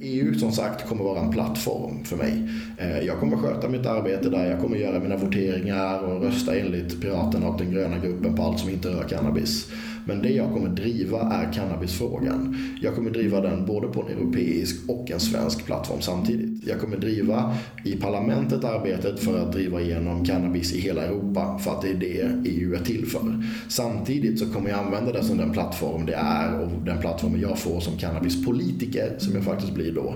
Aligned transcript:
EU 0.00 0.34
som 0.34 0.52
sagt 0.52 0.88
kommer 0.88 1.04
vara 1.04 1.20
en 1.20 1.30
plattform 1.30 2.04
för 2.04 2.16
mig. 2.16 2.48
Eh, 2.76 2.98
jag 3.00 3.20
kommer 3.20 3.36
sköta 3.36 3.68
mitt 3.68 3.86
arbete 3.86 4.30
där, 4.30 4.50
jag 4.50 4.60
kommer 4.60 4.76
göra 4.76 5.00
mina 5.00 5.16
voteringar 5.16 5.98
och 5.98 6.22
rösta 6.22 6.58
enligt 6.58 7.00
Piraterna 7.00 7.48
och 7.48 7.58
den 7.58 7.70
gröna 7.70 7.98
gruppen 7.98 8.36
på 8.36 8.42
allt 8.42 8.58
som 8.58 8.70
inte 8.70 8.88
rör 8.88 9.08
cannabis. 9.08 9.70
Men 10.08 10.22
det 10.22 10.28
jag 10.30 10.52
kommer 10.52 10.68
driva 10.68 11.20
är 11.20 11.52
cannabisfrågan. 11.52 12.56
Jag 12.82 12.94
kommer 12.94 13.10
driva 13.10 13.40
den 13.40 13.66
både 13.66 13.88
på 13.88 14.02
en 14.02 14.08
europeisk 14.08 14.88
och 14.88 15.10
en 15.10 15.20
svensk 15.20 15.66
plattform 15.66 16.00
samtidigt. 16.00 16.66
Jag 16.66 16.80
kommer 16.80 16.96
driva 16.96 17.54
i 17.84 17.96
parlamentet 17.96 18.64
arbetet 18.64 19.20
för 19.20 19.38
att 19.38 19.52
driva 19.52 19.80
igenom 19.80 20.24
cannabis 20.24 20.72
i 20.72 20.80
hela 20.80 21.02
Europa 21.02 21.58
för 21.58 21.70
att 21.70 21.82
det 21.82 21.90
är 21.90 21.94
det 21.94 22.50
EU 22.50 22.74
är 22.74 22.84
till 22.84 23.06
för. 23.06 23.44
Samtidigt 23.68 24.38
så 24.38 24.52
kommer 24.52 24.70
jag 24.70 24.78
använda 24.78 25.12
det 25.12 25.24
som 25.24 25.36
den 25.36 25.52
plattform 25.52 26.06
det 26.06 26.14
är 26.14 26.60
och 26.60 26.68
den 26.84 26.98
plattformen 26.98 27.40
jag 27.40 27.58
får 27.58 27.80
som 27.80 27.98
cannabispolitiker, 27.98 29.14
som 29.18 29.34
jag 29.34 29.44
faktiskt 29.44 29.74
blir 29.74 29.92
då, 29.92 30.14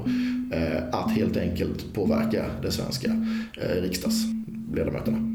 eh, 0.57 0.83
att 0.93 1.11
helt 1.11 1.37
enkelt 1.37 1.95
påverka 1.95 2.45
de 2.63 2.71
svenska 2.71 3.11
eh, 3.61 3.83
riksdagsledamöterna. 3.83 5.32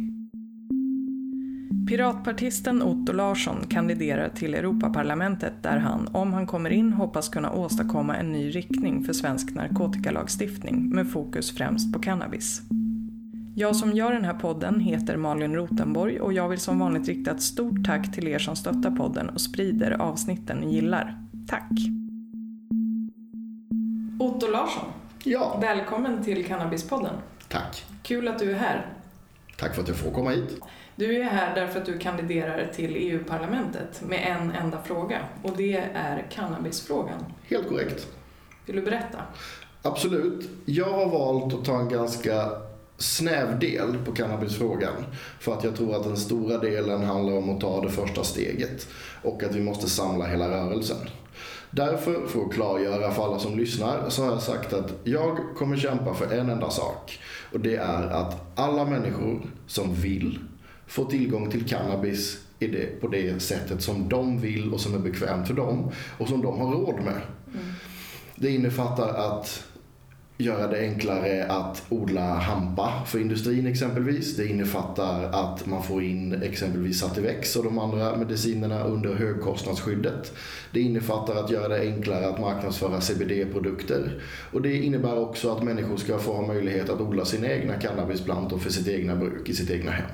Piratpartisten 1.87 2.81
Otto 2.81 3.13
Larsson 3.13 3.67
kandiderar 3.69 4.29
till 4.29 4.53
Europaparlamentet 4.53 5.53
där 5.63 5.77
han, 5.77 6.07
om 6.07 6.33
han 6.33 6.47
kommer 6.47 6.69
in, 6.69 6.93
hoppas 6.93 7.29
kunna 7.29 7.51
åstadkomma 7.51 8.15
en 8.15 8.31
ny 8.31 8.49
riktning 8.49 9.03
för 9.03 9.13
svensk 9.13 9.55
narkotikalagstiftning 9.55 10.89
med 10.89 11.11
fokus 11.11 11.57
främst 11.57 11.93
på 11.93 11.99
cannabis. 11.99 12.61
Jag 13.55 13.75
som 13.75 13.93
gör 13.93 14.13
den 14.13 14.25
här 14.25 14.33
podden 14.33 14.79
heter 14.79 15.17
Malin 15.17 15.55
Rotenborg 15.55 16.19
och 16.19 16.33
jag 16.33 16.49
vill 16.49 16.59
som 16.59 16.79
vanligt 16.79 17.07
rikta 17.07 17.31
ett 17.31 17.41
stort 17.41 17.85
tack 17.85 18.11
till 18.15 18.27
er 18.27 18.39
som 18.39 18.55
stöttar 18.55 18.91
podden 18.91 19.29
och 19.29 19.41
sprider 19.41 19.91
avsnitten 19.91 20.57
ni 20.57 20.73
gillar. 20.73 21.17
Tack! 21.47 21.71
Otto 24.19 24.47
Larsson, 24.51 24.85
Ja, 25.23 25.57
välkommen 25.61 26.23
till 26.23 26.45
Cannabispodden. 26.45 27.15
tack. 27.47 27.85
Kul 28.03 28.27
att 28.27 28.39
du 28.39 28.51
är 28.51 28.55
här. 28.55 28.85
Tack 29.57 29.75
för 29.75 29.81
att 29.81 29.87
jag 29.87 29.97
får 29.97 30.11
komma 30.11 30.29
hit. 30.29 30.59
Du 30.97 31.21
är 31.21 31.23
här 31.23 31.55
därför 31.55 31.79
att 31.79 31.85
du 31.85 31.97
kandiderar 31.97 32.67
till 32.75 32.95
EU-parlamentet 32.95 34.01
med 34.01 34.37
en 34.37 34.51
enda 34.51 34.81
fråga 34.83 35.19
och 35.43 35.51
det 35.57 35.77
är 35.93 36.27
cannabisfrågan. 36.31 37.23
Helt 37.43 37.67
korrekt. 37.67 38.07
Vill 38.65 38.75
du 38.75 38.81
berätta? 38.81 39.17
Absolut. 39.81 40.49
Jag 40.65 40.89
har 40.89 41.09
valt 41.09 41.53
att 41.53 41.65
ta 41.65 41.79
en 41.79 41.89
ganska 41.89 42.51
snäv 42.97 43.59
del 43.59 43.97
på 44.05 44.11
cannabisfrågan. 44.11 44.93
För 45.39 45.53
att 45.53 45.63
jag 45.63 45.75
tror 45.75 45.95
att 45.95 46.03
den 46.03 46.17
stora 46.17 46.57
delen 46.57 47.03
handlar 47.03 47.37
om 47.37 47.49
att 47.49 47.61
ta 47.61 47.81
det 47.81 47.89
första 47.89 48.23
steget. 48.23 48.87
Och 49.23 49.43
att 49.43 49.55
vi 49.55 49.61
måste 49.61 49.89
samla 49.89 50.25
hela 50.25 50.49
rörelsen. 50.49 51.09
Därför, 51.71 52.27
för 52.27 52.41
att 52.41 52.53
klargöra 52.53 53.11
för 53.11 53.23
alla 53.23 53.39
som 53.39 53.57
lyssnar, 53.57 54.09
så 54.09 54.23
har 54.23 54.31
jag 54.31 54.41
sagt 54.41 54.73
att 54.73 54.93
jag 55.03 55.37
kommer 55.57 55.77
kämpa 55.77 56.13
för 56.13 56.33
en 56.33 56.49
enda 56.49 56.69
sak. 56.69 57.19
Och 57.53 57.59
det 57.59 57.75
är 57.75 58.03
att 58.07 58.59
alla 58.59 58.85
människor 58.85 59.41
som 59.67 59.93
vill 59.93 60.39
få 60.87 61.05
tillgång 61.05 61.51
till 61.51 61.65
cannabis 61.65 62.39
det, 62.59 63.01
på 63.01 63.07
det 63.07 63.41
sättet 63.41 63.81
som 63.81 64.09
de 64.09 64.41
vill 64.41 64.73
och 64.73 64.79
som 64.79 64.93
är 64.93 64.99
bekvämt 64.99 65.47
för 65.47 65.53
dem 65.53 65.91
och 66.17 66.27
som 66.27 66.41
de 66.41 66.59
har 66.59 66.71
råd 66.71 67.03
med. 67.03 67.21
Det 68.35 68.49
innefattar 68.49 69.09
att 69.09 69.63
göra 70.37 70.67
det 70.67 70.79
enklare 70.79 71.45
att 71.45 71.83
odla 71.89 72.33
hampa 72.33 73.03
för 73.05 73.19
industrin 73.19 73.67
exempelvis. 73.67 74.35
Det 74.37 74.47
innefattar 74.47 75.23
att 75.23 75.65
man 75.65 75.83
får 75.83 76.03
in 76.03 76.41
exempelvis 76.43 76.99
Sativex 76.99 77.55
och 77.55 77.63
de 77.63 77.79
andra 77.79 78.15
medicinerna 78.15 78.83
under 78.83 79.15
högkostnadsskyddet. 79.15 80.33
Det 80.73 80.79
innefattar 80.79 81.35
att 81.35 81.51
göra 81.51 81.67
det 81.67 81.79
enklare 81.79 82.27
att 82.27 82.39
marknadsföra 82.39 83.01
CBD-produkter. 83.01 84.21
Och 84.51 84.61
det 84.61 84.73
innebär 84.73 85.19
också 85.19 85.51
att 85.51 85.63
människor 85.63 85.97
ska 85.97 86.17
få 86.17 86.33
ha 86.33 86.47
möjlighet 86.47 86.89
att 86.89 87.01
odla 87.01 87.25
sina 87.25 87.47
egna 87.47 87.73
cannabisplantor 87.73 88.57
för 88.57 88.69
sitt 88.69 88.87
egna 88.87 89.15
bruk 89.15 89.49
i 89.49 89.53
sitt 89.53 89.69
egna 89.69 89.91
hem. 89.91 90.09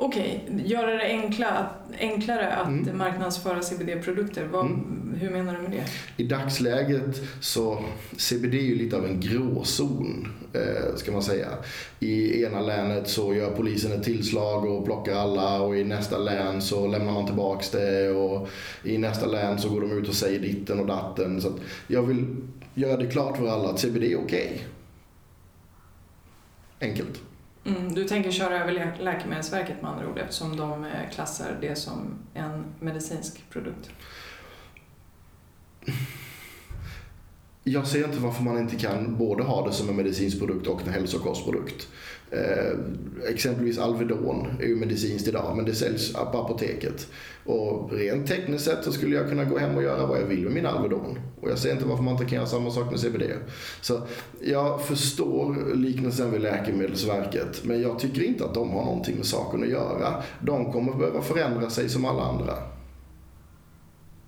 Okej, 0.00 0.44
göra 0.64 0.90
det 0.90 1.02
enkla, 1.02 1.66
enklare 1.98 2.52
att 2.52 2.68
Mm. 2.68 2.98
marknadsföra 2.98 3.62
CBD-produkter. 3.62 4.42
Mm. 4.44 5.14
Hur 5.20 5.30
menar 5.30 5.54
du 5.56 5.62
med 5.62 5.70
det? 5.70 5.84
I 6.22 6.26
dagsläget 6.26 7.20
så 7.40 7.84
CBD 8.16 8.54
är 8.54 8.62
ju 8.62 8.74
lite 8.74 8.96
av 8.96 9.04
en 9.06 9.20
gråzon, 9.20 10.28
eh, 10.52 10.96
ska 10.96 11.12
man 11.12 11.22
säga. 11.22 11.48
I 12.00 12.42
ena 12.44 12.60
länet 12.60 13.08
så 13.08 13.34
gör 13.34 13.50
polisen 13.50 13.92
ett 13.92 14.02
tillslag 14.02 14.64
och 14.64 14.84
plockar 14.84 15.14
alla 15.14 15.60
och 15.62 15.76
i 15.76 15.84
nästa 15.84 16.18
län 16.18 16.62
så 16.62 16.86
lämnar 16.86 17.12
man 17.12 17.26
tillbaks 17.26 17.70
det 17.70 18.10
och 18.10 18.48
i 18.84 18.98
nästa 18.98 19.26
län 19.26 19.58
så 19.58 19.68
går 19.68 19.80
de 19.80 19.92
ut 19.92 20.08
och 20.08 20.14
säger 20.14 20.40
ditten 20.40 20.80
och 20.80 20.86
datten. 20.86 21.40
Så 21.40 21.52
jag 21.86 22.02
vill 22.02 22.26
göra 22.74 22.96
det 22.96 23.06
klart 23.06 23.36
för 23.36 23.48
alla 23.48 23.68
att 23.68 23.78
CBD 23.80 24.12
är 24.12 24.18
okej. 24.24 24.62
Enkelt. 26.80 27.20
Mm, 27.68 27.94
du 27.94 28.04
tänker 28.04 28.30
köra 28.30 28.58
över 28.62 28.72
Lä- 28.72 28.96
Läkemedelsverket 29.00 29.82
med 29.82 29.90
andra 29.90 30.08
ord 30.08 30.18
eftersom 30.18 30.56
de 30.56 30.84
eh, 30.84 31.10
klassar 31.14 31.58
det 31.60 31.74
som 31.76 32.14
en 32.34 32.64
medicinsk 32.80 33.44
produkt. 33.50 33.90
Jag 37.64 37.86
ser 37.86 38.04
inte 38.04 38.18
varför 38.18 38.42
man 38.42 38.58
inte 38.58 38.76
kan 38.76 39.16
både 39.16 39.42
ha 39.42 39.66
det 39.66 39.72
som 39.72 39.88
en 39.88 39.96
medicinsk 39.96 40.38
produkt 40.38 40.66
och 40.66 40.82
en 40.86 40.92
hälsokostprodukt. 40.92 41.88
Eh, 42.30 42.78
exempelvis 43.28 43.78
Alvedon 43.78 44.46
är 44.60 44.66
ju 44.66 44.76
medicinskt 44.76 45.28
idag 45.28 45.56
men 45.56 45.64
det 45.64 45.74
säljs 45.74 46.12
på 46.12 46.38
apoteket. 46.38 47.06
Och 47.44 47.92
rent 47.92 48.28
tekniskt 48.28 48.64
sett 48.64 48.84
så 48.84 48.92
skulle 48.92 49.16
jag 49.16 49.28
kunna 49.28 49.44
gå 49.44 49.58
hem 49.58 49.76
och 49.76 49.82
göra 49.82 50.06
vad 50.06 50.20
jag 50.20 50.26
vill 50.26 50.44
med 50.44 50.52
min 50.52 50.66
Alvedon. 50.66 51.18
Och 51.40 51.50
jag 51.50 51.58
ser 51.58 51.72
inte 51.72 51.84
varför 51.84 52.02
man 52.02 52.12
inte 52.12 52.24
kan 52.24 52.36
göra 52.36 52.46
samma 52.46 52.70
sak 52.70 52.90
med 52.90 53.00
CBD. 53.00 53.22
Så 53.80 54.00
jag 54.40 54.82
förstår 54.82 55.74
liknelsen 55.74 56.30
vid 56.30 56.40
Läkemedelsverket 56.40 57.64
men 57.64 57.82
jag 57.82 57.98
tycker 57.98 58.22
inte 58.22 58.44
att 58.44 58.54
de 58.54 58.70
har 58.70 58.84
någonting 58.84 59.16
med 59.16 59.26
saken 59.26 59.62
att 59.62 59.68
göra. 59.68 60.22
De 60.40 60.72
kommer 60.72 60.92
behöva 60.92 61.22
förändra 61.22 61.70
sig 61.70 61.88
som 61.88 62.04
alla 62.04 62.22
andra. 62.22 62.54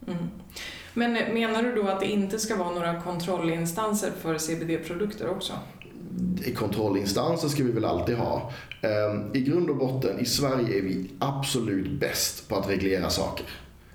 Mm. 0.06 0.26
Men 0.94 1.12
menar 1.12 1.62
du 1.62 1.74
då 1.74 1.88
att 1.88 2.00
det 2.00 2.06
inte 2.06 2.38
ska 2.38 2.56
vara 2.56 2.70
några 2.70 3.00
kontrollinstanser 3.00 4.10
för 4.20 4.38
CBD-produkter 4.38 5.30
också? 5.30 5.52
Kontrollinstanser 6.54 7.48
ska 7.48 7.64
vi 7.64 7.72
väl 7.72 7.84
alltid 7.84 8.16
ha. 8.16 8.52
Ehm, 8.82 9.34
I 9.34 9.40
grund 9.40 9.70
och 9.70 9.76
botten, 9.76 10.20
i 10.20 10.24
Sverige 10.24 10.78
är 10.78 10.82
vi 10.82 11.10
absolut 11.18 12.00
bäst 12.00 12.48
på 12.48 12.56
att 12.56 12.70
reglera 12.70 13.10
saker. 13.10 13.46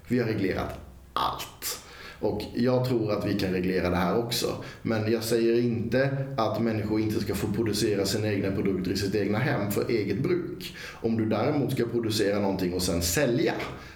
Vi 0.08 0.20
har 0.20 0.28
reglerat 0.28 0.80
allt. 1.14 1.80
Och 2.20 2.42
jag 2.56 2.88
tror 2.88 3.12
att 3.12 3.26
vi 3.26 3.40
kan 3.40 3.52
reglera 3.52 3.90
det 3.90 3.96
här 3.96 4.18
också. 4.18 4.56
Men 4.82 5.12
jag 5.12 5.24
säger 5.24 5.60
inte 5.60 6.26
att 6.38 6.62
människor 6.62 7.00
inte 7.00 7.20
ska 7.20 7.36
få 7.36 7.48
producera 7.48 8.06
sina 8.06 8.28
egna 8.28 8.52
produkter 8.52 8.92
i 8.92 8.98
sitt 8.98 9.16
egna 9.16 9.38
hem 9.38 9.72
för 9.72 9.90
eget 9.90 10.24
bruk. 10.24 10.76
Om 11.02 11.18
du 11.18 11.26
däremot 11.26 11.72
ska 11.72 11.86
producera 11.86 12.40
någonting 12.40 12.74
och 12.74 12.82
sen 12.82 13.02
sälja, 13.02 13.54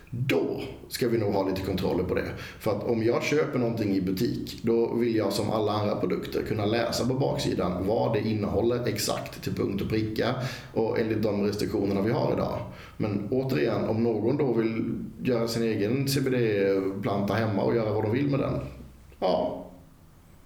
då 0.09 0.61
ska 0.87 1.07
vi 1.07 1.17
nog 1.17 1.33
ha 1.33 1.47
lite 1.47 1.61
kontroller 1.61 2.03
på 2.03 2.13
det. 2.15 2.25
För 2.59 2.71
att 2.71 2.83
om 2.83 3.03
jag 3.03 3.23
köper 3.23 3.59
någonting 3.59 3.95
i 3.95 4.01
butik, 4.01 4.59
då 4.63 4.93
vill 4.93 5.15
jag 5.15 5.33
som 5.33 5.51
alla 5.51 5.71
andra 5.71 5.95
produkter 5.95 6.41
kunna 6.47 6.65
läsa 6.65 7.07
på 7.07 7.13
baksidan 7.13 7.87
vad 7.87 8.13
det 8.13 8.19
innehåller 8.19 8.87
exakt 8.87 9.43
till 9.43 9.55
punkt 9.55 9.81
och 9.81 9.89
pricka 9.89 10.35
och 10.73 10.99
enligt 10.99 11.23
de 11.23 11.43
restriktionerna 11.43 12.01
vi 12.01 12.11
har 12.11 12.33
idag. 12.33 12.59
Men 12.97 13.27
återigen, 13.31 13.85
om 13.85 14.03
någon 14.03 14.37
då 14.37 14.53
vill 14.53 14.83
göra 15.23 15.47
sin 15.47 15.63
egen 15.63 16.07
CBD-planta 16.07 17.33
hemma 17.33 17.61
och 17.61 17.75
göra 17.75 17.93
vad 17.93 18.03
de 18.03 18.11
vill 18.11 18.29
med 18.29 18.39
den, 18.39 18.59
ja, 19.19 19.65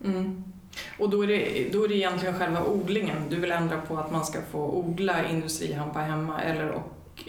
Mm. 0.06 0.44
Och 1.00 1.09
då 1.09 1.23
är, 1.23 1.28
det, 1.28 1.69
då 1.73 1.84
är 1.84 1.88
det 1.88 1.96
egentligen 1.96 2.35
själva 2.35 2.66
odlingen 2.66 3.18
du 3.29 3.40
vill 3.40 3.52
ändra 3.52 3.81
på 3.81 3.97
att 3.97 4.12
man 4.12 4.25
ska 4.25 4.40
få 4.52 4.72
odla 4.72 5.29
industrihampa 5.29 6.00
hemma 6.00 6.41
eller 6.41 6.72
och 6.72 6.81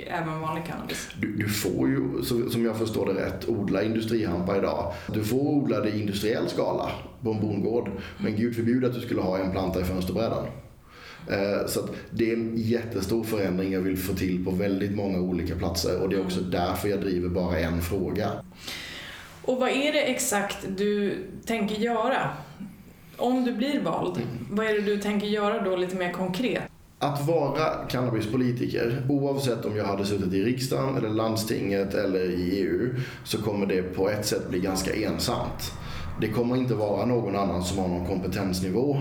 även 0.07 0.41
vanlig 0.41 0.65
cannabis? 0.67 1.09
Du, 1.21 1.37
du 1.37 1.49
får 1.49 1.89
ju, 1.89 2.23
som 2.51 2.65
jag 2.65 2.77
förstår 2.79 3.07
det 3.15 3.27
rätt, 3.27 3.49
odla 3.49 3.83
industrihampa 3.83 4.57
idag. 4.57 4.93
Du 5.13 5.25
får 5.25 5.39
odla 5.41 5.81
det 5.81 5.89
i 5.91 6.01
industriell 6.01 6.49
skala 6.49 6.91
på 7.23 7.31
en 7.31 7.41
bondgård. 7.41 7.91
Men 8.19 8.37
gud 8.37 8.55
förbjude 8.57 8.87
att 8.87 8.95
du 8.95 9.01
skulle 9.01 9.21
ha 9.21 9.39
en 9.39 9.51
planta 9.53 9.81
i 9.81 9.85
fönsterbrädan. 9.85 10.47
Eh, 11.31 11.67
Så 11.67 11.81
det 12.11 12.31
är 12.31 12.37
en 12.37 12.53
jättestor 12.57 13.25
förändring 13.25 13.73
jag 13.73 13.81
vill 13.81 13.99
få 13.99 14.15
till 14.15 14.45
på 14.45 14.51
väldigt 14.51 14.95
många 14.97 15.19
olika 15.19 15.55
platser 15.55 16.03
och 16.03 16.09
det 16.09 16.17
är 16.17 16.21
också 16.25 16.41
därför 16.41 16.89
jag 16.89 17.01
driver 17.01 17.29
bara 17.29 17.59
en 17.59 17.83
fråga. 17.83 18.31
Och 19.43 19.61
vad 19.61 19.69
är 19.71 19.93
det 19.93 20.01
exakt 20.03 20.57
du 20.77 21.19
tänker 21.47 21.75
göra? 21.75 22.29
Om 23.17 23.45
du 23.45 23.53
blir 23.53 23.81
vald, 23.81 24.23
vad 24.51 24.67
är 24.67 24.75
det 24.75 24.81
du 24.81 24.99
tänker 24.99 25.27
göra 25.27 25.63
då 25.63 25.77
lite 25.77 25.97
mer 25.97 26.13
konkret? 26.13 26.63
Att 27.05 27.27
vara 27.27 27.87
cannabispolitiker, 27.89 29.03
oavsett 29.09 29.65
om 29.65 29.77
jag 29.77 29.85
hade 29.85 30.05
suttit 30.05 30.33
i 30.33 30.45
riksdagen 30.45 30.97
eller 30.97 31.09
landstinget 31.09 31.95
eller 31.95 32.31
i 32.31 32.61
EU, 32.61 32.95
så 33.25 33.43
kommer 33.43 33.67
det 33.67 33.83
på 33.83 34.09
ett 34.09 34.27
sätt 34.27 34.51
bli 34.51 34.61
ganska 34.61 34.95
ensamt. 34.95 35.73
Det 36.21 36.29
kommer 36.29 36.57
inte 36.57 36.75
vara 36.75 37.07
någon 37.07 37.37
annan 37.37 37.65
som 37.65 37.79
har 37.79 37.89
någon 37.89 38.07
kompetensnivå 38.07 38.97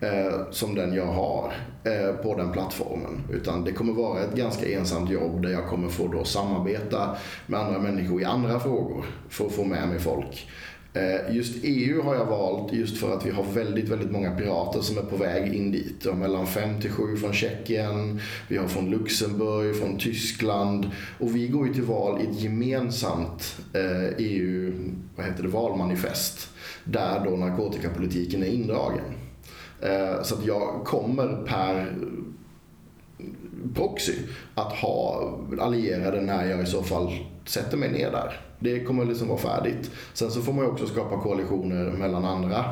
eh, 0.00 0.50
som 0.50 0.74
den 0.74 0.94
jag 0.94 1.06
har 1.06 1.52
eh, 1.84 2.14
på 2.22 2.36
den 2.36 2.52
plattformen. 2.52 3.20
Utan 3.32 3.64
det 3.64 3.72
kommer 3.72 3.92
vara 3.92 4.20
ett 4.20 4.34
ganska 4.34 4.68
ensamt 4.68 5.10
jobb 5.10 5.42
där 5.42 5.50
jag 5.50 5.68
kommer 5.68 5.88
få 5.88 6.08
då 6.08 6.24
samarbeta 6.24 7.16
med 7.46 7.60
andra 7.60 7.78
människor 7.78 8.22
i 8.22 8.24
andra 8.24 8.60
frågor 8.60 9.04
för 9.28 9.46
att 9.46 9.52
få 9.52 9.64
med 9.64 9.88
mig 9.88 9.98
folk. 9.98 10.48
Eh, 10.96 11.36
just 11.36 11.56
EU 11.62 12.02
har 12.02 12.14
jag 12.14 12.26
valt 12.26 12.72
just 12.72 12.98
för 12.98 13.16
att 13.16 13.26
vi 13.26 13.30
har 13.30 13.44
väldigt, 13.44 13.88
väldigt 13.88 14.10
många 14.10 14.30
pirater 14.30 14.80
som 14.80 14.98
är 14.98 15.02
på 15.02 15.16
väg 15.16 15.54
in 15.54 15.72
dit. 15.72 16.14
mellan 16.14 16.46
5 16.46 16.80
till 16.80 16.90
7 16.90 17.16
från 17.16 17.32
Tjeckien, 17.32 18.20
vi 18.48 18.56
har 18.56 18.68
från 18.68 18.90
Luxemburg, 18.90 19.76
från 19.76 19.98
Tyskland 19.98 20.90
och 21.20 21.36
vi 21.36 21.48
går 21.48 21.66
ju 21.66 21.74
till 21.74 21.82
val 21.82 22.20
i 22.20 22.24
ett 22.24 22.40
gemensamt 22.40 23.56
eh, 23.72 24.08
EU, 24.18 24.72
vad 25.16 25.26
heter 25.26 25.42
det, 25.42 25.48
valmanifest 25.48 26.48
där 26.84 27.24
då 27.24 27.36
narkotikapolitiken 27.36 28.42
är 28.42 28.46
indragen. 28.46 29.04
Eh, 29.80 30.22
så 30.22 30.34
att 30.34 30.46
jag 30.46 30.84
kommer 30.84 31.46
per 31.46 31.92
proxy 33.74 34.14
att 34.54 34.72
ha 34.72 35.30
allierade 35.60 36.20
när 36.20 36.44
jag 36.44 36.62
i 36.62 36.66
så 36.66 36.82
fall 36.82 37.12
sätter 37.44 37.76
mig 37.76 37.92
ner 37.92 38.10
där. 38.10 38.40
Det 38.64 38.80
kommer 38.80 39.04
liksom 39.04 39.28
vara 39.28 39.38
färdigt. 39.38 39.90
Sen 40.12 40.30
så 40.30 40.42
får 40.42 40.52
man 40.52 40.64
ju 40.64 40.70
också 40.70 40.86
skapa 40.86 41.20
koalitioner 41.20 41.90
mellan 41.90 42.24
andra 42.24 42.64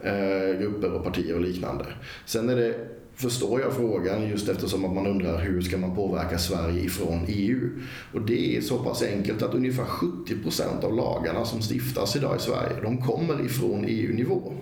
eh, 0.00 0.60
grupper 0.60 0.92
och 0.92 1.04
partier 1.04 1.34
och 1.34 1.40
liknande. 1.40 1.86
Sen 2.26 2.48
är 2.48 2.56
det 2.56 2.74
förstår 3.14 3.60
jag 3.60 3.72
frågan 3.72 4.28
just 4.28 4.48
eftersom 4.48 4.84
att 4.84 4.94
man 4.94 5.06
undrar 5.06 5.38
hur 5.38 5.60
ska 5.60 5.78
man 5.78 5.94
påverka 5.94 6.38
Sverige 6.38 6.84
ifrån 6.84 7.24
EU. 7.28 7.70
Och 8.12 8.20
det 8.20 8.56
är 8.56 8.60
så 8.60 8.78
pass 8.78 9.02
enkelt 9.02 9.42
att 9.42 9.54
ungefär 9.54 9.84
70% 9.84 10.84
av 10.84 10.96
lagarna 10.96 11.44
som 11.44 11.60
stiftas 11.62 12.16
idag 12.16 12.36
i 12.36 12.40
Sverige, 12.40 12.80
de 12.82 13.02
kommer 13.02 13.44
ifrån 13.44 13.84
EU-nivå. 13.88 14.52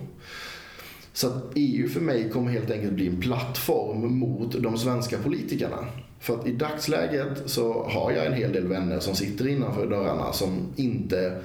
Så 1.13 1.27
att 1.27 1.51
EU 1.55 1.89
för 1.89 2.01
mig 2.01 2.29
kommer 2.29 2.51
helt 2.51 2.71
enkelt 2.71 2.93
bli 2.93 3.07
en 3.07 3.21
plattform 3.21 4.19
mot 4.19 4.63
de 4.63 4.77
svenska 4.77 5.17
politikerna. 5.17 5.77
För 6.19 6.39
att 6.39 6.47
i 6.47 6.51
dagsläget 6.51 7.43
så 7.45 7.83
har 7.83 8.11
jag 8.11 8.25
en 8.25 8.33
hel 8.33 8.53
del 8.53 8.67
vänner 8.67 8.99
som 8.99 9.15
sitter 9.15 9.47
innanför 9.47 9.87
dörrarna 9.87 10.33
som 10.33 10.73
inte 10.75 11.41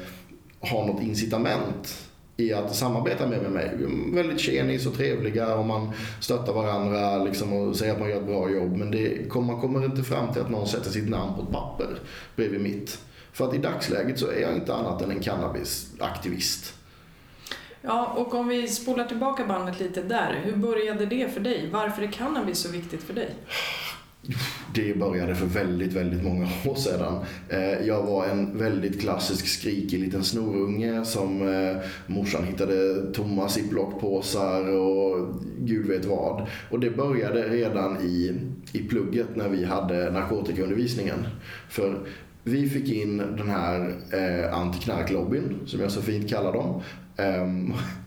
har 0.61 0.87
något 0.87 1.03
incitament 1.03 2.09
i 2.37 2.53
att 2.53 2.75
samarbeta 2.75 3.27
med 3.27 3.53
mig. 3.53 3.71
Väldigt 4.13 4.41
tjenis 4.41 4.87
och 4.87 4.95
trevliga 4.95 5.55
och 5.55 5.67
man 5.67 5.93
stöttar 6.21 6.53
varandra 6.53 7.25
liksom 7.25 7.53
och 7.53 7.77
säger 7.77 7.93
att 7.93 8.01
man 8.01 8.11
gör 8.11 8.17
ett 8.17 8.27
bra 8.27 8.51
jobb. 8.51 8.77
Men 8.77 8.91
det, 8.91 9.35
man 9.35 9.61
kommer 9.61 9.85
inte 9.85 10.03
fram 10.03 10.33
till 10.33 10.43
att 10.43 10.51
någon 10.51 10.69
sätter 10.69 10.91
sitt 10.91 11.09
namn 11.09 11.35
på 11.35 11.43
ett 11.43 11.51
papper 11.51 11.99
bredvid 12.37 12.61
mitt. 12.61 12.99
För 13.33 13.49
att 13.49 13.55
i 13.55 13.59
dagsläget 13.59 14.19
så 14.19 14.27
är 14.27 14.41
jag 14.41 14.55
inte 14.55 14.75
annat 14.75 15.03
än 15.03 15.11
en 15.11 15.21
cannabisaktivist. 15.21 16.75
Ja, 17.83 18.07
och 18.17 18.35
om 18.35 18.49
vi 18.49 18.69
spolar 18.69 19.05
tillbaka 19.05 19.47
bandet 19.47 19.81
lite 19.81 20.03
där. 20.03 20.41
Hur 20.45 20.57
började 20.57 21.07
det 21.07 21.35
för 21.35 21.41
dig? 21.41 21.69
Varför 21.73 22.03
är 22.03 22.13
cannabis 22.13 22.59
så 22.59 22.69
viktigt 22.69 23.03
för 23.03 23.15
dig? 23.15 23.35
Det 24.75 24.99
började 24.99 25.35
för 25.35 25.47
väldigt, 25.47 25.93
väldigt 25.93 26.23
många 26.23 26.45
år 26.67 26.75
sedan. 26.75 27.19
Eh, 27.49 27.87
jag 27.87 28.03
var 28.03 28.27
en 28.27 28.59
väldigt 28.59 29.01
klassisk 29.01 29.47
skrikig 29.47 30.01
liten 30.01 30.25
snorunge 30.25 31.05
som 31.05 31.49
eh, 31.49 31.77
morsan 32.07 32.45
hittade 32.45 33.07
tomma 33.13 33.49
ziplockpåsar 33.49 34.69
och 34.69 35.35
gud 35.59 35.87
vet 35.87 36.05
vad. 36.05 36.47
Och 36.71 36.81
det 36.81 36.91
började 36.91 37.49
redan 37.49 37.97
i, 37.97 38.41
i 38.73 38.83
plugget 38.83 39.37
när 39.37 39.49
vi 39.49 39.65
hade 39.65 40.11
narkotikaundervisningen. 40.11 41.27
För 41.69 41.99
vi 42.45 42.69
fick 42.69 42.93
in 42.93 43.19
den 43.19 43.49
här 43.49 43.95
eh, 44.13 44.59
antiknarklobbyn, 44.59 45.59
som 45.67 45.81
jag 45.81 45.91
så 45.91 46.03
fint 46.03 46.31
kallar 46.31 46.53
dem. 46.53 46.83
Um, 47.17 47.75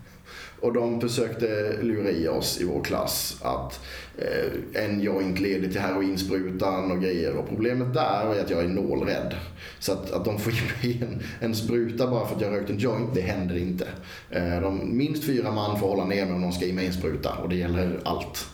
och 0.60 0.72
de 0.72 1.00
försökte 1.00 1.78
lura 1.82 2.10
i 2.10 2.28
oss 2.28 2.60
i 2.60 2.64
vår 2.64 2.84
klass 2.84 3.40
att 3.42 3.80
eh, 4.18 4.84
en 4.84 5.00
joint 5.00 5.40
leder 5.40 5.68
till 5.68 5.80
heroinsprutan 5.80 6.90
och 6.90 7.02
grejer. 7.02 7.36
Och 7.36 7.48
problemet 7.48 7.94
där 7.94 8.34
är 8.34 8.40
att 8.40 8.50
jag 8.50 8.64
är 8.64 8.68
nålrädd. 8.68 9.34
Så 9.78 9.92
att, 9.92 10.10
att 10.10 10.24
de 10.24 10.38
får 10.38 10.52
ge 10.52 10.60
mig 10.82 11.02
en, 11.02 11.22
en 11.40 11.54
spruta 11.54 12.06
bara 12.06 12.26
för 12.26 12.36
att 12.36 12.42
jag 12.42 12.52
rökt 12.52 12.70
en 12.70 12.78
joint, 12.78 13.14
det 13.14 13.20
händer 13.20 13.56
inte. 13.56 13.88
Eh, 14.30 14.60
de, 14.60 14.96
minst 14.96 15.24
fyra 15.24 15.52
man 15.52 15.80
får 15.80 15.88
hålla 15.88 16.04
ner 16.04 16.24
mig 16.24 16.34
om 16.34 16.42
de 16.42 16.52
ska 16.52 16.66
ge 16.66 16.72
mig 16.72 16.86
en 16.86 16.92
spruta 16.92 17.32
och 17.42 17.48
det 17.48 17.56
gäller 17.56 18.00
allt. 18.04 18.46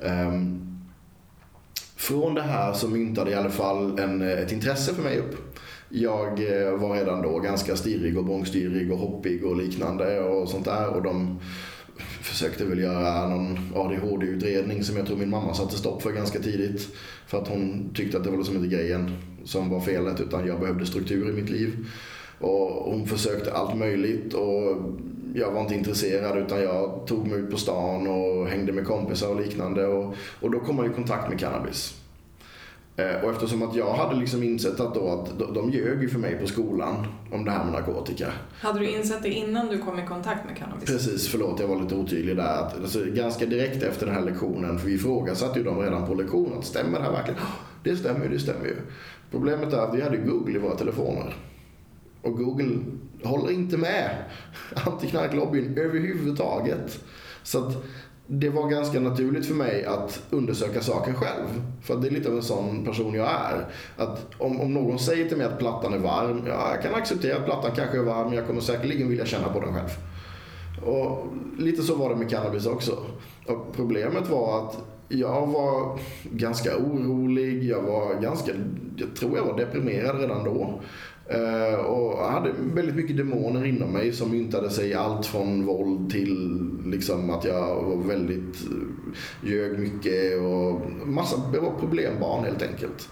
Um, 0.00 0.68
från 1.96 2.34
det 2.34 2.42
här 2.42 2.72
så 2.72 2.88
myntade 2.88 3.30
i 3.30 3.34
alla 3.34 3.50
fall 3.50 3.98
en, 3.98 4.22
eh, 4.22 4.28
ett 4.28 4.52
intresse 4.52 4.94
för 4.94 5.02
mig 5.02 5.18
upp. 5.18 5.36
Jag 5.94 6.28
eh, 6.28 6.76
var 6.76 6.94
redan 6.94 7.22
då 7.22 7.38
ganska 7.38 7.76
stirrig 7.76 8.18
och 8.18 8.24
bångstyrig 8.24 8.92
och 8.92 8.98
hoppig 8.98 9.44
och 9.44 9.56
liknande 9.56 10.20
och 10.20 10.48
sånt 10.48 10.64
där. 10.64 10.88
Och 10.88 11.02
de 11.02 11.38
försökte 12.22 12.64
väl 12.64 12.78
göra 12.78 13.28
någon 13.28 13.58
ADHD-utredning 13.74 14.84
som 14.84 14.96
jag 14.96 15.06
tror 15.06 15.16
min 15.16 15.30
mamma 15.30 15.54
satte 15.54 15.76
stopp 15.76 16.02
för 16.02 16.12
ganska 16.12 16.38
tidigt. 16.38 16.88
För 17.26 17.38
att 17.38 17.48
hon 17.48 17.90
tyckte 17.94 18.18
att 18.18 18.24
det 18.24 18.30
var 18.30 18.36
liksom 18.36 18.56
inte 18.56 18.76
grejen 18.76 19.16
som 19.44 19.70
var 19.70 19.80
felet 19.80 20.20
utan 20.20 20.46
jag 20.46 20.60
behövde 20.60 20.86
struktur 20.86 21.30
i 21.30 21.32
mitt 21.32 21.50
liv. 21.50 21.86
Och 22.38 22.92
hon 22.92 23.06
försökte 23.06 23.52
allt 23.52 23.76
möjligt 23.76 24.34
och 24.34 24.76
jag 25.34 25.50
var 25.52 25.60
inte 25.60 25.74
intresserad 25.74 26.38
utan 26.38 26.62
jag 26.62 27.06
tog 27.06 27.26
mig 27.26 27.38
ut 27.38 27.50
på 27.50 27.56
stan 27.56 28.06
och 28.06 28.46
hängde 28.46 28.72
med 28.72 28.86
kompisar 28.86 29.28
och 29.28 29.40
liknande. 29.40 29.86
Och, 29.86 30.14
och 30.40 30.50
då 30.50 30.60
kom 30.60 30.76
man 30.76 30.90
i 30.90 30.94
kontakt 30.94 31.28
med 31.28 31.40
cannabis. 31.40 32.01
Eh, 32.96 33.24
och 33.24 33.30
eftersom 33.30 33.62
att 33.62 33.76
jag 33.76 33.94
hade 33.94 34.16
liksom 34.16 34.42
insett 34.42 34.80
att, 34.80 34.94
då 34.94 35.08
att 35.08 35.54
de 35.54 35.70
ljög 35.70 36.02
ju 36.02 36.08
för 36.08 36.18
mig 36.18 36.38
på 36.40 36.46
skolan 36.46 37.06
om 37.30 37.44
det 37.44 37.50
här 37.50 37.64
med 37.64 37.72
narkotika. 37.72 38.32
Hade 38.60 38.78
du 38.78 38.90
insett 38.90 39.22
det 39.22 39.28
innan 39.28 39.68
du 39.68 39.78
kom 39.78 39.98
i 39.98 40.06
kontakt 40.06 40.46
med 40.46 40.56
cannabis? 40.56 40.84
Precis, 40.84 41.28
förlåt 41.28 41.60
jag 41.60 41.68
var 41.68 41.82
lite 41.82 41.94
otydlig 41.94 42.36
där. 42.36 42.62
Att, 42.62 42.76
alltså, 42.76 43.04
ganska 43.04 43.46
direkt 43.46 43.82
efter 43.82 44.06
den 44.06 44.14
här 44.14 44.22
lektionen, 44.22 44.78
för 44.78 44.86
vi 44.86 44.94
ifrågasatte 44.94 45.58
ju 45.58 45.64
dem 45.64 45.78
redan 45.78 46.06
på 46.06 46.14
lektionen. 46.14 46.62
Stämmer 46.62 46.98
det 46.98 47.04
här 47.04 47.12
verkligen? 47.12 47.40
Det 47.84 47.96
stämmer 47.96 48.24
ju, 48.24 48.30
det 48.30 48.38
stämmer 48.38 48.64
ju. 48.64 48.76
Problemet 49.30 49.72
är 49.72 49.78
att 49.78 49.94
vi 49.94 50.02
hade 50.02 50.16
Google 50.16 50.54
i 50.54 50.58
våra 50.58 50.76
telefoner. 50.76 51.34
Och 52.22 52.36
Google 52.36 52.78
håller 53.22 53.50
inte 53.50 53.76
med 53.76 54.10
antiknarklobbyn 54.86 55.78
överhuvudtaget. 55.78 57.04
Så 57.42 57.66
att 57.66 57.84
det 58.34 58.48
var 58.48 58.68
ganska 58.68 59.00
naturligt 59.00 59.46
för 59.46 59.54
mig 59.54 59.84
att 59.84 60.22
undersöka 60.30 60.80
saken 60.80 61.14
själv. 61.14 61.62
För 61.82 61.96
det 61.96 62.08
är 62.08 62.10
lite 62.10 62.28
av 62.28 62.36
en 62.36 62.42
sån 62.42 62.84
person 62.84 63.14
jag 63.14 63.28
är. 63.28 63.66
Att 63.96 64.26
om, 64.38 64.60
om 64.60 64.74
någon 64.74 64.98
säger 64.98 65.28
till 65.28 65.36
mig 65.36 65.46
att 65.46 65.58
plattan 65.58 65.94
är 65.94 65.98
varm, 65.98 66.42
ja, 66.46 66.70
jag 66.74 66.82
kan 66.82 66.94
acceptera 66.94 67.36
att 67.36 67.44
plattan 67.44 67.70
kanske 67.76 67.98
är 67.98 68.02
varm, 68.02 68.26
men 68.26 68.36
jag 68.36 68.46
kommer 68.46 68.60
säkerligen 68.60 69.08
vilja 69.08 69.26
känna 69.26 69.48
på 69.48 69.60
den 69.60 69.74
själv. 69.74 69.88
Och 70.84 71.26
lite 71.58 71.82
så 71.82 71.94
var 71.94 72.10
det 72.10 72.16
med 72.16 72.30
cannabis 72.30 72.66
också. 72.66 72.98
Och 73.46 73.66
problemet 73.76 74.28
var 74.28 74.58
att 74.58 74.78
jag 75.08 75.46
var 75.46 75.98
ganska 76.24 76.76
orolig, 76.76 77.64
jag 77.64 77.82
var 77.82 78.20
ganska, 78.20 78.52
jag 78.96 79.16
tror 79.16 79.36
jag 79.36 79.44
var 79.44 79.58
deprimerad 79.58 80.20
redan 80.20 80.44
då. 80.44 80.80
Eh, 81.26 81.74
och 81.74 82.18
jag 82.18 82.30
hade 82.30 82.52
väldigt 82.74 82.96
mycket 82.96 83.16
demoner 83.16 83.64
inom 83.64 83.92
mig 83.92 84.12
som 84.12 84.30
myntade 84.30 84.70
sig 84.70 84.94
allt 84.94 85.26
från 85.26 85.66
våld 85.66 86.10
till 86.10 86.60
liksom 86.86 87.30
att 87.30 87.44
jag 87.44 87.82
var 87.82 87.96
väldigt 87.96 88.56
eh, 88.64 89.48
ljög 89.50 89.78
mycket 89.78 90.40
och 90.40 90.80
massa, 91.06 91.36
jag 91.54 91.60
var 91.60 91.74
problembarn 91.80 92.44
helt 92.44 92.62
enkelt. 92.62 93.08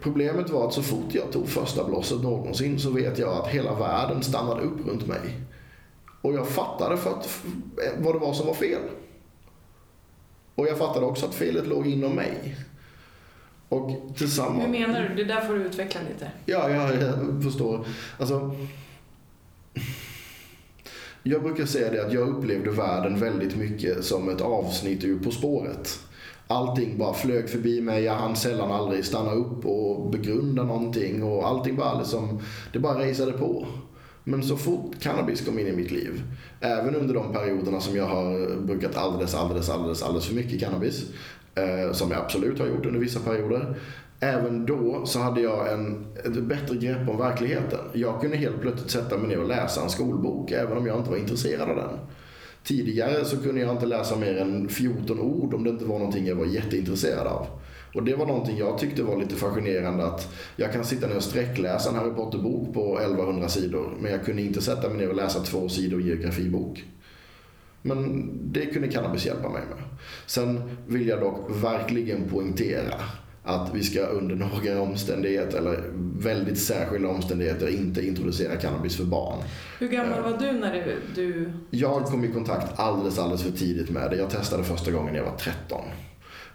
Problemet 0.00 0.50
var 0.50 0.66
att 0.66 0.74
så 0.74 0.82
fort 0.82 1.14
jag 1.14 1.32
tog 1.32 1.48
första 1.48 1.84
blåset 1.84 2.22
någonsin 2.22 2.78
så 2.78 2.90
vet 2.90 3.18
jag 3.18 3.32
att 3.32 3.48
hela 3.48 3.74
världen 3.74 4.22
stannade 4.22 4.62
upp 4.62 4.86
runt 4.86 5.06
mig. 5.06 5.40
Och 6.22 6.34
jag 6.34 6.48
fattade 6.48 6.96
för 6.96 7.10
att, 7.10 7.44
eh, 7.84 8.04
vad 8.04 8.14
det 8.14 8.18
var 8.18 8.32
som 8.32 8.46
var 8.46 8.54
fel. 8.54 8.80
Och 10.54 10.66
jag 10.66 10.78
fattade 10.78 11.06
också 11.06 11.26
att 11.26 11.34
felet 11.34 11.66
låg 11.66 11.86
inom 11.86 12.12
mig. 12.12 12.56
Och 13.72 14.16
tillsammans... 14.16 14.64
Hur 14.64 14.68
menar 14.68 15.08
du? 15.08 15.14
Det 15.14 15.24
där 15.24 15.40
får 15.40 15.54
du 15.54 15.60
utveckla 15.60 16.00
lite. 16.08 16.30
Ja, 16.46 16.70
ja 16.70 16.94
jag 16.94 17.42
förstår. 17.42 17.86
Alltså, 18.18 18.54
jag 21.22 21.42
brukar 21.42 21.66
säga 21.66 21.90
det 21.90 22.06
att 22.06 22.12
jag 22.12 22.28
upplevde 22.28 22.70
världen 22.70 23.20
väldigt 23.20 23.56
mycket 23.56 24.04
som 24.04 24.28
ett 24.28 24.40
avsnitt 24.40 25.04
ur 25.04 25.18
På 25.18 25.30
spåret. 25.30 25.98
Allting 26.46 26.98
bara 26.98 27.14
flög 27.14 27.48
förbi 27.48 27.80
mig, 27.80 28.02
jag 28.02 28.14
hann 28.14 28.36
sällan 28.36 28.72
aldrig 28.72 29.04
stanna 29.04 29.32
upp 29.32 29.66
och 29.66 30.10
begrunda 30.10 30.64
någonting 30.64 31.22
och 31.22 31.46
allting 31.46 31.76
bara 31.76 31.98
liksom, 31.98 32.40
det 32.72 32.78
bara 32.78 33.08
raceade 33.08 33.32
på. 33.32 33.66
Men 34.24 34.42
så 34.42 34.56
fort 34.56 35.00
cannabis 35.00 35.44
kom 35.44 35.58
in 35.58 35.66
i 35.66 35.72
mitt 35.72 35.90
liv, 35.90 36.22
även 36.60 36.94
under 36.94 37.14
de 37.14 37.32
perioderna 37.32 37.80
som 37.80 37.96
jag 37.96 38.06
har 38.06 38.56
brukat 38.60 38.96
alldeles, 38.96 39.34
alldeles, 39.34 39.70
alldeles, 39.70 40.02
alldeles 40.02 40.26
för 40.26 40.34
mycket 40.34 40.60
cannabis, 40.60 41.04
eh, 41.54 41.92
som 41.92 42.10
jag 42.10 42.20
absolut 42.20 42.58
har 42.58 42.66
gjort 42.66 42.86
under 42.86 43.00
vissa 43.00 43.20
perioder. 43.20 43.74
Även 44.20 44.66
då 44.66 45.06
så 45.06 45.18
hade 45.18 45.40
jag 45.40 45.72
en, 45.72 46.06
ett 46.24 46.42
bättre 46.42 46.76
grepp 46.76 47.08
om 47.08 47.18
verkligheten. 47.18 47.80
Jag 47.92 48.20
kunde 48.20 48.36
helt 48.36 48.60
plötsligt 48.60 48.90
sätta 48.90 49.18
mig 49.18 49.28
ner 49.28 49.40
och 49.40 49.48
läsa 49.48 49.82
en 49.82 49.90
skolbok 49.90 50.50
även 50.50 50.76
om 50.76 50.86
jag 50.86 50.98
inte 50.98 51.10
var 51.10 51.16
intresserad 51.16 51.70
av 51.70 51.76
den. 51.76 51.98
Tidigare 52.64 53.24
så 53.24 53.36
kunde 53.36 53.60
jag 53.60 53.70
inte 53.70 53.86
läsa 53.86 54.16
mer 54.16 54.36
än 54.36 54.68
14 54.68 55.20
ord 55.20 55.54
om 55.54 55.64
det 55.64 55.70
inte 55.70 55.84
var 55.84 55.98
någonting 55.98 56.26
jag 56.26 56.36
var 56.36 56.46
jätteintresserad 56.46 57.26
av. 57.26 57.46
Och 57.94 58.02
det 58.02 58.14
var 58.14 58.26
någonting 58.26 58.58
jag 58.58 58.78
tyckte 58.78 59.02
var 59.02 59.16
lite 59.16 59.34
fascinerande 59.34 60.06
att 60.06 60.34
jag 60.56 60.72
kan 60.72 60.84
sitta 60.84 61.06
ner 61.06 61.16
och 61.16 61.22
sträckläsa 61.22 61.90
en 61.90 61.96
Harry 61.96 62.10
Potter-bok 62.10 62.74
på 62.74 62.98
1100 62.98 63.48
sidor 63.48 63.92
men 64.00 64.12
jag 64.12 64.24
kunde 64.24 64.42
inte 64.42 64.62
sätta 64.62 64.88
mig 64.88 64.98
ner 64.98 65.08
och 65.08 65.16
läsa 65.16 65.40
två 65.40 65.68
sidor 65.68 66.00
geografibok. 66.00 66.84
Men 67.82 68.30
det 68.52 68.66
kunde 68.66 68.88
cannabis 68.88 69.26
hjälpa 69.26 69.48
mig 69.48 69.62
med. 69.62 69.78
Sen 70.26 70.76
vill 70.86 71.08
jag 71.08 71.20
dock 71.20 71.64
verkligen 71.64 72.28
poängtera 72.28 72.94
att 73.44 73.74
vi 73.74 73.82
ska 73.82 74.00
under 74.00 74.34
några 74.34 74.80
omständigheter 74.80 75.58
eller 75.58 75.82
väldigt 76.18 76.58
särskilda 76.58 77.08
omständigheter 77.08 77.68
inte 77.68 78.06
introducera 78.06 78.56
cannabis 78.56 78.96
för 78.96 79.04
barn. 79.04 79.38
Hur 79.78 79.88
gammal 79.88 80.22
var 80.22 80.38
du 80.38 80.52
när 80.52 80.72
du... 80.72 80.96
du... 81.14 81.52
Jag 81.70 82.04
kom 82.04 82.24
i 82.24 82.28
kontakt 82.28 82.78
alldeles, 82.78 83.18
alldeles 83.18 83.42
för 83.42 83.50
tidigt 83.50 83.90
med 83.90 84.10
det. 84.10 84.16
Jag 84.16 84.30
testade 84.30 84.64
första 84.64 84.90
gången 84.90 85.12
när 85.12 85.20
jag 85.20 85.30
var 85.30 85.38
13. 85.38 85.80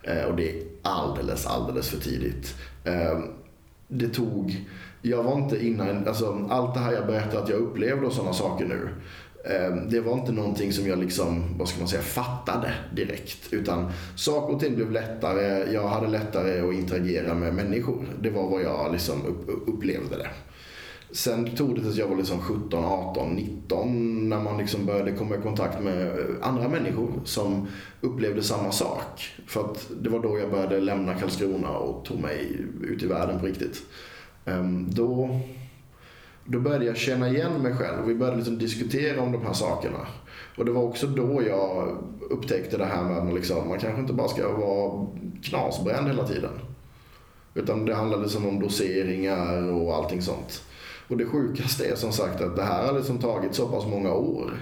Eh, 0.04 0.24
och 0.24 0.36
det 0.36 0.50
är 0.50 0.64
alldeles, 0.82 1.46
alldeles 1.46 1.90
för 1.90 2.00
tidigt. 2.00 2.56
Eh, 2.84 3.20
det 3.88 4.10
tog... 4.10 4.66
Jag 5.02 5.24
var 5.24 5.38
inte 5.38 5.66
innan... 5.66 6.08
Alltså, 6.08 6.48
allt 6.50 6.74
det 6.74 6.80
här 6.80 6.94
jag 6.94 7.08
berättar 7.08 7.44
att 7.44 7.50
jag 7.50 7.60
upplevde 7.60 8.06
och 8.06 8.14
sådana 8.14 8.34
saker 8.34 8.66
nu. 8.66 8.90
Ehm, 9.46 9.90
det 9.90 10.00
var 10.00 10.14
inte 10.14 10.32
någonting 10.32 10.74
som 10.74 10.88
jag 10.88 11.00
liksom, 11.00 11.58
vad 11.58 11.68
ska 11.68 11.80
man 11.80 11.88
säga, 11.88 12.02
fattade 12.02 12.74
direkt. 12.96 13.54
Utan 13.54 13.92
saker 14.16 14.56
och 14.56 14.60
ting 14.62 14.76
blev 14.76 14.92
lättare. 14.92 15.74
Jag 15.74 15.88
hade 15.88 16.08
lättare 16.08 16.60
att 16.60 16.74
interagera 16.74 17.34
med 17.34 17.54
människor. 17.54 18.06
Det 18.22 18.30
var 18.30 18.50
vad 18.50 18.62
jag 18.62 18.92
liksom 18.92 19.22
upplevde 19.68 20.18
det. 20.18 20.30
Sen 21.12 21.56
tog 21.56 21.76
det 21.76 21.82
tills 21.82 21.98
jag 21.98 22.08
var 22.08 22.16
liksom 22.16 22.40
17, 22.40 22.86
18, 22.86 23.30
19 23.30 24.30
när 24.30 24.40
man 24.40 24.58
liksom 24.58 24.86
började 24.86 25.12
komma 25.12 25.36
i 25.36 25.42
kontakt 25.42 25.84
med 25.84 26.18
andra 26.42 26.70
människor 26.70 27.12
som 27.26 27.68
upplevde 28.02 28.44
samma 28.44 28.72
sak. 28.72 29.36
För 29.48 29.62
att 29.62 29.90
det 30.02 30.10
var 30.10 30.20
då 30.20 30.40
jag 30.40 30.52
började 30.52 30.80
lämna 30.80 31.16
Karlskrona 31.16 31.70
och 31.70 32.06
tog 32.06 32.20
mig 32.20 32.66
ut 32.82 33.04
i 33.04 33.08
världen 33.08 33.40
på 33.40 33.46
riktigt. 33.46 33.82
Ehm, 34.46 34.88
då, 34.92 35.40
då 36.50 36.60
började 36.60 36.86
jag 36.86 36.98
känna 36.98 37.30
igen 37.30 37.62
mig 37.62 37.74
själv 37.74 38.04
och 38.04 38.10
vi 38.10 38.16
började 38.16 38.38
liksom 38.38 38.58
diskutera 38.58 39.22
om 39.22 39.32
de 39.32 39.46
här 39.46 39.54
sakerna. 39.54 40.08
Och 40.58 40.66
det 40.66 40.72
var 40.72 40.84
också 40.84 41.08
då 41.08 41.44
jag 41.48 41.98
upptäckte 42.30 42.78
det 42.78 42.86
här 42.86 43.04
med 43.04 43.18
att 43.18 43.26
man, 43.26 43.36
liksom, 43.36 43.68
man 43.68 43.80
kanske 43.80 44.02
inte 44.02 44.14
bara 44.14 44.28
ska 44.28 44.52
vara 44.52 45.08
knasbränd 45.44 46.08
hela 46.08 46.28
tiden. 46.28 46.52
Utan 47.54 47.86
det 47.86 47.96
handlade 47.96 48.24
liksom 48.24 48.48
om 48.48 48.60
doseringar 48.60 49.72
och 49.72 49.96
allting 49.96 50.22
sånt. 50.22 50.64
Och 51.08 51.18
det 51.18 51.26
sjukaste 51.26 51.86
är 51.86 51.96
som 51.96 52.12
sagt 52.12 52.42
att 52.42 52.56
det 52.56 52.64
här 52.64 52.88
har 52.88 52.94
liksom 52.94 53.18
tagit 53.18 53.56
så 53.56 53.68
pass 53.68 53.86
många 53.86 54.14
år. 54.14 54.54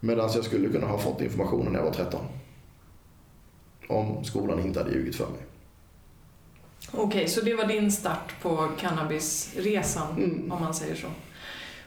Medan 0.00 0.30
jag 0.34 0.44
skulle 0.44 0.68
kunna 0.68 0.86
ha 0.86 0.98
fått 0.98 1.20
informationen 1.20 1.72
när 1.72 1.78
jag 1.78 1.86
var 1.86 1.92
13. 1.92 2.20
Om 3.88 4.24
skolan 4.24 4.60
inte 4.60 4.80
hade 4.80 4.92
ljugit 4.92 5.16
för 5.16 5.26
mig. 5.26 5.49
Okej, 6.92 7.06
okay, 7.06 7.28
så 7.28 7.40
det 7.40 7.54
var 7.54 7.64
din 7.64 7.92
start 7.92 8.34
på 8.42 8.68
cannabisresan, 8.80 10.16
mm. 10.16 10.52
om 10.52 10.60
man 10.60 10.74
säger 10.74 10.94
så. 10.94 11.06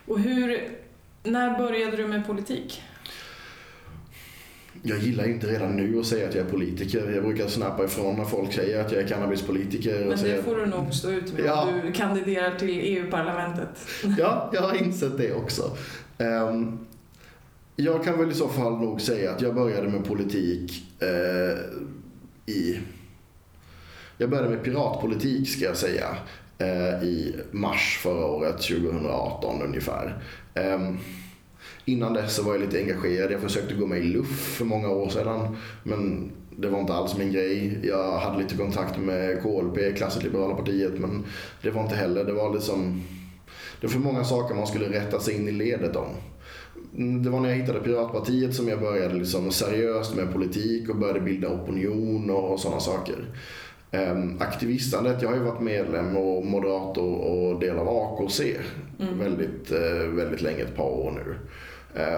Och 0.06 0.20
hur, 0.20 0.70
när 1.24 1.58
började 1.58 1.98
du 1.98 2.08
med 2.08 2.28
politik? 2.28 2.82
jag 4.86 5.00
gillar 5.00 5.28
inte 5.28 5.48
redan 5.48 5.76
nu 5.76 6.00
att 6.00 6.06
säga 6.06 6.30
att 6.30 6.36
jag 6.36 6.46
är 6.46 6.50
politiker. 6.50 7.12
Jag 7.12 7.24
brukar 7.24 7.48
snappa 7.48 7.84
ifrån 7.84 8.16
när 8.16 8.26
folk 8.26 8.54
säger 8.54 8.86
att 8.86 8.92
jag 8.92 9.02
är 9.02 9.08
cannabispolitiker. 9.08 10.06
Men 10.06 10.24
det 10.24 10.44
får 10.44 10.56
du 10.56 10.66
nog 10.66 10.94
stå 10.94 11.10
ut 11.10 11.34
med 11.34 11.46
ja. 11.46 11.70
du 11.84 11.92
kandiderar 11.92 12.56
till 12.56 12.70
EU-parlamentet. 12.70 13.88
ja, 14.18 14.52
jag 14.54 14.62
har 14.62 14.76
insett 14.76 15.18
det 15.18 15.34
också. 15.34 15.78
Um, 16.18 16.86
jag 17.76 18.04
kan 18.04 18.20
väl 18.20 18.32
i 18.32 18.34
så 18.34 18.48
fall 18.48 18.80
nog 18.80 19.02
säga 19.02 19.32
att 19.32 19.42
jag 19.42 19.56
började 19.56 19.88
med 19.88 20.06
politik 20.06 20.84
uh, 21.04 21.60
i... 22.46 22.80
Jag 24.18 24.30
började 24.30 24.50
med 24.50 24.64
piratpolitik 24.64 25.50
ska 25.50 25.66
jag 25.66 25.78
säga 25.78 26.18
eh, 26.58 27.04
i 27.04 27.36
mars 27.52 28.00
förra 28.02 28.26
året, 28.26 28.62
2018 28.62 29.62
ungefär. 29.62 30.24
Ehm, 30.54 30.98
innan 31.86 32.14
dess 32.14 32.36
så 32.36 32.44
var 32.44 32.54
jag 32.54 32.62
lite 32.62 32.80
engagerad. 32.80 33.32
Jag 33.32 33.42
försökte 33.42 33.74
gå 33.74 33.88
med 33.88 34.00
i 34.00 34.04
LUF 34.04 34.56
för 34.58 34.66
många 34.66 34.90
år 34.90 35.10
sedan. 35.10 35.58
Men 35.84 36.32
det 36.58 36.70
var 36.70 36.80
inte 36.80 36.94
alls 36.94 37.18
min 37.18 37.32
grej. 37.32 37.80
Jag 37.84 38.18
hade 38.20 38.44
lite 38.44 38.58
kontakt 38.58 38.98
med 38.98 39.42
KLP, 39.42 39.98
Klassiskt 39.98 40.24
Liberala 40.24 40.56
Partiet, 40.56 41.00
men 41.00 41.26
det 41.62 41.72
var 41.72 41.84
inte 41.84 41.96
heller. 41.96 42.24
Det 42.24 42.34
var 42.34 42.54
liksom... 42.54 43.04
Det 43.82 43.88
var 43.88 43.92
för 43.92 44.00
många 44.00 44.24
saker 44.24 44.56
man 44.56 44.68
skulle 44.68 44.90
rätta 44.90 45.20
sig 45.20 45.36
in 45.36 45.48
i 45.48 45.52
ledet 45.52 45.96
om. 45.96 46.08
Det 47.24 47.30
var 47.30 47.40
när 47.40 47.50
jag 47.50 47.56
hittade 47.56 47.80
Piratpartiet 47.80 48.56
som 48.56 48.68
jag 48.68 48.80
började 48.80 49.16
liksom 49.16 49.52
seriöst 49.52 50.16
med 50.16 50.34
politik 50.34 50.90
och 50.90 50.96
började 50.96 51.20
bilda 51.20 51.48
opinion 51.48 52.30
och 52.30 52.60
sådana 52.60 52.80
saker. 52.80 53.16
Um, 53.94 54.38
aktivistandet, 54.40 55.22
jag 55.22 55.30
har 55.30 55.36
ju 55.36 55.44
varit 55.44 55.62
medlem 55.62 56.18
och 56.18 56.46
moderator 56.46 57.16
och 57.16 57.60
del 57.60 57.78
av 57.78 57.88
AKC 57.90 58.42
mm. 59.00 59.20
väldigt, 59.20 59.72
uh, 59.72 60.16
väldigt 60.16 60.42
länge, 60.42 60.64
ett 60.64 60.76
par 60.76 60.90
år 60.90 61.12
nu. 61.12 61.36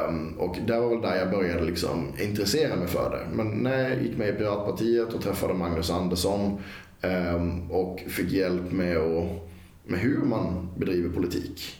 Um, 0.07 0.33
och 0.39 0.57
det 0.67 0.79
var 0.79 0.89
väl 0.89 1.01
där 1.01 1.15
jag 1.15 1.31
började 1.31 1.65
liksom 1.65 2.07
intressera 2.21 2.75
mig 2.75 2.87
för 2.87 3.09
det. 3.09 3.35
Men 3.35 3.47
när 3.47 3.89
jag 3.89 4.03
gick 4.03 4.17
med 4.17 4.29
i 4.29 4.31
Piratpartiet 4.31 5.13
och 5.13 5.21
träffade 5.21 5.53
Magnus 5.53 5.91
Andersson 5.91 6.57
um, 7.01 7.71
och 7.71 7.99
fick 8.07 8.31
hjälp 8.31 8.71
med, 8.71 8.97
och, 8.97 9.49
med 9.83 9.99
hur 9.99 10.17
man 10.17 10.69
bedriver 10.77 11.09
politik 11.09 11.75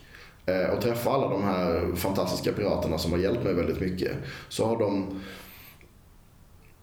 uh, 0.50 0.76
och 0.76 0.82
träffa 0.82 1.10
alla 1.10 1.30
de 1.30 1.44
här 1.44 1.96
fantastiska 1.96 2.52
piraterna 2.52 2.98
som 2.98 3.12
har 3.12 3.20
hjälpt 3.20 3.44
mig 3.44 3.54
väldigt 3.54 3.80
mycket 3.80 4.12
så 4.50 4.66
har 4.66 4.80
de 4.80 5.22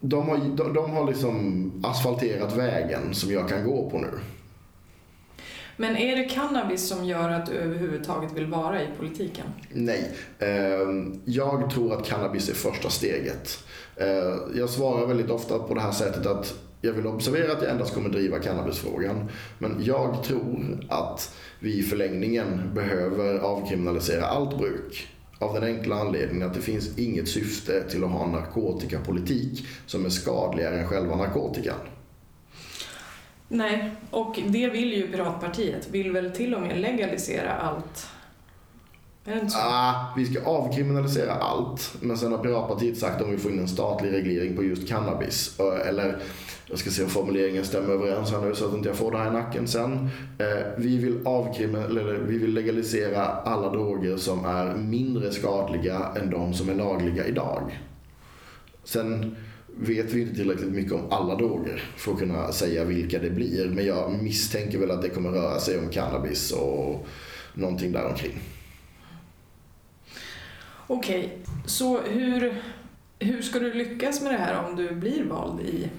de 0.05 0.29
har, 0.29 0.37
de, 0.37 0.73
de 0.73 0.91
har 0.91 1.07
liksom 1.07 1.71
asfalterat 1.83 2.57
vägen 2.57 3.13
som 3.13 3.31
jag 3.31 3.49
kan 3.49 3.63
gå 3.63 3.89
på 3.89 3.97
nu. 3.97 4.09
Men 5.77 5.97
är 5.97 6.15
det 6.15 6.23
cannabis 6.23 6.87
som 6.87 7.05
gör 7.05 7.29
att 7.29 7.45
du 7.45 7.51
överhuvudtaget 7.53 8.31
vill 8.33 8.45
vara 8.45 8.83
i 8.83 8.87
politiken? 8.97 9.45
Nej. 9.71 10.11
Ehm, 10.39 11.21
jag 11.25 11.69
tror 11.69 11.93
att 11.93 12.05
cannabis 12.05 12.49
är 12.49 12.53
första 12.53 12.89
steget. 12.89 13.59
Ehm, 13.97 14.39
jag 14.55 14.69
svarar 14.69 15.07
väldigt 15.07 15.29
ofta 15.29 15.59
på 15.59 15.73
det 15.73 15.81
här 15.81 15.91
sättet 15.91 16.25
att 16.25 16.53
jag 16.81 16.93
vill 16.93 17.07
observera 17.07 17.51
att 17.51 17.61
jag 17.61 17.71
endast 17.71 17.93
kommer 17.93 18.09
driva 18.09 18.39
cannabisfrågan. 18.39 19.29
Men 19.59 19.83
jag 19.83 20.23
tror 20.23 20.85
att 20.89 21.35
vi 21.59 21.79
i 21.79 21.83
förlängningen 21.83 22.71
behöver 22.73 23.39
avkriminalisera 23.39 24.25
allt 24.25 24.57
bruk. 24.57 25.07
Av 25.43 25.53
den 25.53 25.63
enkla 25.63 25.95
anledningen 25.95 26.47
att 26.47 26.53
det 26.53 26.61
finns 26.61 26.97
inget 26.97 27.27
syfte 27.27 27.89
till 27.89 28.03
att 28.03 28.09
ha 28.09 28.25
en 28.25 28.31
narkotikapolitik 28.31 29.67
som 29.85 30.05
är 30.05 30.09
skadligare 30.09 30.79
än 30.79 30.87
själva 30.87 31.15
narkotikan. 31.15 31.77
Nej, 33.47 33.91
och 34.11 34.39
det 34.47 34.69
vill 34.69 34.93
ju 34.93 35.11
Piratpartiet. 35.11 35.89
Vill 35.91 36.11
väl 36.11 36.31
till 36.31 36.55
och 36.55 36.61
med 36.61 36.79
legalisera 36.79 37.53
allt. 37.53 37.73
Är 37.75 37.81
det 37.83 37.91
inte 37.91 37.99
så? 37.99 38.09
Ah, 39.55 40.13
vi 40.17 40.25
ska 40.25 40.45
avkriminalisera 40.45 41.33
allt. 41.33 41.95
Men 41.99 42.17
sen 42.17 42.31
har 42.31 42.39
Piratpartiet 42.39 42.97
sagt 42.97 43.15
att 43.15 43.21
om 43.21 43.31
vi 43.31 43.37
får 43.37 43.51
in 43.51 43.59
en 43.59 43.67
statlig 43.67 44.13
reglering 44.13 44.55
på 44.55 44.63
just 44.63 44.87
cannabis. 44.87 45.59
Eh, 45.59 45.87
eller, 45.87 46.17
jag 46.65 46.79
ska 46.79 46.89
se 46.89 47.03
om 47.03 47.09
formuleringen 47.09 47.65
stämmer 47.65 47.93
överens 47.93 48.31
här 48.31 48.41
nu 48.41 48.55
så 48.55 48.65
att 48.65 48.73
inte 48.73 48.89
jag 48.89 48.97
får 48.97 49.11
det 49.11 49.17
här 49.17 49.29
i 49.29 49.33
nacken 49.33 49.67
sen. 49.67 50.09
Eh, 50.37 50.65
vi, 50.77 50.97
vill 50.97 51.17
eller 51.25 52.13
vi 52.13 52.37
vill 52.37 52.53
legalisera 52.53 53.25
alla 53.25 53.69
droger 53.69 54.17
som 54.17 54.45
är 54.45 54.75
mindre 54.75 55.31
skadliga 55.31 56.11
än 56.15 56.29
de 56.29 56.53
som 56.53 56.69
är 56.69 56.75
lagliga 56.75 57.25
idag. 57.25 57.79
Sen 58.83 59.35
vet 59.75 60.13
vi 60.13 60.21
inte 60.21 60.35
tillräckligt 60.35 60.71
mycket 60.71 60.93
om 60.93 61.11
alla 61.11 61.35
droger 61.35 61.83
för 61.97 62.11
att 62.11 62.19
kunna 62.19 62.51
säga 62.51 62.83
vilka 62.83 63.19
det 63.19 63.29
blir. 63.29 63.69
Men 63.69 63.85
jag 63.85 64.11
misstänker 64.23 64.77
väl 64.77 64.91
att 64.91 65.01
det 65.01 65.09
kommer 65.09 65.29
röra 65.29 65.59
sig 65.59 65.79
om 65.79 65.89
cannabis 65.89 66.51
och 66.51 67.07
någonting 67.53 67.91
däromkring. 67.91 68.39
Okej, 70.93 71.19
okay. 71.19 71.29
så 71.65 72.01
hur, 72.01 72.53
hur 73.19 73.41
ska 73.41 73.59
du 73.59 73.73
lyckas 73.73 74.21
med 74.21 74.33
det 74.33 74.37
här 74.37 74.65
om 74.65 74.75
du 74.75 74.95
blir 74.95 75.23
vald 75.23 75.61
i 75.61 75.89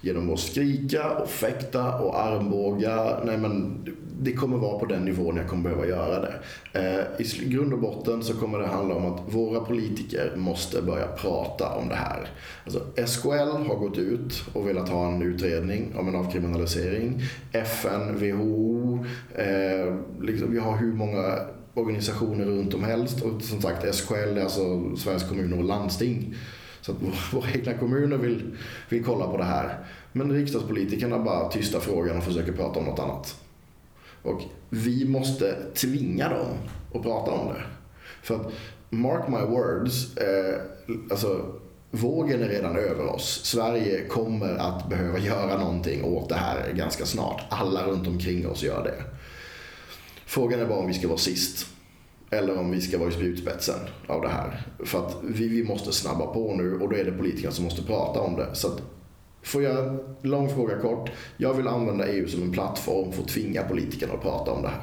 genom 0.00 0.32
att 0.32 0.40
skrika 0.40 1.10
och 1.10 1.30
fäkta 1.30 1.98
och 1.98 2.20
armbåga. 2.20 3.24
Nej, 3.24 3.38
men 3.38 3.84
det 4.20 4.32
kommer 4.32 4.56
vara 4.56 4.78
på 4.78 4.86
den 4.86 5.04
nivån 5.04 5.36
jag 5.36 5.48
kommer 5.48 5.62
behöva 5.62 5.86
göra 5.86 6.20
det. 6.20 6.34
Eh, 6.72 7.26
I 7.26 7.48
grund 7.48 7.72
och 7.72 7.78
botten 7.78 8.22
så 8.22 8.34
kommer 8.34 8.58
det 8.58 8.66
handla 8.66 8.94
om 8.94 9.14
att 9.14 9.34
våra 9.34 9.60
politiker 9.60 10.32
måste 10.36 10.82
börja 10.82 11.06
prata 11.06 11.74
om 11.74 11.88
det 11.88 11.94
här. 11.94 12.28
Alltså, 12.64 12.80
SKL 13.06 13.68
har 13.68 13.76
gått 13.76 13.98
ut 13.98 14.44
och 14.52 14.68
velat 14.68 14.88
ha 14.88 15.08
en 15.08 15.22
utredning 15.22 15.94
om 15.96 16.08
en 16.08 16.16
avkriminalisering. 16.16 17.22
FN, 17.52 18.16
WHO, 18.18 19.04
eh, 19.34 19.94
liksom, 20.20 20.52
vi 20.52 20.58
har 20.58 20.76
hur 20.76 20.92
många 20.92 21.38
organisationer 21.78 22.44
runt 22.44 22.74
om 22.74 22.84
helst 22.84 23.22
och 23.22 23.42
som 23.42 23.62
sagt 23.62 23.94
SKL 23.94 24.14
är 24.14 24.42
alltså 24.42 24.96
Sveriges 24.96 25.28
kommuner 25.28 25.58
och 25.58 25.64
landsting. 25.64 26.34
Så 26.80 26.92
att 26.92 26.98
våra 27.32 27.50
egna 27.50 27.74
kommuner 27.74 28.16
vill, 28.16 28.56
vill 28.88 29.04
kolla 29.04 29.26
på 29.26 29.36
det 29.36 29.44
här. 29.44 29.78
Men 30.12 30.32
riksdagspolitikerna 30.32 31.18
bara 31.18 31.48
tystar 31.48 31.80
frågan 31.80 32.16
och 32.16 32.24
försöker 32.24 32.52
prata 32.52 32.78
om 32.78 32.84
något 32.86 32.98
annat. 32.98 33.42
Och 34.22 34.42
vi 34.70 35.08
måste 35.08 35.56
tvinga 35.74 36.28
dem 36.28 36.48
att 36.94 37.02
prata 37.02 37.30
om 37.30 37.48
det. 37.48 37.62
För 38.22 38.34
att, 38.34 38.52
mark 38.90 39.28
my 39.28 39.56
words, 39.56 40.16
eh, 40.16 40.60
alltså 41.10 41.44
vågen 41.90 42.42
är 42.42 42.48
redan 42.48 42.76
över 42.76 43.06
oss. 43.06 43.40
Sverige 43.44 44.04
kommer 44.08 44.56
att 44.56 44.88
behöva 44.88 45.18
göra 45.18 45.58
någonting 45.58 46.04
åt 46.04 46.28
det 46.28 46.34
här 46.34 46.72
ganska 46.72 47.06
snart. 47.06 47.42
Alla 47.48 47.86
runt 47.86 48.06
omkring 48.06 48.48
oss 48.48 48.62
gör 48.62 48.84
det. 48.84 49.17
Frågan 50.28 50.60
är 50.60 50.66
bara 50.66 50.78
om 50.78 50.86
vi 50.86 50.94
ska 50.94 51.08
vara 51.08 51.18
sist. 51.18 51.66
eller 52.30 52.58
om 52.58 52.70
vi 52.70 52.80
ska 52.80 52.98
vara 52.98 53.08
i 53.08 53.12
spjutspetsen 53.12 53.78
av 54.06 54.22
det 54.22 54.28
här. 54.28 54.66
För 54.84 55.06
att 55.06 55.16
vi, 55.22 55.48
vi 55.48 55.64
måste 55.64 55.92
snabba 55.92 56.26
på 56.26 56.54
nu 56.54 56.80
och 56.80 56.88
då 56.88 56.96
är 56.96 57.04
det 57.04 57.12
politikerna 57.12 57.52
som 57.52 57.64
måste 57.64 57.82
prata 57.82 58.20
om 58.20 58.36
det. 58.36 58.54
Så 58.54 58.68
att, 58.68 58.82
får 59.42 59.62
jag 59.62 59.98
lång 60.22 60.48
fråga 60.54 60.78
kort. 60.78 61.10
Jag 61.36 61.54
vill 61.54 61.68
använda 61.68 62.08
EU 62.08 62.28
som 62.28 62.42
en 62.42 62.52
plattform 62.52 63.12
för 63.12 63.22
att 63.22 63.28
tvinga 63.28 63.62
politikerna 63.62 64.12
att 64.12 64.22
prata 64.22 64.52
om 64.52 64.62
det 64.62 64.68
här. 64.68 64.82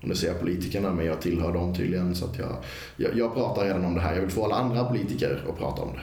Och 0.00 0.08
nu 0.08 0.14
säger 0.14 0.32
jag 0.32 0.40
politikerna, 0.40 0.92
men 0.92 1.06
jag 1.06 1.20
tillhör 1.20 1.52
dem 1.52 1.74
tydligen. 1.74 2.14
Så 2.14 2.24
att 2.24 2.38
jag, 2.38 2.56
jag, 2.96 3.18
jag 3.18 3.34
pratar 3.34 3.64
redan 3.64 3.84
om 3.84 3.94
det 3.94 4.00
här. 4.00 4.14
Jag 4.14 4.20
vill 4.20 4.30
få 4.30 4.44
alla 4.44 4.56
andra 4.56 4.84
politiker 4.84 5.44
att 5.48 5.58
prata 5.58 5.82
om 5.82 5.92
det. 5.94 6.02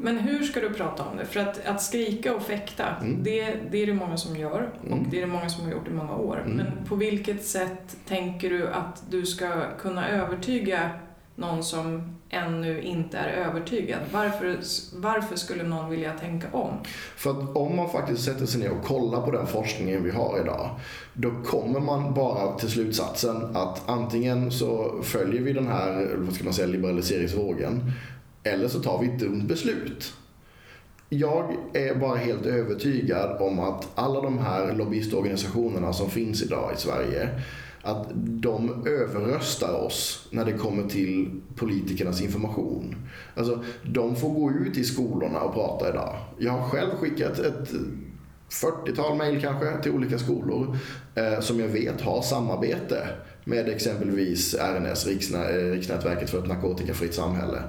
Men 0.00 0.18
hur 0.18 0.42
ska 0.42 0.60
du 0.60 0.70
prata 0.70 1.04
om 1.04 1.16
det? 1.16 1.24
För 1.24 1.40
att, 1.40 1.66
att 1.66 1.82
skrika 1.82 2.34
och 2.34 2.42
fäkta, 2.42 2.86
mm. 3.00 3.22
det, 3.22 3.56
det 3.70 3.82
är 3.82 3.86
det 3.86 3.94
många 3.94 4.16
som 4.16 4.36
gör 4.36 4.70
och 4.80 4.86
mm. 4.86 5.06
det 5.10 5.16
är 5.16 5.20
det 5.20 5.32
många 5.32 5.48
som 5.48 5.64
har 5.64 5.72
gjort 5.72 5.88
i 5.88 5.90
många 5.90 6.16
år. 6.16 6.42
Mm. 6.44 6.56
Men 6.56 6.66
på 6.88 6.94
vilket 6.94 7.44
sätt 7.44 7.96
tänker 8.08 8.50
du 8.50 8.68
att 8.68 9.02
du 9.10 9.26
ska 9.26 9.62
kunna 9.78 10.08
övertyga 10.08 10.90
någon 11.34 11.64
som 11.64 12.16
ännu 12.30 12.80
inte 12.80 13.18
är 13.18 13.28
övertygad? 13.28 13.98
Varför, 14.12 14.58
varför 14.94 15.36
skulle 15.36 15.62
någon 15.62 15.90
vilja 15.90 16.12
tänka 16.12 16.46
om? 16.52 16.74
För 17.16 17.30
att 17.30 17.56
om 17.56 17.76
man 17.76 17.90
faktiskt 17.90 18.24
sätter 18.24 18.46
sig 18.46 18.60
ner 18.60 18.70
och 18.70 18.84
kollar 18.84 19.22
på 19.22 19.30
den 19.30 19.46
forskningen 19.46 20.04
vi 20.04 20.10
har 20.10 20.40
idag, 20.42 20.70
då 21.14 21.30
kommer 21.46 21.80
man 21.80 22.14
bara 22.14 22.52
till 22.52 22.70
slutsatsen 22.70 23.56
att 23.56 23.88
antingen 23.88 24.50
så 24.50 25.02
följer 25.02 25.42
vi 25.42 25.52
den 25.52 25.66
här 25.66 26.14
vad 26.16 26.34
ska 26.34 26.44
man 26.44 26.54
säga, 26.54 26.66
liberaliseringsvågen 26.66 27.92
eller 28.42 28.68
så 28.68 28.80
tar 28.80 29.00
vi 29.00 29.06
ett 29.08 29.18
dumt 29.18 29.44
beslut. 29.48 30.12
Jag 31.08 31.56
är 31.72 31.94
bara 31.94 32.16
helt 32.16 32.46
övertygad 32.46 33.42
om 33.42 33.58
att 33.60 33.88
alla 33.94 34.20
de 34.20 34.38
här 34.38 34.72
lobbyistorganisationerna 34.72 35.92
som 35.92 36.10
finns 36.10 36.42
idag 36.42 36.72
i 36.74 36.80
Sverige, 36.80 37.28
att 37.82 38.06
de 38.14 38.86
överröstar 38.86 39.74
oss 39.74 40.28
när 40.30 40.44
det 40.44 40.52
kommer 40.52 40.88
till 40.88 41.40
politikernas 41.56 42.20
information. 42.20 42.96
Alltså, 43.34 43.64
de 43.82 44.16
får 44.16 44.28
gå 44.28 44.50
ut 44.50 44.78
i 44.78 44.84
skolorna 44.84 45.40
och 45.40 45.54
prata 45.54 45.88
idag. 45.88 46.16
Jag 46.38 46.52
har 46.52 46.68
själv 46.68 46.90
skickat 46.90 47.38
ett 47.38 47.68
40-tal 48.50 49.16
mejl 49.16 49.40
kanske 49.40 49.82
till 49.82 49.92
olika 49.92 50.18
skolor 50.18 50.76
eh, 51.14 51.40
som 51.40 51.60
jag 51.60 51.68
vet 51.68 52.00
har 52.00 52.22
samarbete 52.22 53.08
med 53.44 53.68
exempelvis 53.68 54.54
RNS, 54.54 55.06
Riksnä 55.06 55.48
eh, 55.48 55.70
Riksnätverket 55.70 56.30
för 56.30 56.38
ett 56.38 56.48
narkotikafritt 56.48 57.14
samhälle. 57.14 57.62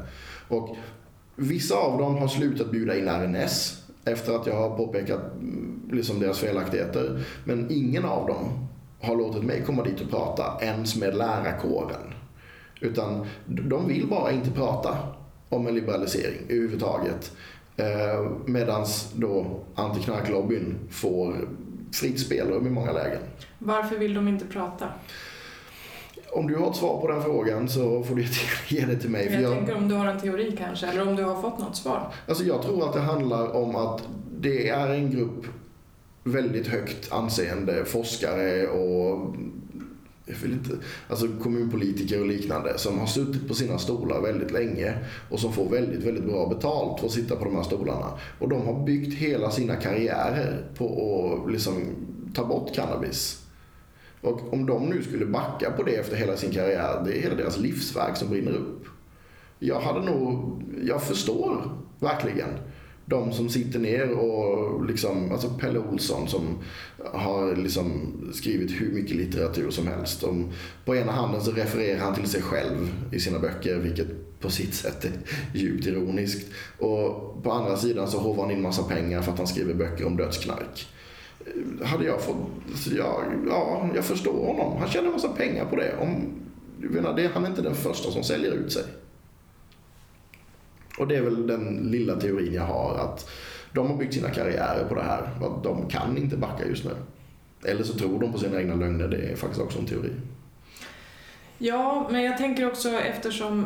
Och 0.49 0.75
vissa 1.35 1.75
av 1.75 1.97
dem 1.97 2.17
har 2.17 2.27
slutat 2.27 2.71
bjuda 2.71 2.97
in 2.97 3.07
RNS 3.07 3.83
efter 4.05 4.35
att 4.35 4.47
jag 4.47 4.55
har 4.55 4.77
påpekat 4.77 5.21
mm, 5.33 5.81
liksom 5.91 6.19
deras 6.19 6.39
felaktigheter. 6.39 7.23
Men 7.43 7.67
ingen 7.71 8.05
av 8.05 8.27
dem 8.27 8.67
har 9.01 9.15
låtit 9.15 9.43
mig 9.43 9.63
komma 9.65 9.83
dit 9.83 10.01
och 10.01 10.09
prata 10.09 10.65
ens 10.65 10.95
med 10.95 11.15
lärarkåren. 11.15 12.13
Utan 12.81 13.25
de 13.45 13.87
vill 13.87 14.07
bara 14.07 14.31
inte 14.31 14.51
prata 14.51 14.97
om 15.49 15.67
en 15.67 15.75
liberalisering 15.75 16.41
överhuvudtaget. 16.49 17.31
Eh, 17.77 18.31
Medan 18.45 18.85
då 19.15 19.59
antiknarklobbyn 19.75 20.77
får 20.89 21.35
fritt 21.91 22.19
spelrum 22.19 22.67
i 22.67 22.69
många 22.69 22.91
lägen. 22.91 23.21
Varför 23.57 23.97
vill 23.97 24.13
de 24.13 24.27
inte 24.27 24.45
prata? 24.45 24.87
Om 26.31 26.47
du 26.47 26.55
har 26.55 26.69
ett 26.69 26.75
svar 26.75 27.01
på 27.01 27.07
den 27.07 27.23
frågan 27.23 27.69
så 27.69 28.03
får 28.03 28.15
du 28.15 28.25
ge 28.67 28.85
det 28.85 28.95
till 28.95 29.09
mig. 29.09 29.29
Jag, 29.33 29.41
jag 29.41 29.53
tänker 29.53 29.75
om 29.75 29.87
du 29.87 29.95
har 29.95 30.05
en 30.05 30.19
teori 30.19 30.55
kanske, 30.57 30.87
eller 30.87 31.07
om 31.07 31.15
du 31.15 31.23
har 31.23 31.41
fått 31.41 31.59
något 31.59 31.75
svar. 31.75 32.13
Alltså 32.27 32.43
jag 32.43 32.61
tror 32.61 32.87
att 32.87 32.93
det 32.93 32.99
handlar 32.99 33.55
om 33.55 33.75
att 33.75 34.03
det 34.39 34.69
är 34.69 34.89
en 34.89 35.11
grupp 35.11 35.45
väldigt 36.23 36.67
högt 36.67 37.11
anseende 37.11 37.85
forskare 37.85 38.67
och 38.67 39.35
inte, 40.45 40.69
alltså 41.07 41.27
kommunpolitiker 41.41 42.19
och 42.19 42.27
liknande 42.27 42.77
som 42.77 42.99
har 42.99 43.07
suttit 43.07 43.47
på 43.47 43.53
sina 43.53 43.77
stolar 43.77 44.21
väldigt 44.21 44.51
länge 44.51 44.93
och 45.29 45.39
som 45.39 45.53
får 45.53 45.69
väldigt, 45.69 46.03
väldigt 46.03 46.25
bra 46.25 46.47
betalt 46.47 46.99
för 46.99 47.07
att 47.07 47.13
sitta 47.13 47.35
på 47.35 47.45
de 47.45 47.55
här 47.55 47.63
stolarna. 47.63 48.07
Och 48.39 48.49
de 48.49 48.65
har 48.65 48.85
byggt 48.85 49.13
hela 49.13 49.51
sina 49.51 49.75
karriärer 49.75 50.65
på 50.77 50.85
att 51.45 51.51
liksom 51.51 51.73
ta 52.33 52.45
bort 52.45 52.75
cannabis. 52.75 53.45
Och 54.21 54.53
om 54.53 54.65
de 54.65 54.85
nu 54.85 55.03
skulle 55.03 55.25
backa 55.25 55.71
på 55.71 55.83
det 55.83 55.95
efter 55.95 56.15
hela 56.15 56.37
sin 56.37 56.51
karriär, 56.51 57.01
det 57.05 57.17
är 57.17 57.21
hela 57.21 57.35
deras 57.35 57.57
livsverk 57.57 58.17
som 58.17 58.29
brinner 58.29 58.51
upp. 58.51 58.85
Jag 59.59 59.79
hade 59.79 60.05
nog, 60.05 60.61
jag 60.83 61.03
förstår 61.03 61.77
verkligen 61.99 62.49
de 63.05 63.31
som 63.31 63.49
sitter 63.49 63.79
ner 63.79 64.11
och 64.11 64.85
liksom, 64.85 65.31
alltså 65.31 65.49
Pelle 65.49 65.79
Olsson 65.79 66.27
som 66.27 66.57
har 67.13 67.55
liksom 67.55 68.11
skrivit 68.33 68.81
hur 68.81 68.93
mycket 68.93 69.15
litteratur 69.15 69.69
som 69.69 69.87
helst. 69.87 70.23
Om, 70.23 70.51
på 70.85 70.95
ena 70.95 71.11
handen 71.11 71.41
så 71.41 71.51
refererar 71.51 71.99
han 71.99 72.15
till 72.15 72.27
sig 72.29 72.41
själv 72.41 72.91
i 73.11 73.19
sina 73.19 73.39
böcker, 73.39 73.77
vilket 73.77 74.39
på 74.39 74.49
sitt 74.49 74.73
sätt 74.73 75.05
är 75.05 75.11
djupt 75.53 75.87
ironiskt. 75.87 76.51
Och 76.77 77.43
på 77.43 77.51
andra 77.51 77.77
sidan 77.77 78.07
så 78.07 78.19
hovar 78.19 78.43
han 78.43 78.51
in 78.51 78.61
massa 78.61 78.83
pengar 78.83 79.21
för 79.21 79.31
att 79.31 79.37
han 79.37 79.47
skriver 79.47 79.73
böcker 79.73 80.05
om 80.05 80.17
dödsknark 80.17 80.87
hade 81.83 82.05
jag 82.05 82.21
fått, 82.21 82.35
alltså 82.71 82.89
ja, 82.91 83.23
ja, 83.49 83.89
jag 83.95 84.05
förstår 84.05 84.45
honom. 84.45 84.77
Han 84.77 84.89
tjänar 84.89 85.07
en 85.07 85.13
massa 85.13 85.29
pengar 85.29 85.65
på 85.65 85.75
det. 85.75 85.97
Om, 86.01 86.29
menar, 86.77 87.15
det. 87.15 87.31
Han 87.33 87.45
är 87.45 87.49
inte 87.49 87.61
den 87.61 87.75
första 87.75 88.11
som 88.11 88.23
säljer 88.23 88.51
ut 88.51 88.71
sig. 88.71 88.83
Och 90.99 91.07
det 91.07 91.15
är 91.15 91.21
väl 91.21 91.47
den 91.47 91.91
lilla 91.91 92.15
teorin 92.15 92.53
jag 92.53 92.63
har. 92.63 92.97
Att 92.97 93.29
de 93.73 93.87
har 93.87 93.97
byggt 93.97 94.13
sina 94.13 94.29
karriärer 94.29 94.85
på 94.89 94.95
det 94.95 95.03
här. 95.03 95.21
Att 95.21 95.63
de 95.63 95.89
kan 95.89 96.17
inte 96.17 96.37
backa 96.37 96.67
just 96.67 96.85
nu. 96.85 96.91
Eller 97.65 97.83
så 97.83 97.93
tror 97.93 98.19
de 98.19 98.31
på 98.31 98.39
sina 98.39 98.59
egna 98.59 98.75
lögner. 98.75 99.07
Det 99.07 99.17
är 99.17 99.35
faktiskt 99.35 99.61
också 99.61 99.79
en 99.79 99.85
teori. 99.85 100.11
Ja, 101.57 102.07
men 102.11 102.23
jag 102.23 102.37
tänker 102.37 102.67
också 102.67 102.89
eftersom 102.89 103.65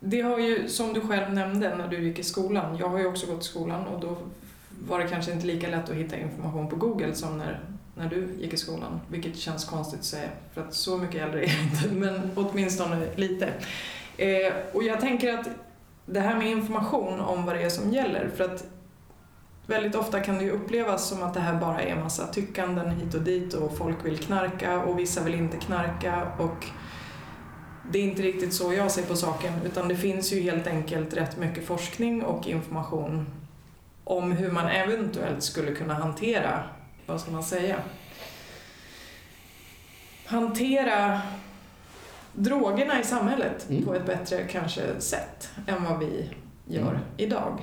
det 0.00 0.20
har 0.20 0.38
ju, 0.38 0.68
som 0.68 0.92
du 0.92 1.00
själv 1.00 1.34
nämnde 1.34 1.76
när 1.76 1.88
du 1.88 2.04
gick 2.04 2.18
i 2.18 2.22
skolan, 2.22 2.76
jag 2.76 2.88
har 2.88 2.98
ju 2.98 3.06
också 3.06 3.26
gått 3.26 3.42
i 3.42 3.46
skolan 3.46 3.86
och 3.86 4.00
då 4.00 4.16
var 4.88 4.98
det 4.98 5.08
kanske 5.08 5.32
inte 5.32 5.46
lika 5.46 5.68
lätt 5.68 5.90
att 5.90 5.96
hitta 5.96 6.16
information 6.16 6.68
på 6.68 6.76
Google 6.76 7.14
som 7.14 7.38
när, 7.38 7.60
när 7.94 8.08
du 8.08 8.28
gick 8.40 8.52
i 8.52 8.56
skolan. 8.56 9.00
Vilket 9.08 9.36
känns 9.36 9.64
konstigt 9.64 10.00
att 10.00 10.04
säga, 10.04 10.28
för 10.54 10.60
att 10.60 10.74
så 10.74 10.96
mycket 10.98 11.22
äldre 11.22 11.44
är 11.44 11.48
jag 11.48 11.62
inte, 11.62 11.88
men 11.94 12.30
åtminstone 12.34 13.06
lite. 13.16 13.48
Eh, 14.16 14.52
och 14.72 14.82
jag 14.82 15.00
tänker 15.00 15.38
att 15.38 15.48
det 16.06 16.20
här 16.20 16.38
med 16.38 16.50
information 16.50 17.20
om 17.20 17.46
vad 17.46 17.56
det 17.56 17.62
är 17.62 17.70
som 17.70 17.92
gäller, 17.92 18.30
för 18.36 18.44
att 18.44 18.64
väldigt 19.66 19.94
ofta 19.94 20.20
kan 20.20 20.38
det 20.38 20.44
ju 20.44 20.50
upplevas 20.50 21.08
som 21.08 21.22
att 21.22 21.34
det 21.34 21.40
här 21.40 21.60
bara 21.60 21.82
är 21.82 21.96
massa 21.96 22.26
tyckanden 22.26 22.90
hit 22.90 23.14
och 23.14 23.22
dit 23.22 23.54
och 23.54 23.76
folk 23.76 24.04
vill 24.04 24.18
knarka 24.18 24.82
och 24.82 24.98
vissa 24.98 25.22
vill 25.22 25.34
inte 25.34 25.56
knarka 25.56 26.32
och 26.38 26.66
det 27.92 27.98
är 27.98 28.02
inte 28.02 28.22
riktigt 28.22 28.54
så 28.54 28.72
jag 28.72 28.90
ser 28.90 29.02
på 29.02 29.16
saken 29.16 29.52
utan 29.64 29.88
det 29.88 29.96
finns 29.96 30.32
ju 30.32 30.40
helt 30.40 30.66
enkelt 30.66 31.14
rätt 31.14 31.38
mycket 31.38 31.66
forskning 31.66 32.22
och 32.24 32.46
information 32.46 33.26
om 34.04 34.32
hur 34.32 34.50
man 34.50 34.68
eventuellt 34.68 35.42
skulle 35.42 35.72
kunna 35.72 35.94
hantera, 35.94 36.62
vad 37.06 37.20
ska 37.20 37.30
man 37.30 37.44
säga, 37.44 37.76
hantera 40.26 41.20
drogerna 42.32 43.00
i 43.00 43.04
samhället 43.04 43.66
mm. 43.70 43.84
på 43.84 43.94
ett 43.94 44.06
bättre 44.06 44.42
kanske 44.42 45.00
sätt 45.00 45.50
än 45.66 45.84
vad 45.84 45.98
vi 45.98 46.30
gör 46.66 46.90
mm. 46.90 47.02
idag. 47.16 47.58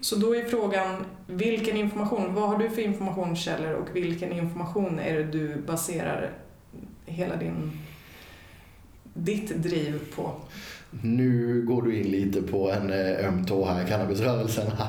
Så 0.00 0.16
då 0.16 0.36
är 0.36 0.44
frågan, 0.44 1.04
vilken 1.26 1.76
information, 1.76 2.34
vad 2.34 2.48
har 2.48 2.58
du 2.58 2.70
för 2.70 2.82
informationskällor 2.82 3.72
och 3.72 3.96
vilken 3.96 4.32
information 4.32 4.98
är 4.98 5.14
det 5.14 5.24
du 5.24 5.56
baserar 5.56 6.30
hela 7.06 7.36
din, 7.36 7.80
ditt 9.14 9.62
driv 9.62 10.14
på? 10.16 10.34
Nu 11.00 11.62
går 11.62 11.82
du 11.82 11.96
in 11.96 12.06
lite 12.06 12.42
på 12.42 12.70
en 12.70 12.90
eh, 12.90 13.28
öm 13.28 13.44
tå 13.46 13.64
här, 13.64 13.86
cannabisrörelsen. 13.86 14.66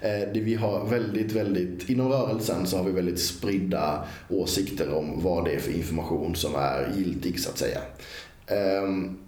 Eh, 0.00 0.28
vi 0.32 0.54
har 0.54 0.86
väldigt, 0.86 1.32
väldigt, 1.32 1.88
inom 1.88 2.08
rörelsen 2.08 2.66
så 2.66 2.76
har 2.76 2.84
vi 2.84 2.92
väldigt 2.92 3.20
spridda 3.20 4.04
åsikter 4.28 4.94
om 4.94 5.22
vad 5.22 5.44
det 5.44 5.54
är 5.54 5.58
för 5.58 5.72
information 5.72 6.34
som 6.34 6.54
är 6.54 6.92
giltig 6.96 7.40
så 7.40 7.50
att 7.50 7.58
säga. 7.58 7.78
Ehm, 8.46 9.18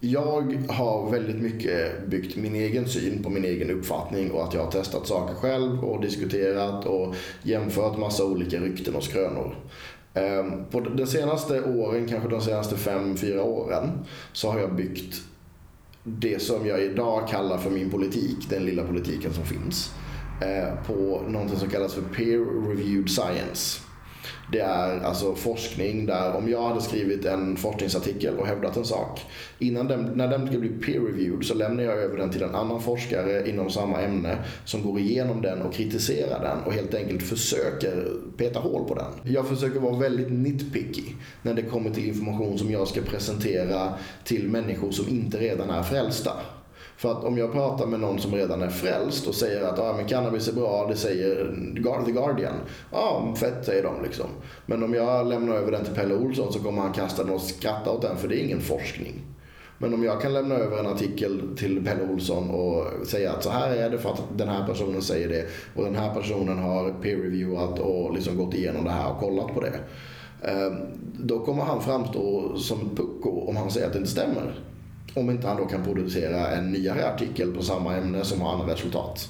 jag 0.00 0.66
har 0.68 1.10
väldigt 1.10 1.42
mycket 1.42 2.06
byggt 2.06 2.36
min 2.36 2.54
egen 2.54 2.88
syn 2.88 3.22
på 3.22 3.30
min 3.30 3.44
egen 3.44 3.70
uppfattning 3.70 4.30
och 4.30 4.44
att 4.44 4.54
jag 4.54 4.64
har 4.64 4.70
testat 4.70 5.06
saker 5.06 5.34
själv 5.34 5.84
och 5.84 6.02
diskuterat 6.02 6.86
och 6.86 7.14
jämfört 7.42 7.98
massa 7.98 8.24
olika 8.24 8.60
rykten 8.60 8.94
och 8.94 9.04
skrönor. 9.04 9.54
Ehm, 10.16 10.64
på 10.70 10.80
de 10.80 11.06
senaste 11.06 11.62
åren, 11.62 12.08
kanske 12.08 12.28
de 12.28 12.40
senaste 12.40 12.76
fem, 12.76 13.16
fyra 13.16 13.42
åren, 13.42 13.90
så 14.32 14.50
har 14.50 14.60
jag 14.60 14.74
byggt 14.74 15.22
det 16.04 16.42
som 16.42 16.66
jag 16.66 16.82
idag 16.82 17.28
kallar 17.28 17.58
för 17.58 17.70
min 17.70 17.90
politik, 17.90 18.36
den 18.50 18.64
lilla 18.64 18.84
politiken 18.84 19.32
som 19.32 19.44
finns, 19.44 19.94
eh, 20.40 20.84
på 20.86 21.22
någonting 21.28 21.58
som 21.58 21.68
kallas 21.68 21.94
för 21.94 22.02
peer 22.02 22.68
reviewed 22.68 23.10
science. 23.10 23.85
Det 24.52 24.60
är 24.60 25.00
alltså 25.00 25.34
forskning 25.34 26.06
där 26.06 26.36
om 26.36 26.48
jag 26.48 26.68
hade 26.68 26.80
skrivit 26.80 27.24
en 27.24 27.56
forskningsartikel 27.56 28.34
och 28.38 28.46
hävdat 28.46 28.76
en 28.76 28.84
sak. 28.84 29.20
Innan 29.58 29.88
den, 29.88 30.02
när 30.14 30.28
den 30.28 30.46
ska 30.46 30.58
bli 30.58 30.68
peer-reviewed 30.68 31.42
så 31.42 31.54
lämnar 31.54 31.82
jag 31.82 31.98
över 31.98 32.16
den 32.16 32.30
till 32.30 32.42
en 32.42 32.54
annan 32.54 32.82
forskare 32.82 33.48
inom 33.50 33.70
samma 33.70 34.00
ämne 34.00 34.38
som 34.64 34.82
går 34.82 34.98
igenom 34.98 35.42
den 35.42 35.62
och 35.62 35.74
kritiserar 35.74 36.42
den 36.42 36.64
och 36.64 36.72
helt 36.72 36.94
enkelt 36.94 37.22
försöker 37.22 38.06
peta 38.36 38.60
hål 38.60 38.88
på 38.88 38.94
den. 38.94 39.32
Jag 39.34 39.48
försöker 39.48 39.80
vara 39.80 39.96
väldigt 39.96 40.32
nitpicky 40.32 41.04
när 41.42 41.54
det 41.54 41.62
kommer 41.62 41.90
till 41.90 42.08
information 42.08 42.58
som 42.58 42.70
jag 42.70 42.88
ska 42.88 43.00
presentera 43.00 43.92
till 44.24 44.48
människor 44.48 44.90
som 44.90 45.08
inte 45.08 45.38
redan 45.38 45.70
är 45.70 45.82
frälsta. 45.82 46.32
För 46.96 47.12
att 47.12 47.24
om 47.24 47.38
jag 47.38 47.52
pratar 47.52 47.86
med 47.86 48.00
någon 48.00 48.18
som 48.18 48.34
redan 48.34 48.62
är 48.62 48.68
frälst 48.68 49.26
och 49.26 49.34
säger 49.34 49.62
att 49.62 49.78
ah, 49.78 49.92
men 49.96 50.06
cannabis 50.06 50.48
är 50.48 50.52
bra, 50.52 50.86
det 50.88 50.96
säger 50.96 51.34
The 52.04 52.12
Guardian. 52.12 52.54
Ja, 52.92 52.98
ah, 52.98 53.34
fett 53.34 53.64
säger 53.64 53.82
de 53.82 54.02
liksom. 54.02 54.26
Men 54.66 54.82
om 54.82 54.94
jag 54.94 55.26
lämnar 55.26 55.54
över 55.54 55.72
den 55.72 55.84
till 55.84 55.94
Pelle 55.94 56.14
Olsson 56.14 56.52
så 56.52 56.58
kommer 56.58 56.82
han 56.82 56.92
kasta 56.92 57.24
den 57.24 57.32
och 57.32 57.40
skratta 57.40 57.90
åt 57.90 58.02
den 58.02 58.16
för 58.16 58.28
det 58.28 58.40
är 58.40 58.44
ingen 58.44 58.60
forskning. 58.60 59.22
Men 59.78 59.94
om 59.94 60.04
jag 60.04 60.20
kan 60.22 60.32
lämna 60.32 60.54
över 60.54 60.78
en 60.78 60.86
artikel 60.86 61.42
till 61.56 61.84
Pelle 61.84 62.12
Olsson 62.12 62.50
och 62.50 63.06
säga 63.06 63.32
att 63.32 63.42
så 63.42 63.50
här 63.50 63.70
är 63.70 63.90
det 63.90 63.98
för 63.98 64.10
att 64.10 64.22
den 64.36 64.48
här 64.48 64.66
personen 64.66 65.02
säger 65.02 65.28
det 65.28 65.46
och 65.74 65.84
den 65.84 65.94
här 65.94 66.14
personen 66.14 66.58
har 66.58 66.94
peer-reviewat 67.02 67.78
och 67.78 68.14
liksom 68.14 68.36
gått 68.36 68.54
igenom 68.54 68.84
det 68.84 68.90
här 68.90 69.10
och 69.10 69.20
kollat 69.20 69.54
på 69.54 69.60
det. 69.60 69.80
Eh, 70.42 70.72
då 71.18 71.38
kommer 71.38 71.62
han 71.62 71.82
framstå 71.82 72.56
som 72.56 72.96
pucko 72.96 73.30
om 73.48 73.56
han 73.56 73.70
säger 73.70 73.86
att 73.86 73.92
det 73.92 73.98
inte 73.98 74.10
stämmer. 74.10 74.54
Om 75.16 75.30
inte 75.30 75.48
han 75.48 75.56
då 75.56 75.66
kan 75.66 75.84
producera 75.84 76.50
en 76.50 76.72
nyare 76.72 77.14
artikel 77.14 77.52
på 77.52 77.62
samma 77.62 77.96
ämne 77.96 78.24
som 78.24 78.40
har 78.40 78.52
andra 78.52 78.74
resultat. 78.74 79.28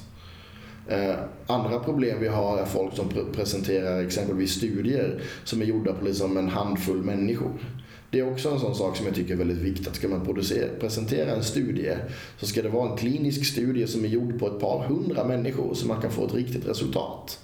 Eh, 0.89 1.15
andra 1.47 1.79
problem 1.79 2.21
vi 2.21 2.29
har 2.29 2.59
är 2.59 2.65
folk 2.65 2.95
som 2.95 3.09
pr 3.09 3.19
presenterar 3.33 4.03
exempelvis 4.03 4.53
studier 4.53 5.21
som 5.45 5.63
är 5.63 5.67
gjorda 5.67 5.93
på 5.93 6.05
liksom 6.05 6.37
en 6.37 6.49
handfull 6.49 7.03
människor. 7.03 7.53
Det 8.11 8.19
är 8.19 8.33
också 8.33 8.51
en 8.51 8.61
sån 8.61 8.75
sak 8.75 8.97
som 8.97 9.07
jag 9.07 9.15
tycker 9.15 9.33
är 9.33 9.39
väldigt 9.39 9.59
viktigt. 9.59 9.95
Ska 9.95 10.09
man 10.09 10.43
presentera 10.81 11.31
en 11.31 11.45
studie 11.45 11.97
så 12.39 12.47
ska 12.47 12.63
det 12.63 12.69
vara 12.69 12.91
en 12.91 12.97
klinisk 12.97 13.47
studie 13.47 13.87
som 13.87 14.05
är 14.05 14.09
gjord 14.09 14.39
på 14.39 14.47
ett 14.47 14.61
par 14.61 14.85
hundra 14.89 15.25
människor 15.25 15.75
så 15.75 15.87
man 15.87 16.03
kan 16.03 16.11
få 16.11 16.27
ett 16.27 16.35
riktigt 16.35 16.69
resultat. 16.69 17.39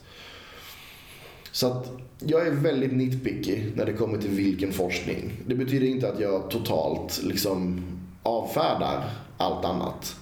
Så 1.52 1.66
att 1.66 1.90
jag 2.18 2.46
är 2.46 2.50
väldigt 2.50 2.92
nitpicky 2.92 3.62
när 3.74 3.86
det 3.86 3.92
kommer 3.92 4.18
till 4.18 4.30
vilken 4.30 4.72
forskning. 4.72 5.32
Det 5.46 5.54
betyder 5.54 5.86
inte 5.86 6.08
att 6.08 6.20
jag 6.20 6.50
totalt 6.50 7.20
liksom 7.24 7.84
avfärdar 8.22 9.04
allt 9.36 9.64
annat. 9.64 10.16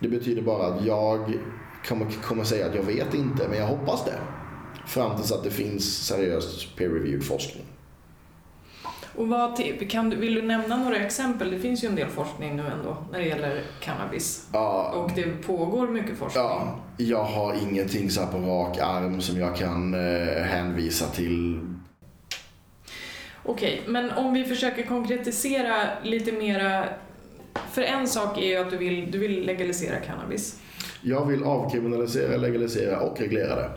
Det 0.00 0.08
betyder 0.08 0.42
bara 0.42 0.66
att 0.66 0.84
jag 0.84 1.38
kommer, 1.88 2.06
kommer 2.22 2.44
säga 2.44 2.66
att 2.66 2.74
jag 2.74 2.82
vet 2.82 3.14
inte, 3.14 3.48
men 3.48 3.58
jag 3.58 3.66
hoppas 3.66 4.04
det. 4.04 4.18
Fram 4.86 5.16
tills 5.16 5.32
att 5.32 5.44
det 5.44 5.50
finns 5.50 6.06
seriös 6.06 6.66
peer-reviewed 6.76 7.22
forskning. 7.22 7.64
Och 9.14 9.28
vad, 9.28 9.60
kan 9.90 10.10
vill 10.10 10.34
du 10.34 10.42
nämna 10.42 10.76
några 10.76 10.96
exempel? 10.96 11.50
Det 11.50 11.58
finns 11.58 11.84
ju 11.84 11.88
en 11.88 11.94
del 11.94 12.08
forskning 12.08 12.56
nu 12.56 12.66
ändå 12.66 12.96
när 13.12 13.18
det 13.18 13.24
gäller 13.24 13.62
cannabis. 13.80 14.48
Ja, 14.52 14.92
och 14.94 15.10
det 15.14 15.46
pågår 15.46 15.88
mycket 15.88 16.18
forskning. 16.18 16.44
Ja, 16.44 16.78
jag 16.96 17.24
har 17.24 17.54
ingenting 17.62 18.10
så 18.10 18.26
på 18.26 18.38
rak 18.38 18.78
arm 18.78 19.20
som 19.20 19.40
jag 19.40 19.56
kan 19.56 19.94
eh, 19.94 20.42
hänvisa 20.42 21.06
till. 21.06 21.60
Okej, 23.42 23.82
men 23.86 24.10
om 24.10 24.32
vi 24.32 24.44
försöker 24.44 24.82
konkretisera 24.82 25.74
lite 26.02 26.32
mera 26.32 26.84
för 27.72 27.82
en 27.82 28.08
sak 28.08 28.38
är 28.38 28.46
ju 28.46 28.56
att 28.56 28.70
du 28.70 28.76
vill, 28.76 29.10
du 29.10 29.18
vill 29.18 29.46
legalisera 29.46 29.96
cannabis. 29.96 30.60
Jag 31.02 31.26
vill 31.26 31.44
avkriminalisera, 31.44 32.36
legalisera 32.36 33.00
och 33.00 33.20
reglera 33.20 33.56
det. 33.56 33.70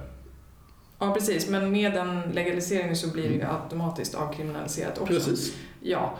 Ja, 0.99 1.13
precis. 1.13 1.49
Men 1.49 1.71
med 1.71 1.93
den 1.93 2.21
legaliseringen 2.21 2.95
så 2.95 3.07
blir 3.07 3.23
det 3.23 3.33
ju 3.33 3.41
mm. 3.41 3.55
automatiskt 3.55 4.15
avkriminaliserat 4.15 4.97
också. 4.97 5.13
Precis. 5.13 5.55
Ja. 5.79 6.17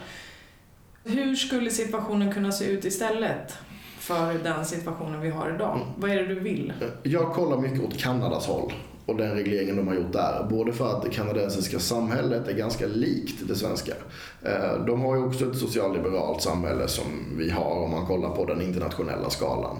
Hur 1.04 1.36
skulle 1.36 1.70
situationen 1.70 2.34
kunna 2.34 2.52
se 2.52 2.66
ut 2.66 2.86
istället 2.86 3.58
för 4.00 4.34
den 4.34 4.66
situationen 4.66 5.22
vi 5.22 5.30
har 5.30 5.54
idag? 5.56 5.76
Mm. 5.76 5.88
Vad 5.98 6.12
är 6.12 6.16
det 6.16 6.26
du 6.26 6.40
vill? 6.40 6.74
Jag 7.04 7.34
kollar 7.34 7.58
mycket 7.58 7.82
åt 7.82 7.98
Kanadas 7.98 8.48
håll 8.48 8.74
och 9.06 9.18
den 9.18 9.36
regleringen 9.36 9.76
de 9.76 9.88
har 9.88 9.96
gjort 9.96 10.14
där. 10.14 10.48
Både 10.50 10.74
för 10.74 10.96
att 10.96 11.04
det 11.04 11.10
kanadensiska 11.10 11.80
samhället 11.80 12.48
är 12.48 12.54
ganska 12.54 12.88
likt 12.88 13.48
det 13.48 13.56
svenska. 13.56 13.94
Eh, 14.42 14.86
de 14.86 15.02
har 15.02 15.16
ju 15.16 15.24
också 15.24 15.52
ett 15.52 15.58
socialliberalt 15.58 16.42
samhälle 16.42 16.88
som 16.88 17.06
vi 17.38 17.50
har 17.50 17.84
om 17.84 17.92
man 17.92 18.06
kollar 18.06 18.30
på 18.30 18.46
den 18.46 18.62
internationella 18.62 19.30
skalan. 19.30 19.78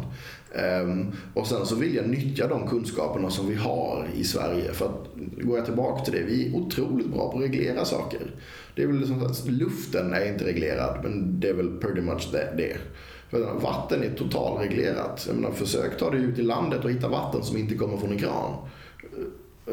Ehm, 0.56 1.12
och 1.34 1.48
sen 1.48 1.66
så 1.66 1.76
vill 1.76 1.96
jag 1.96 2.10
nyttja 2.10 2.48
de 2.48 2.68
kunskaperna 2.68 3.30
som 3.30 3.50
vi 3.50 3.56
har 3.56 4.08
i 4.16 4.24
Sverige. 4.24 4.74
För 4.74 4.86
att, 4.86 5.08
går 5.16 5.58
jag 5.58 5.66
tillbaka 5.66 6.04
till 6.04 6.14
det, 6.14 6.24
vi 6.24 6.48
är 6.48 6.56
otroligt 6.56 7.08
bra 7.08 7.32
på 7.32 7.38
att 7.38 7.44
reglera 7.44 7.86
saker. 7.86 8.22
Det 8.76 8.84
är 8.84 8.88
väl 8.88 8.98
liksom 8.98 9.26
att 9.26 9.48
luften 9.48 10.14
är 10.14 10.32
inte 10.32 10.46
reglerad, 10.46 11.00
men 11.04 11.40
det 11.40 11.50
är 11.50 11.54
väl 11.54 11.78
pretty 11.78 12.02
much 12.02 12.30
det. 12.32 12.78
Vatten 13.62 14.04
är 14.04 14.10
totalreglerat. 14.10 15.26
Jag 15.28 15.36
menar, 15.36 15.52
försök 15.52 15.98
ta 15.98 16.10
dig 16.10 16.22
ut 16.22 16.40
i 16.40 16.42
landet 16.42 16.84
och 16.84 16.92
hitta 16.92 17.08
vatten 17.08 17.44
som 17.44 17.58
inte 17.58 17.76
kommer 17.76 17.98
från 17.98 18.12
en 18.12 18.18
kran. 18.18 18.54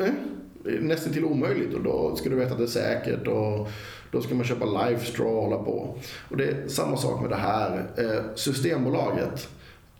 Eh, 0.06 0.80
nästan 0.80 1.12
till 1.12 1.24
omöjligt 1.24 1.74
och 1.74 1.82
då 1.82 2.16
ska 2.16 2.28
du 2.28 2.36
veta 2.36 2.52
att 2.52 2.58
det 2.58 2.64
är 2.64 2.68
säkert 2.68 3.26
och 3.26 3.68
då 4.10 4.22
ska 4.22 4.34
man 4.34 4.44
köpa 4.44 4.64
live 4.64 5.00
straw 5.00 5.36
och 5.36 5.42
hålla 5.42 5.64
på. 5.64 5.98
Och 6.30 6.36
det 6.36 6.44
är 6.44 6.68
samma 6.68 6.96
sak 6.96 7.20
med 7.20 7.30
det 7.30 7.36
här. 7.36 7.90
Eh, 7.96 8.34
Systembolaget 8.34 9.48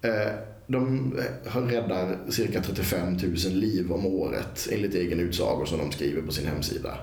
eh, 0.02 0.32
de 0.66 1.14
räddar 1.52 2.18
cirka 2.28 2.62
35 2.62 3.12
000 3.12 3.34
liv 3.52 3.92
om 3.92 4.06
året 4.06 4.68
enligt 4.72 4.94
egen 4.94 5.20
utsago 5.20 5.66
som 5.66 5.78
de 5.78 5.92
skriver 5.92 6.22
på 6.22 6.32
sin 6.32 6.46
hemsida. 6.46 6.98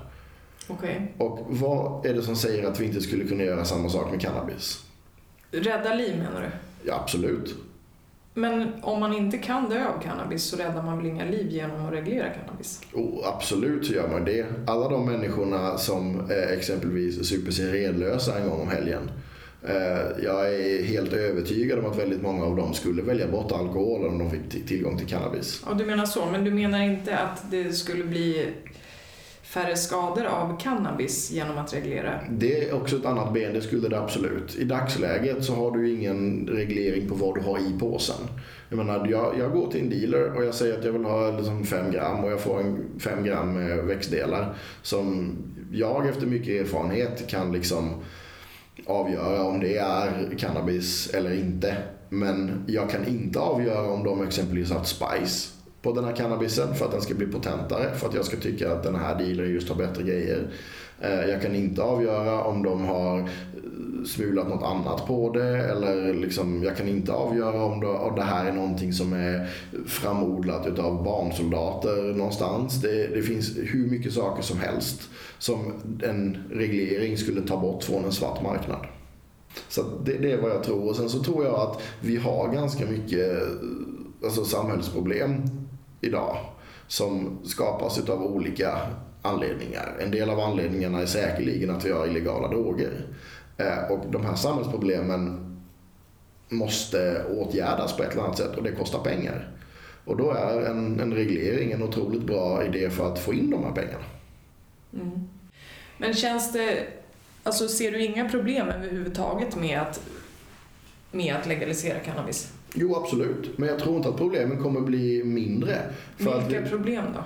Okay. 0.68 0.96
Och 1.18 1.46
vad 1.48 2.06
är 2.06 2.14
det 2.14 2.22
som 2.22 2.36
säger 2.36 2.64
att 2.68 2.80
vi 2.80 2.84
inte 2.84 3.00
skulle 3.00 3.24
kunna 3.24 3.44
göra 3.44 3.64
samma 3.64 3.88
sak 3.88 4.10
med 4.10 4.20
cannabis? 4.20 4.84
Rädda 5.50 5.94
liv 5.94 6.18
menar 6.18 6.42
du? 6.42 6.48
Ja, 6.88 7.00
absolut. 7.02 7.54
Men 8.38 8.72
om 8.82 9.00
man 9.00 9.14
inte 9.14 9.38
kan 9.38 9.68
dö 9.68 9.86
av 9.88 10.02
cannabis 10.02 10.42
så 10.42 10.56
räddar 10.56 10.82
man 10.82 10.96
väl 10.96 11.06
inga 11.06 11.24
liv 11.24 11.46
genom 11.50 11.86
att 11.86 11.92
reglera 11.92 12.30
cannabis? 12.30 12.80
Oh, 12.92 13.28
absolut 13.28 13.86
så 13.86 13.92
gör 13.92 14.08
man 14.08 14.24
det. 14.24 14.46
Alla 14.66 14.88
de 14.88 15.06
människorna 15.06 15.78
som 15.78 16.30
eh, 16.30 16.58
exempelvis 16.58 17.28
super 17.28 17.50
sig 17.50 17.72
redlösa 17.72 18.38
en 18.38 18.48
gång 18.48 18.60
om 18.60 18.68
helgen. 18.68 19.10
Eh, 19.68 20.24
jag 20.24 20.54
är 20.54 20.82
helt 20.82 21.12
övertygad 21.12 21.78
om 21.78 21.86
att 21.86 21.98
väldigt 21.98 22.22
många 22.22 22.44
av 22.44 22.56
dem 22.56 22.74
skulle 22.74 23.02
välja 23.02 23.28
bort 23.28 23.52
alkohol 23.52 24.06
om 24.06 24.18
de 24.18 24.30
fick 24.30 24.66
tillgång 24.68 24.98
till 24.98 25.06
cannabis. 25.06 25.62
Ja, 25.66 25.74
du 25.74 25.84
menar 25.84 26.06
så, 26.06 26.26
men 26.32 26.44
du 26.44 26.50
menar 26.50 26.82
inte 26.82 27.18
att 27.18 27.50
det 27.50 27.72
skulle 27.72 28.04
bli 28.04 28.46
färre 29.48 29.76
skador 29.76 30.24
av 30.24 30.60
cannabis 30.60 31.30
genom 31.30 31.58
att 31.58 31.74
reglera? 31.74 32.20
Det 32.30 32.68
är 32.68 32.74
också 32.74 32.96
ett 32.96 33.06
annat 33.06 33.32
ben, 33.32 33.52
det 33.52 33.60
skulle 33.60 33.88
det 33.88 34.00
absolut. 34.00 34.56
I 34.56 34.64
dagsläget 34.64 35.44
så 35.44 35.54
har 35.54 35.70
du 35.70 35.90
ingen 35.90 36.46
reglering 36.46 37.08
på 37.08 37.14
vad 37.14 37.34
du 37.34 37.40
har 37.40 37.58
i 37.58 37.78
påsen. 37.78 38.28
Jag 38.68 38.76
menar, 38.76 39.06
jag, 39.10 39.38
jag 39.38 39.52
går 39.52 39.70
till 39.70 39.80
en 39.80 39.90
dealer 39.90 40.36
och 40.36 40.44
jag 40.44 40.54
säger 40.54 40.78
att 40.78 40.84
jag 40.84 40.92
vill 40.92 41.04
ha 41.04 41.30
liksom 41.30 41.64
fem 41.64 41.90
gram 41.90 42.24
och 42.24 42.32
jag 42.32 42.40
får 42.40 42.60
en 42.60 43.00
fem 43.00 43.24
gram 43.24 43.70
eh, 43.70 43.76
växtdelar 43.76 44.54
som 44.82 45.36
jag 45.72 46.08
efter 46.08 46.26
mycket 46.26 46.66
erfarenhet 46.66 47.28
kan 47.28 47.52
liksom 47.52 47.94
avgöra 48.86 49.42
om 49.42 49.60
det 49.60 49.76
är 49.76 50.38
cannabis 50.38 51.10
eller 51.14 51.34
inte. 51.34 51.76
Men 52.08 52.64
jag 52.66 52.90
kan 52.90 53.06
inte 53.06 53.38
avgöra 53.38 53.90
om 53.92 54.04
de 54.04 54.26
exempelvis 54.26 54.70
har 54.70 54.78
haft 54.78 54.96
spice 54.96 55.57
på 55.82 55.92
den 55.92 56.04
här 56.04 56.16
cannabisen 56.16 56.74
för 56.74 56.84
att 56.84 56.92
den 56.92 57.00
ska 57.00 57.14
bli 57.14 57.26
potentare, 57.26 57.94
för 57.94 58.08
att 58.08 58.14
jag 58.14 58.24
ska 58.24 58.36
tycka 58.36 58.72
att 58.72 58.82
den 58.82 58.94
här 58.94 59.18
dealern 59.18 59.52
just 59.52 59.68
har 59.68 59.76
bättre 59.76 60.02
grejer. 60.02 60.48
Eh, 61.00 61.24
jag 61.24 61.42
kan 61.42 61.54
inte 61.54 61.82
avgöra 61.82 62.44
om 62.44 62.62
de 62.62 62.84
har 62.84 63.18
eh, 63.18 63.24
smulat 64.06 64.48
något 64.48 64.62
annat 64.62 65.06
på 65.06 65.32
det 65.32 65.58
eller 65.58 66.14
liksom, 66.14 66.62
jag 66.62 66.76
kan 66.76 66.88
inte 66.88 67.12
avgöra 67.12 67.64
om 67.64 68.14
det, 68.16 68.22
här 68.22 68.46
är 68.46 68.52
någonting 68.52 68.92
som 68.92 69.12
är 69.12 69.48
framodlat 69.86 70.66
utav 70.66 71.04
barnsoldater 71.04 72.14
någonstans. 72.14 72.82
Det, 72.82 73.06
det 73.06 73.22
finns 73.22 73.56
hur 73.56 73.86
mycket 73.90 74.12
saker 74.12 74.42
som 74.42 74.58
helst 74.58 75.10
som 75.38 75.72
en 76.02 76.38
reglering 76.50 77.18
skulle 77.18 77.40
ta 77.40 77.60
bort 77.60 77.82
från 77.82 78.04
en 78.04 78.12
svart 78.12 78.42
marknad. 78.42 78.86
Så 79.68 79.82
det, 80.04 80.12
det, 80.12 80.32
är 80.32 80.42
vad 80.42 80.50
jag 80.50 80.62
tror. 80.62 80.88
Och 80.88 80.96
sen 80.96 81.08
så 81.08 81.22
tror 81.22 81.44
jag 81.44 81.54
att 81.54 81.82
vi 82.00 82.16
har 82.16 82.52
ganska 82.52 82.86
mycket 82.86 83.42
eh, 83.42 83.48
alltså 84.24 84.44
samhällsproblem 84.44 85.42
idag 86.00 86.38
som 86.86 87.38
skapas 87.44 88.08
av 88.08 88.22
olika 88.22 88.78
anledningar. 89.22 89.96
En 90.00 90.10
del 90.10 90.30
av 90.30 90.40
anledningarna 90.40 91.00
är 91.00 91.06
säkerligen 91.06 91.70
att 91.70 91.84
vi 91.84 91.92
har 91.92 92.06
illegala 92.06 92.48
droger. 92.48 93.06
Eh, 93.56 93.90
och 93.90 94.10
de 94.10 94.24
här 94.24 94.34
samhällsproblemen 94.34 95.44
måste 96.48 97.24
åtgärdas 97.24 97.96
på 97.96 98.02
ett 98.02 98.12
eller 98.12 98.22
annat 98.22 98.38
sätt 98.38 98.56
och 98.56 98.62
det 98.62 98.72
kostar 98.72 98.98
pengar. 98.98 99.50
Och 100.04 100.16
då 100.16 100.30
är 100.30 100.60
en, 100.60 101.00
en 101.00 101.14
reglering 101.14 101.72
en 101.72 101.82
otroligt 101.82 102.22
bra 102.22 102.64
idé 102.64 102.90
för 102.90 103.12
att 103.12 103.18
få 103.18 103.34
in 103.34 103.50
de 103.50 103.64
här 103.64 103.72
pengarna. 103.72 104.04
Mm. 104.92 105.28
Men 105.98 106.14
känns 106.14 106.52
det, 106.52 106.86
alltså 107.42 107.68
ser 107.68 107.92
du 107.92 108.04
inga 108.04 108.28
problem 108.28 108.68
överhuvudtaget 108.68 109.56
med 109.56 109.80
att, 109.80 110.00
med 111.12 111.36
att 111.36 111.46
legalisera 111.46 111.98
cannabis? 111.98 112.52
Jo, 112.74 112.96
absolut. 112.96 113.58
Men 113.58 113.68
jag 113.68 113.78
tror 113.78 113.96
inte 113.96 114.08
att 114.08 114.16
problemen 114.16 114.62
kommer 114.62 114.80
bli 114.80 115.24
mindre. 115.24 115.78
Vilka 116.16 116.60
att, 116.60 116.70
problem 116.70 117.04
då? 117.14 117.20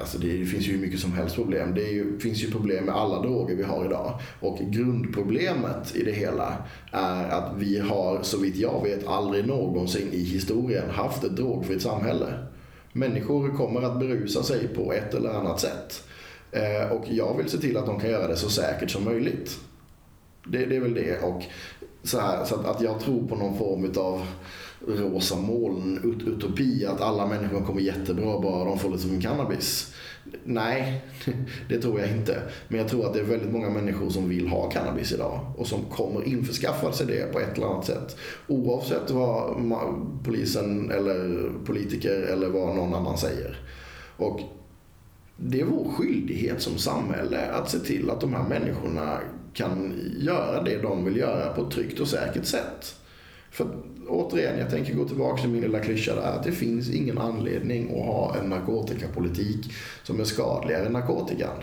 Alltså 0.00 0.18
det, 0.18 0.38
det 0.38 0.46
finns 0.46 0.68
ju 0.68 0.72
hur 0.72 0.80
mycket 0.80 1.00
som 1.00 1.12
helst 1.12 1.34
problem. 1.34 1.74
Det 1.74 1.82
ju, 1.82 2.18
finns 2.18 2.44
ju 2.44 2.50
problem 2.50 2.84
med 2.84 2.94
alla 2.94 3.22
droger 3.22 3.56
vi 3.56 3.62
har 3.62 3.84
idag. 3.84 4.20
Och 4.40 4.58
grundproblemet 4.58 5.96
i 5.96 6.02
det 6.02 6.12
hela 6.12 6.56
är 6.92 7.28
att 7.28 7.52
vi 7.58 7.78
har, 7.78 8.22
så 8.22 8.38
vitt 8.38 8.56
jag 8.56 8.82
vet, 8.82 9.06
aldrig 9.06 9.46
någonsin 9.46 10.08
i 10.12 10.22
historien 10.22 10.90
haft 10.90 11.24
ett 11.24 11.36
drogfritt 11.36 11.82
samhälle. 11.82 12.26
Människor 12.92 13.56
kommer 13.56 13.82
att 13.82 13.98
berusa 13.98 14.42
sig 14.42 14.68
på 14.68 14.92
ett 14.92 15.14
eller 15.14 15.30
annat 15.30 15.60
sätt. 15.60 16.02
Eh, 16.52 16.92
och 16.92 17.04
jag 17.10 17.36
vill 17.36 17.50
se 17.50 17.58
till 17.58 17.76
att 17.76 17.86
de 17.86 18.00
kan 18.00 18.10
göra 18.10 18.28
det 18.28 18.36
så 18.36 18.50
säkert 18.50 18.90
som 18.90 19.04
möjligt. 19.04 19.58
Det, 20.46 20.66
det 20.66 20.76
är 20.76 20.80
väl 20.80 20.94
det. 20.94 21.22
Och 21.22 21.42
så, 22.02 22.20
här, 22.20 22.44
så 22.44 22.54
att, 22.54 22.66
att 22.66 22.80
jag 22.80 23.00
tror 23.00 23.26
på 23.26 23.36
någon 23.36 23.58
form 23.58 23.92
av 23.96 24.26
rosa 24.86 25.36
moln, 25.36 26.00
ut 26.04 26.28
utopi, 26.28 26.86
att 26.86 27.00
alla 27.00 27.26
människor 27.26 27.60
kommer 27.60 27.80
jättebra 27.80 28.40
bara 28.40 28.64
de 28.64 28.78
får 28.78 28.90
lite 28.90 29.02
som 29.02 29.20
cannabis. 29.20 29.94
Nej, 30.44 31.04
det 31.68 31.78
tror 31.78 32.00
jag 32.00 32.10
inte. 32.10 32.42
Men 32.68 32.78
jag 32.78 32.88
tror 32.88 33.06
att 33.06 33.14
det 33.14 33.20
är 33.20 33.24
väldigt 33.24 33.52
många 33.52 33.70
människor 33.70 34.10
som 34.10 34.28
vill 34.28 34.48
ha 34.48 34.70
cannabis 34.70 35.12
idag 35.12 35.40
och 35.56 35.66
som 35.66 35.84
kommer 35.84 36.28
införskaffa 36.28 36.92
sig 36.92 37.06
det 37.06 37.32
på 37.32 37.40
ett 37.40 37.56
eller 37.56 37.66
annat 37.66 37.84
sätt. 37.84 38.16
Oavsett 38.46 39.10
vad 39.10 39.56
polisen 40.24 40.90
eller 40.90 41.50
politiker 41.64 42.22
eller 42.32 42.48
vad 42.48 42.76
någon 42.76 42.94
annan 42.94 43.18
säger. 43.18 43.58
Och 44.16 44.40
det 45.36 45.60
är 45.60 45.64
vår 45.64 45.92
skyldighet 45.92 46.62
som 46.62 46.78
samhälle 46.78 47.50
att 47.50 47.70
se 47.70 47.78
till 47.78 48.10
att 48.10 48.20
de 48.20 48.34
här 48.34 48.48
människorna 48.48 49.18
kan 49.56 49.94
göra 50.18 50.62
det 50.62 50.82
de 50.82 51.04
vill 51.04 51.16
göra 51.16 51.52
på 51.52 51.62
ett 51.62 51.70
tryggt 51.70 52.00
och 52.00 52.08
säkert 52.08 52.44
sätt. 52.44 52.96
För 53.50 53.66
återigen, 54.08 54.58
jag 54.58 54.70
tänker 54.70 54.94
gå 54.94 55.04
tillbaka 55.04 55.40
till 55.40 55.50
min 55.50 55.60
lilla 55.60 55.80
klyscha 55.80 56.14
där, 56.14 56.22
att 56.22 56.44
det 56.44 56.52
finns 56.52 56.90
ingen 56.90 57.18
anledning 57.18 57.88
att 57.88 58.06
ha 58.06 58.36
en 58.36 58.50
narkotikapolitik 58.50 59.72
som 60.02 60.20
är 60.20 60.24
skadligare 60.24 60.86
än 60.86 60.92
narkotikan. 60.92 61.56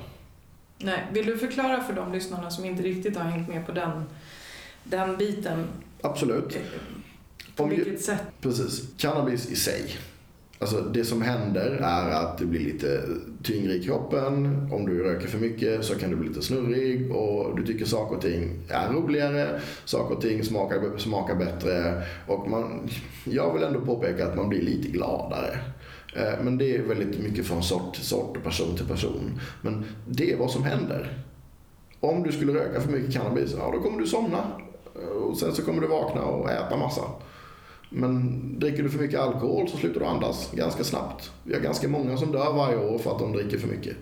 Nej, 0.78 1.08
vill 1.14 1.26
du 1.26 1.38
förklara 1.38 1.84
för 1.84 1.94
de 1.94 2.14
lyssnarna 2.14 2.50
som 2.50 2.66
inte 2.66 2.84
riktigt 2.84 3.18
har 3.18 3.24
hängt 3.24 3.50
med 3.50 3.66
på 3.66 3.72
den, 3.72 4.04
den 4.84 5.18
biten? 5.18 5.68
Absolut. 6.02 6.58
På 7.56 7.66
vilket 7.66 8.02
sätt? 8.02 8.24
Precis. 8.42 8.84
Cannabis 8.98 9.50
i 9.50 9.56
sig 9.56 9.96
Alltså 10.64 10.82
det 10.82 11.06
som 11.06 11.22
händer 11.22 11.72
är 11.82 12.10
att 12.10 12.38
du 12.38 12.46
blir 12.46 12.60
lite 12.60 13.02
tyngre 13.44 13.74
i 13.74 13.84
kroppen. 13.84 14.46
Om 14.72 14.86
du 14.86 15.04
röker 15.04 15.28
för 15.28 15.38
mycket 15.38 15.86
så 15.86 15.96
kan 15.96 16.10
du 16.10 16.16
bli 16.16 16.28
lite 16.28 16.42
snurrig 16.42 17.12
och 17.12 17.58
du 17.58 17.66
tycker 17.66 17.86
saker 17.86 18.16
och 18.16 18.22
ting 18.22 18.60
är 18.70 18.94
roligare. 18.94 19.60
Saker 19.86 20.16
och 20.16 20.22
ting 20.22 20.44
smakar, 20.44 20.98
smakar 20.98 21.36
bättre. 21.36 22.04
Och 22.28 22.50
man, 22.50 22.90
jag 23.24 23.54
vill 23.54 23.64
ändå 23.64 23.82
påpeka 23.82 24.28
att 24.28 24.36
man 24.36 24.50
blir 24.50 24.62
lite 24.62 24.88
gladare. 24.88 25.60
Eh, 26.16 26.44
men 26.44 26.58
det 26.58 26.76
är 26.76 26.82
väldigt 26.82 27.20
mycket 27.20 27.46
från 27.46 27.64
sort 27.64 27.96
till 27.96 28.06
sort 28.06 28.38
och 28.38 28.44
person 28.44 28.76
till 28.78 28.88
person. 28.88 29.40
Men 29.62 29.86
det 30.08 30.32
är 30.32 30.38
vad 30.38 30.52
som 30.52 30.64
händer. 30.64 31.18
Om 32.00 32.24
du 32.24 32.32
skulle 32.32 32.54
röka 32.54 32.82
för 32.82 32.92
mycket 32.92 33.14
cannabis, 33.14 33.56
ja 33.58 33.72
då 33.74 33.82
kommer 33.82 34.00
du 34.00 34.08
somna. 34.08 34.44
Och 35.22 35.38
sen 35.38 35.56
så 35.56 35.62
kommer 35.66 35.82
du 35.82 35.88
vakna 35.88 36.22
och 36.22 36.52
äta 36.52 36.78
massa. 36.78 37.02
Men 37.96 38.40
dricker 38.60 38.84
du 38.84 38.90
för 38.90 39.00
mycket 39.00 39.20
alkohol 39.20 39.70
så 39.70 39.78
slutar 39.78 40.00
du 40.00 40.06
andas 40.06 40.52
ganska 40.52 40.84
snabbt. 40.84 41.32
Vi 41.44 41.54
har 41.54 41.62
ganska 41.62 41.88
många 41.88 42.18
som 42.18 42.32
dör 42.32 42.54
varje 42.54 42.78
år 42.78 42.98
för 42.98 43.12
att 43.12 43.20
de 43.20 43.32
dricker 43.32 43.58
för 43.58 43.68
mycket. 43.68 43.96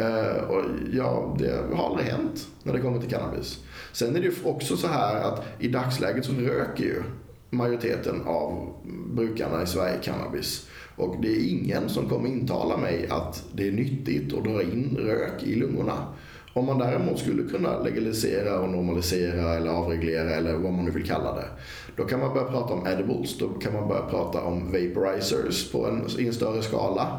Uh, 0.00 0.50
och 0.50 0.64
ja, 0.92 1.36
det 1.38 1.76
har 1.76 1.86
aldrig 1.86 2.06
hänt 2.06 2.46
när 2.62 2.72
det 2.72 2.80
kommer 2.80 3.00
till 3.00 3.10
cannabis. 3.10 3.58
Sen 3.92 4.16
är 4.16 4.20
det 4.20 4.26
ju 4.26 4.32
också 4.44 4.76
så 4.76 4.86
här 4.86 5.22
att 5.22 5.44
i 5.58 5.68
dagsläget 5.68 6.24
så 6.24 6.32
röker 6.32 6.84
ju 6.84 7.02
majoriteten 7.50 8.22
av 8.26 8.72
brukarna 9.14 9.62
i 9.62 9.66
Sverige 9.66 9.98
cannabis. 10.02 10.68
Och 10.96 11.16
det 11.22 11.28
är 11.28 11.50
ingen 11.50 11.88
som 11.88 12.08
kommer 12.08 12.28
intala 12.28 12.76
mig 12.76 13.08
att 13.10 13.44
det 13.52 13.68
är 13.68 13.72
nyttigt 13.72 14.34
att 14.34 14.44
dra 14.44 14.62
in 14.62 14.98
rök 15.00 15.42
i 15.42 15.54
lungorna. 15.54 16.06
Om 16.52 16.66
man 16.66 16.78
däremot 16.78 17.18
skulle 17.18 17.42
kunna 17.42 17.82
legalisera 17.82 18.60
och 18.60 18.68
normalisera 18.68 19.54
eller 19.54 19.70
avreglera 19.70 20.30
eller 20.30 20.52
vad 20.52 20.72
man 20.72 20.84
nu 20.84 20.90
vill 20.90 21.06
kalla 21.06 21.34
det. 21.34 21.48
Då 21.96 22.04
kan 22.04 22.20
man 22.20 22.34
börja 22.34 22.46
prata 22.46 22.74
om 22.74 22.86
edibles, 22.86 23.38
då 23.38 23.48
kan 23.48 23.72
man 23.72 23.88
börja 23.88 24.02
prata 24.02 24.42
om 24.42 24.72
vaporizers 24.72 25.72
på 25.72 25.86
en, 25.86 26.06
i 26.18 26.26
en 26.26 26.32
större 26.32 26.62
skala. 26.62 27.18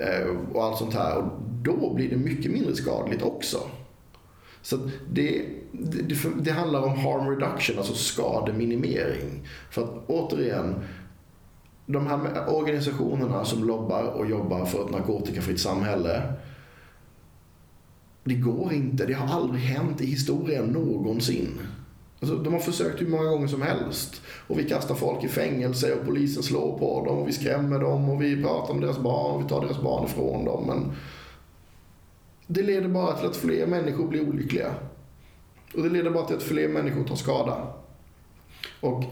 Eh, 0.00 0.36
och 0.52 0.64
allt 0.64 0.78
sånt 0.78 0.94
här. 0.94 1.16
Och 1.16 1.24
då 1.62 1.94
blir 1.94 2.10
det 2.10 2.16
mycket 2.16 2.52
mindre 2.52 2.76
skadligt 2.76 3.22
också. 3.22 3.58
Så 4.62 4.76
det, 5.10 5.44
det, 5.72 6.16
det, 6.42 6.50
handlar 6.50 6.82
om 6.82 6.98
harm 6.98 7.28
reduction, 7.28 7.78
alltså 7.78 7.94
skademinimering. 7.94 9.46
För 9.70 9.82
att 9.82 9.90
återigen, 10.06 10.74
de 11.86 12.06
här 12.06 12.54
organisationerna 12.54 13.44
som 13.44 13.64
lobbar 13.64 14.02
och 14.02 14.30
jobbar 14.30 14.64
för 14.64 14.84
ett 14.84 14.90
narkotikafritt 14.90 15.60
samhälle 15.60 16.22
det 18.24 18.34
går 18.34 18.72
inte. 18.72 19.06
Det 19.06 19.12
har 19.12 19.36
aldrig 19.40 19.62
hänt 19.62 20.00
i 20.00 20.06
historien 20.06 20.64
någonsin. 20.64 21.60
Alltså, 22.20 22.36
de 22.36 22.52
har 22.52 22.60
försökt 22.60 23.00
hur 23.00 23.08
många 23.08 23.24
gånger 23.24 23.46
som 23.46 23.62
helst. 23.62 24.22
Och 24.46 24.58
vi 24.58 24.68
kastar 24.68 24.94
folk 24.94 25.24
i 25.24 25.28
fängelse 25.28 25.94
och 25.94 26.06
polisen 26.06 26.42
slår 26.42 26.78
på 26.78 27.04
dem 27.06 27.18
och 27.18 27.28
vi 27.28 27.32
skrämmer 27.32 27.78
dem 27.78 28.10
och 28.10 28.22
vi 28.22 28.42
pratar 28.42 28.74
med 28.74 28.82
deras 28.82 28.98
barn 28.98 29.34
och 29.34 29.44
vi 29.44 29.48
tar 29.48 29.60
deras 29.60 29.80
barn 29.80 30.04
ifrån 30.04 30.44
dem. 30.44 30.64
Men 30.66 30.92
det 32.46 32.62
leder 32.62 32.88
bara 32.88 33.16
till 33.16 33.26
att 33.26 33.36
fler 33.36 33.66
människor 33.66 34.08
blir 34.08 34.28
olyckliga. 34.28 34.74
Och 35.74 35.82
det 35.82 35.88
leder 35.88 36.10
bara 36.10 36.26
till 36.26 36.36
att 36.36 36.42
fler 36.42 36.68
människor 36.68 37.04
tar 37.04 37.16
skada. 37.16 37.74
Och 38.80 39.04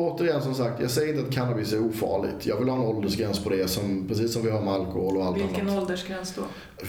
återigen 0.00 0.42
som 0.42 0.54
sagt, 0.54 0.80
jag 0.80 0.90
säger 0.90 1.14
inte 1.14 1.28
att 1.28 1.34
cannabis 1.34 1.72
är 1.72 1.86
ofarligt. 1.86 2.46
Jag 2.46 2.56
vill 2.56 2.68
ha 2.68 2.76
en 2.76 2.82
åldersgräns 2.82 3.44
på 3.44 3.50
det, 3.50 3.68
som, 3.68 4.08
precis 4.08 4.32
som 4.32 4.42
vi 4.42 4.50
har 4.50 4.62
med 4.62 4.74
alkohol 4.74 5.16
och 5.16 5.24
allt 5.24 5.36
Vilken 5.36 5.68
annat. 5.68 5.82
Åldersgräns 5.82 6.34
då? 6.34 6.42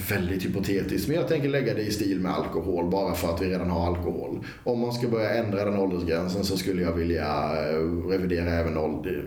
Väldigt 0.10 0.46
hypotetiskt, 0.46 1.08
men 1.08 1.18
jag 1.18 1.28
tänker 1.28 1.50
lägga 1.50 1.74
det 1.74 1.82
i 1.82 1.92
stil 1.92 2.20
med 2.20 2.32
alkohol 2.32 2.92
bara 2.92 3.14
för 3.14 3.34
att 3.34 3.42
vi 3.42 3.50
redan 3.50 3.70
har 3.70 3.88
alkohol. 3.88 4.46
Om 4.64 4.80
man 4.80 4.94
ska 4.94 5.08
börja 5.08 5.34
ändra 5.34 5.66
den 5.66 5.80
åldersgränsen 5.80 6.44
så 6.44 6.58
skulle 6.58 6.82
jag 6.82 6.94
vilja 6.94 7.26
eh, 7.70 8.08
revidera 8.10 8.50
även 8.50 8.78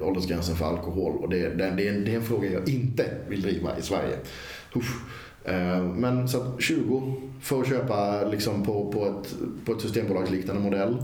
åldersgränsen 0.00 0.56
för 0.56 0.64
alkohol. 0.64 1.16
Och 1.16 1.28
det, 1.28 1.48
det, 1.48 1.70
det, 1.76 1.88
är 1.88 1.94
en, 1.94 2.04
det 2.04 2.12
är 2.12 2.16
en 2.16 2.22
fråga 2.22 2.52
jag 2.52 2.68
inte 2.68 3.04
vill 3.28 3.42
driva 3.42 3.78
i 3.78 3.82
Sverige. 3.82 4.16
Uff. 4.74 4.94
Eh, 5.44 5.82
men 5.82 6.28
så 6.28 6.40
att 6.40 6.62
20 6.62 7.14
för 7.40 7.60
att 7.60 7.68
köpa 7.68 8.24
liksom 8.24 8.64
på, 8.64 8.92
på, 8.92 9.06
ett, 9.06 9.34
på 9.64 9.72
ett 9.72 9.80
systembolagsliknande 9.80 10.62
modell. 10.62 10.96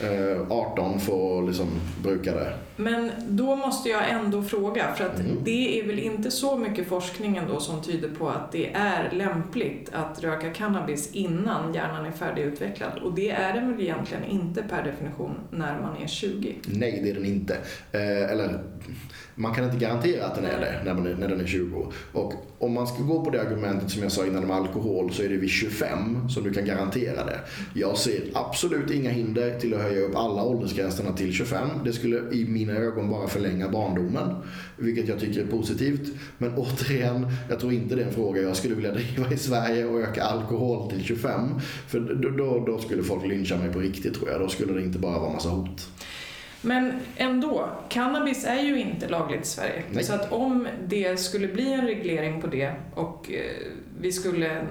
Eh, 0.00 0.40
18 0.50 1.00
får 1.00 1.00
för 1.00 1.38
att 1.42 1.46
liksom 1.48 1.68
bruka 2.02 2.32
det. 2.32 2.52
Men 2.76 3.10
då 3.28 3.56
måste 3.56 3.88
jag 3.88 4.10
ändå 4.10 4.42
fråga, 4.42 4.94
för 4.94 5.04
att 5.04 5.20
mm. 5.20 5.38
det 5.44 5.80
är 5.80 5.86
väl 5.86 5.98
inte 5.98 6.30
så 6.30 6.56
mycket 6.56 6.88
forskning 6.88 7.36
ändå 7.36 7.60
som 7.60 7.82
tyder 7.82 8.08
på 8.08 8.28
att 8.28 8.52
det 8.52 8.72
är 8.74 9.10
lämpligt 9.12 9.90
att 9.92 10.22
röka 10.22 10.50
cannabis 10.50 11.12
innan 11.12 11.74
hjärnan 11.74 12.06
är 12.06 12.10
färdigutvecklad. 12.10 12.98
Och 12.98 13.14
det 13.14 13.30
är 13.30 13.52
den 13.52 13.72
väl 13.72 13.80
egentligen 13.80 14.24
inte 14.24 14.62
per 14.62 14.84
definition 14.84 15.34
när 15.50 15.80
man 15.80 16.02
är 16.02 16.06
20? 16.06 16.54
Nej, 16.66 17.00
det 17.02 17.10
är 17.10 17.14
den 17.14 17.24
inte. 17.24 17.54
Eh, 17.92 18.30
eller 18.30 18.60
man 19.34 19.54
kan 19.54 19.64
inte 19.64 19.76
garantera 19.76 20.26
att 20.26 20.34
den 20.34 20.44
är 20.44 20.60
det 20.60 20.80
när, 20.84 20.94
man 20.94 21.06
är, 21.06 21.14
när 21.14 21.28
den 21.28 21.40
är 21.40 21.46
20. 21.46 21.92
Och 22.12 22.32
om 22.58 22.72
man 22.72 22.86
ska 22.86 23.02
gå 23.02 23.24
på 23.24 23.30
det 23.30 23.40
argumentet 23.40 23.90
som 23.90 24.02
jag 24.02 24.12
sa 24.12 24.26
innan 24.26 24.46
med 24.46 24.56
alkohol 24.56 25.12
så 25.12 25.22
är 25.22 25.28
det 25.28 25.36
vid 25.36 25.50
25 25.50 26.28
som 26.28 26.42
du 26.42 26.52
kan 26.52 26.64
garantera 26.64 27.24
det. 27.24 27.40
Jag 27.74 27.98
ser 27.98 28.22
absolut 28.34 28.90
inga 28.90 29.10
hinder 29.10 29.58
till 29.58 29.74
att 29.74 29.82
höja 29.82 30.00
upp 30.00 30.16
alla 30.16 30.42
åldersgränserna 30.42 31.12
till 31.12 31.32
25. 31.32 31.68
Det 31.84 31.92
skulle 31.92 32.16
i 32.32 32.46
mina 32.66 32.78
ögon 32.78 33.10
bara 33.10 33.28
förlänga 33.28 33.68
barndomen, 33.68 34.36
vilket 34.76 35.08
jag 35.08 35.20
tycker 35.20 35.42
är 35.42 35.46
positivt. 35.46 36.12
Men 36.38 36.54
återigen, 36.54 37.26
jag 37.48 37.60
tror 37.60 37.72
inte 37.72 37.94
det 37.94 38.02
är 38.02 38.06
en 38.06 38.12
fråga 38.12 38.42
jag 38.42 38.56
skulle 38.56 38.74
vilja 38.74 38.92
driva 38.94 39.32
i 39.32 39.36
Sverige 39.36 39.84
och 39.84 40.00
öka 40.00 40.22
alkohol 40.22 40.90
till 40.90 41.04
25. 41.04 41.60
För 41.88 42.00
då, 42.00 42.30
då, 42.30 42.64
då 42.66 42.78
skulle 42.78 43.02
folk 43.02 43.26
lyncha 43.26 43.56
mig 43.56 43.72
på 43.72 43.78
riktigt 43.78 44.14
tror 44.14 44.30
jag. 44.30 44.40
Då 44.40 44.48
skulle 44.48 44.72
det 44.72 44.82
inte 44.82 44.98
bara 44.98 45.18
vara 45.18 45.32
massa 45.32 45.48
hot. 45.48 45.88
Men 46.62 46.92
ändå, 47.16 47.68
cannabis 47.88 48.44
är 48.44 48.60
ju 48.60 48.80
inte 48.80 49.08
lagligt 49.08 49.42
i 49.42 49.46
Sverige. 49.46 49.82
Nej. 49.90 50.04
Så 50.04 50.14
att 50.14 50.32
om 50.32 50.68
det 50.88 51.20
skulle 51.20 51.48
bli 51.48 51.72
en 51.72 51.86
reglering 51.86 52.40
på 52.40 52.46
det 52.46 52.74
och 52.94 53.30
eh, 53.30 53.66
vi 54.00 54.12
skulle 54.12 54.66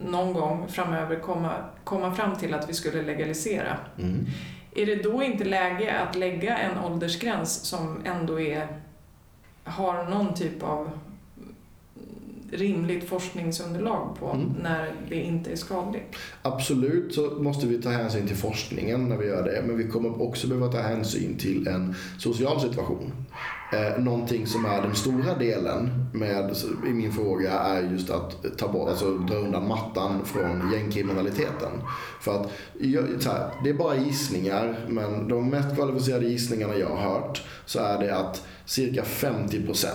någon 0.00 0.32
gång 0.32 0.68
framöver 0.68 1.20
komma, 1.20 1.52
komma 1.84 2.14
fram 2.14 2.36
till 2.36 2.54
att 2.54 2.68
vi 2.68 2.74
skulle 2.74 3.02
legalisera. 3.02 3.76
Mm. 3.98 4.26
Är 4.78 4.86
det 4.86 5.02
då 5.02 5.22
inte 5.22 5.44
läge 5.44 6.00
att 6.00 6.16
lägga 6.16 6.58
en 6.58 6.78
åldersgräns 6.78 7.54
som 7.54 8.02
ändå 8.04 8.40
är, 8.40 8.66
har 9.64 10.04
någon 10.04 10.34
typ 10.34 10.62
av 10.62 10.90
rimligt 12.50 13.08
forskningsunderlag 13.08 14.16
på 14.18 14.30
mm. 14.30 14.54
när 14.62 14.92
det 15.08 15.16
inte 15.16 15.52
är 15.52 15.56
skadligt. 15.56 16.16
Absolut 16.42 17.14
så 17.14 17.30
måste 17.30 17.66
vi 17.66 17.82
ta 17.82 17.90
hänsyn 17.90 18.26
till 18.26 18.36
forskningen 18.36 19.08
när 19.08 19.16
vi 19.16 19.26
gör 19.26 19.44
det. 19.44 19.62
Men 19.66 19.76
vi 19.76 19.88
kommer 19.88 20.22
också 20.22 20.48
behöva 20.48 20.72
ta 20.72 20.80
hänsyn 20.80 21.38
till 21.38 21.68
en 21.68 21.94
social 22.18 22.60
situation. 22.60 23.12
Eh, 23.72 24.02
någonting 24.02 24.46
som 24.46 24.64
är 24.64 24.82
den 24.82 24.94
stora 24.94 25.34
delen 25.34 26.06
med, 26.12 26.56
i 26.86 26.88
min 26.88 27.12
fråga 27.12 27.52
är 27.52 27.82
just 27.82 28.10
att 28.10 28.58
ta 28.58 28.68
bort, 28.68 28.88
alltså 28.88 29.10
dra 29.10 29.34
undan 29.34 29.68
mattan 29.68 30.24
från 30.24 30.72
gängkriminaliteten. 30.72 31.72
För 32.20 32.40
att, 32.40 32.50
så 33.22 33.30
här, 33.30 33.50
det 33.64 33.70
är 33.70 33.74
bara 33.74 33.96
gissningar, 33.96 34.86
men 34.88 35.28
de 35.28 35.50
mest 35.50 35.74
kvalificerade 35.74 36.26
gissningarna 36.26 36.76
jag 36.76 36.88
har 36.88 37.10
hört 37.10 37.42
så 37.66 37.78
är 37.78 37.98
det 37.98 38.16
att 38.16 38.46
cirka 38.64 39.02
50% 39.02 39.86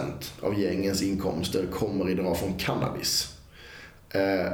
av 0.42 0.60
gängens 0.60 1.04
inkomster 1.04 1.66
kommer 1.66 2.10
idag 2.10 2.38
från 2.38 2.54
cannabis. 2.54 3.38
Eh, 4.10 4.52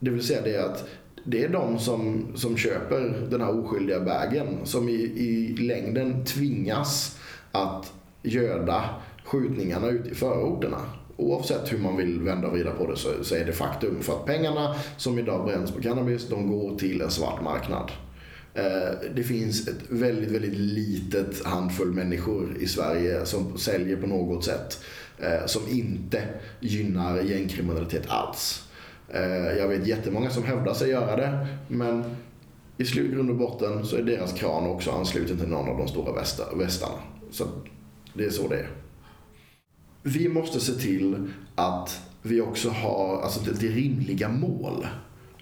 det 0.00 0.10
vill 0.10 0.26
säga 0.26 0.42
det 0.42 0.64
att 0.64 0.88
det 1.24 1.44
är 1.44 1.48
de 1.48 1.78
som, 1.78 2.26
som 2.34 2.56
köper 2.56 3.26
den 3.30 3.40
här 3.40 3.58
oskyldiga 3.58 3.98
vägen 3.98 4.58
som 4.64 4.88
i, 4.88 4.92
i 5.16 5.56
längden 5.56 6.24
tvingas 6.24 7.18
att 7.52 7.92
göda 8.26 8.84
skjutningarna 9.24 9.88
ute 9.88 10.10
i 10.10 10.14
förorterna. 10.14 10.80
Oavsett 11.16 11.72
hur 11.72 11.78
man 11.78 11.96
vill 11.96 12.20
vända 12.20 12.48
och 12.48 12.52
vrida 12.52 12.70
på 12.70 12.90
det 12.90 12.96
så, 12.96 13.08
så 13.22 13.34
är 13.34 13.44
det 13.44 13.52
faktum. 13.52 14.02
För 14.02 14.12
att 14.12 14.26
pengarna 14.26 14.74
som 14.96 15.18
idag 15.18 15.44
bränns 15.46 15.72
på 15.72 15.82
cannabis, 15.82 16.28
de 16.28 16.50
går 16.50 16.78
till 16.78 17.00
en 17.00 17.10
svart 17.10 17.42
marknad. 17.42 17.90
Eh, 18.54 19.10
det 19.14 19.22
finns 19.22 19.68
ett 19.68 19.80
väldigt, 19.88 20.30
väldigt 20.30 20.58
litet 20.58 21.44
handfull 21.44 21.92
människor 21.92 22.56
i 22.60 22.66
Sverige 22.66 23.26
som 23.26 23.58
säljer 23.58 23.96
på 23.96 24.06
något 24.06 24.44
sätt 24.44 24.80
eh, 25.18 25.46
som 25.46 25.62
inte 25.68 26.22
gynnar 26.60 27.20
gängkriminalitet 27.20 28.04
alls. 28.08 28.68
Eh, 29.08 29.58
jag 29.58 29.68
vet 29.68 29.86
jättemånga 29.86 30.30
som 30.30 30.44
hävdar 30.44 30.74
sig 30.74 30.90
göra 30.90 31.16
det, 31.16 31.46
men 31.68 32.04
i 32.76 32.84
slutgrund 32.84 33.30
och 33.30 33.36
botten 33.36 33.86
så 33.86 33.96
är 33.96 34.02
deras 34.02 34.32
kran 34.32 34.66
också 34.66 34.90
ansluten 34.90 35.38
till 35.38 35.48
någon 35.48 35.68
av 35.68 35.78
de 35.78 35.88
stora 35.88 36.12
västarna. 36.56 36.98
Så 37.30 37.44
det 38.16 38.24
är 38.24 38.30
så 38.30 38.48
det 38.48 38.56
är. 38.56 38.68
Vi 40.02 40.28
måste 40.28 40.60
se 40.60 40.72
till 40.72 41.30
att 41.54 42.00
vi 42.22 42.40
också 42.40 42.70
har 42.70 43.20
alltså 43.22 43.40
det, 43.40 43.60
det 43.60 43.74
rimliga 43.74 44.28
mål 44.28 44.86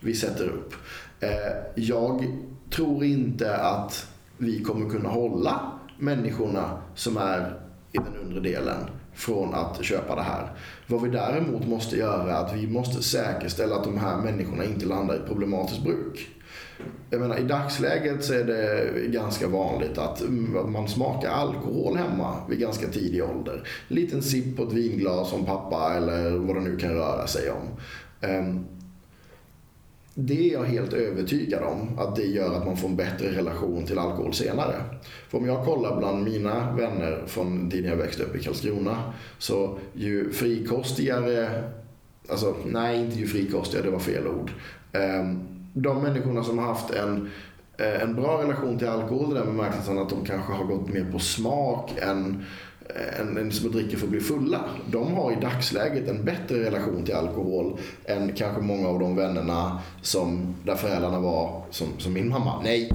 vi 0.01 0.15
sätter 0.15 0.49
upp. 0.49 0.75
Eh, 1.21 1.31
jag 1.75 2.27
tror 2.71 3.05
inte 3.05 3.57
att 3.57 4.09
vi 4.39 4.63
kommer 4.63 4.91
kunna 4.91 5.09
hålla 5.09 5.73
människorna 5.99 6.79
som 6.95 7.17
är 7.17 7.61
i 7.93 7.99
den 7.99 8.17
undre 8.23 8.41
delen 8.41 8.77
från 9.15 9.55
att 9.55 9.85
köpa 9.85 10.15
det 10.15 10.23
här. 10.23 10.53
Vad 10.87 11.03
vi 11.03 11.09
däremot 11.09 11.69
måste 11.69 11.97
göra 11.97 12.33
är 12.33 12.45
att 12.45 12.57
vi 12.57 12.67
måste 12.67 13.03
säkerställa 13.03 13.77
att 13.77 13.85
de 13.85 13.99
här 13.99 14.17
människorna 14.17 14.65
inte 14.65 14.87
landar 14.87 15.17
i 15.17 15.29
problematiskt 15.29 15.83
bruk. 15.83 16.29
Jag 17.11 17.21
menar, 17.21 17.39
I 17.39 17.43
dagsläget 17.43 18.25
så 18.25 18.33
är 18.35 18.45
det 18.45 18.91
ganska 19.07 19.49
vanligt 19.49 19.99
att 19.99 20.23
man 20.69 20.89
smakar 20.89 21.31
alkohol 21.31 21.97
hemma 21.97 22.37
vid 22.49 22.59
ganska 22.59 22.89
tidig 22.89 23.25
ålder. 23.25 23.69
En 23.89 23.97
liten 23.97 24.23
sipp 24.23 24.57
på 24.57 24.63
ett 24.63 24.73
vinglas 24.73 25.31
som 25.31 25.47
pappa 25.47 25.95
eller 25.97 26.31
vad 26.31 26.57
det 26.57 26.63
nu 26.63 26.77
kan 26.77 26.91
röra 26.91 27.27
sig 27.27 27.51
om. 27.51 27.69
Ehm, 28.21 28.65
det 30.15 30.51
är 30.51 30.53
jag 30.53 30.65
helt 30.65 30.93
övertygad 30.93 31.63
om 31.63 31.99
att 31.99 32.17
det 32.17 32.27
gör 32.27 32.55
att 32.57 32.67
man 32.67 32.77
får 32.77 32.89
en 32.89 32.97
bättre 32.97 33.29
relation 33.29 33.87
till 33.87 33.99
alkohol 33.99 34.35
senare. 34.35 34.75
För 35.29 35.39
om 35.39 35.47
jag 35.47 35.65
kollar 35.65 35.97
bland 35.99 36.25
mina 36.25 36.73
vänner 36.77 37.23
från 37.27 37.71
tiden 37.71 37.91
jag 37.91 37.97
växte 37.97 38.23
upp 38.23 38.37
i 38.37 38.43
Karlskrona 38.43 39.13
så 39.39 39.79
ju 39.93 40.33
frikostigare, 40.33 41.63
alltså 42.29 42.57
nej 42.67 43.01
inte 43.01 43.19
ju 43.19 43.27
frikostigare, 43.27 43.87
det 43.87 43.93
var 43.93 43.99
fel 43.99 44.27
ord. 44.27 44.51
Ehm, 44.93 45.54
de 45.75 46.03
människorna 46.03 46.45
som 46.45 46.59
har 46.59 46.67
haft 46.67 46.91
en, 46.91 47.31
eh, 47.79 48.03
en 48.03 48.15
bra 48.15 48.43
relation 48.43 48.79
till 48.79 48.89
alkohol 48.89 49.33
i 49.33 49.35
den 49.35 49.47
bemärkelsen 49.47 49.99
att 49.99 50.11
de 50.11 50.25
kanske 50.25 50.53
har 50.53 50.65
gått 50.65 50.89
mer 50.89 51.13
på 51.13 51.19
smak 51.19 51.91
än 51.99 52.45
eh, 52.89 53.21
en, 53.21 53.37
en 53.39 53.53
som 53.53 53.73
dricker 53.73 53.97
för 53.97 54.05
att 54.05 54.11
bli 54.11 54.21
fulla. 54.21 54.61
De 54.91 55.13
har 55.13 55.33
i 55.33 55.37
dagsläget 55.41 56.09
en 56.09 56.25
bättre 56.25 56.65
relation 56.65 57.05
till 57.05 57.15
alkohol 57.15 57.79
än 58.05 58.33
kanske 58.33 58.63
många 58.63 58.89
av 58.89 58.99
de 58.99 59.17
vännerna 59.17 59.81
som, 60.03 60.55
där 60.65 60.75
föräldrarna 60.75 61.21
var 61.21 61.63
som, 61.71 61.89
som 61.99 62.13
min 62.13 62.29
mamma. 62.29 62.63
Nej. 62.63 62.91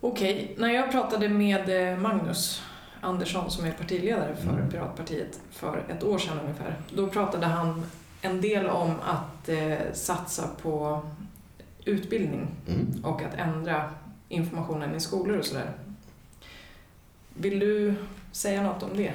Okej, 0.00 0.54
när 0.58 0.68
jag 0.68 0.90
pratade 0.90 1.28
med 1.28 1.92
eh, 1.92 1.98
Magnus 1.98 2.62
Andersson 3.00 3.50
som 3.50 3.64
är 3.64 3.72
partiledare 3.72 4.36
för 4.36 4.50
mm. 4.50 4.70
Piratpartiet 4.70 5.40
för 5.50 5.82
ett 5.88 6.04
år 6.04 6.18
sedan 6.18 6.38
ungefär. 6.42 6.76
Då 6.94 7.06
pratade 7.06 7.46
han 7.46 7.82
en 8.22 8.40
del 8.40 8.66
om 8.66 8.94
att 9.04 9.48
eh, 9.48 9.92
satsa 9.92 10.48
på 10.62 11.02
utbildning 11.84 12.46
mm. 12.68 13.04
och 13.04 13.22
att 13.22 13.34
ändra 13.34 13.90
informationen 14.28 14.94
i 14.94 15.00
skolor 15.00 15.38
och 15.38 15.44
sådär. 15.44 15.70
Vill 17.34 17.58
du 17.58 17.94
säga 18.32 18.62
något 18.62 18.82
om 18.82 18.96
det? 18.96 19.12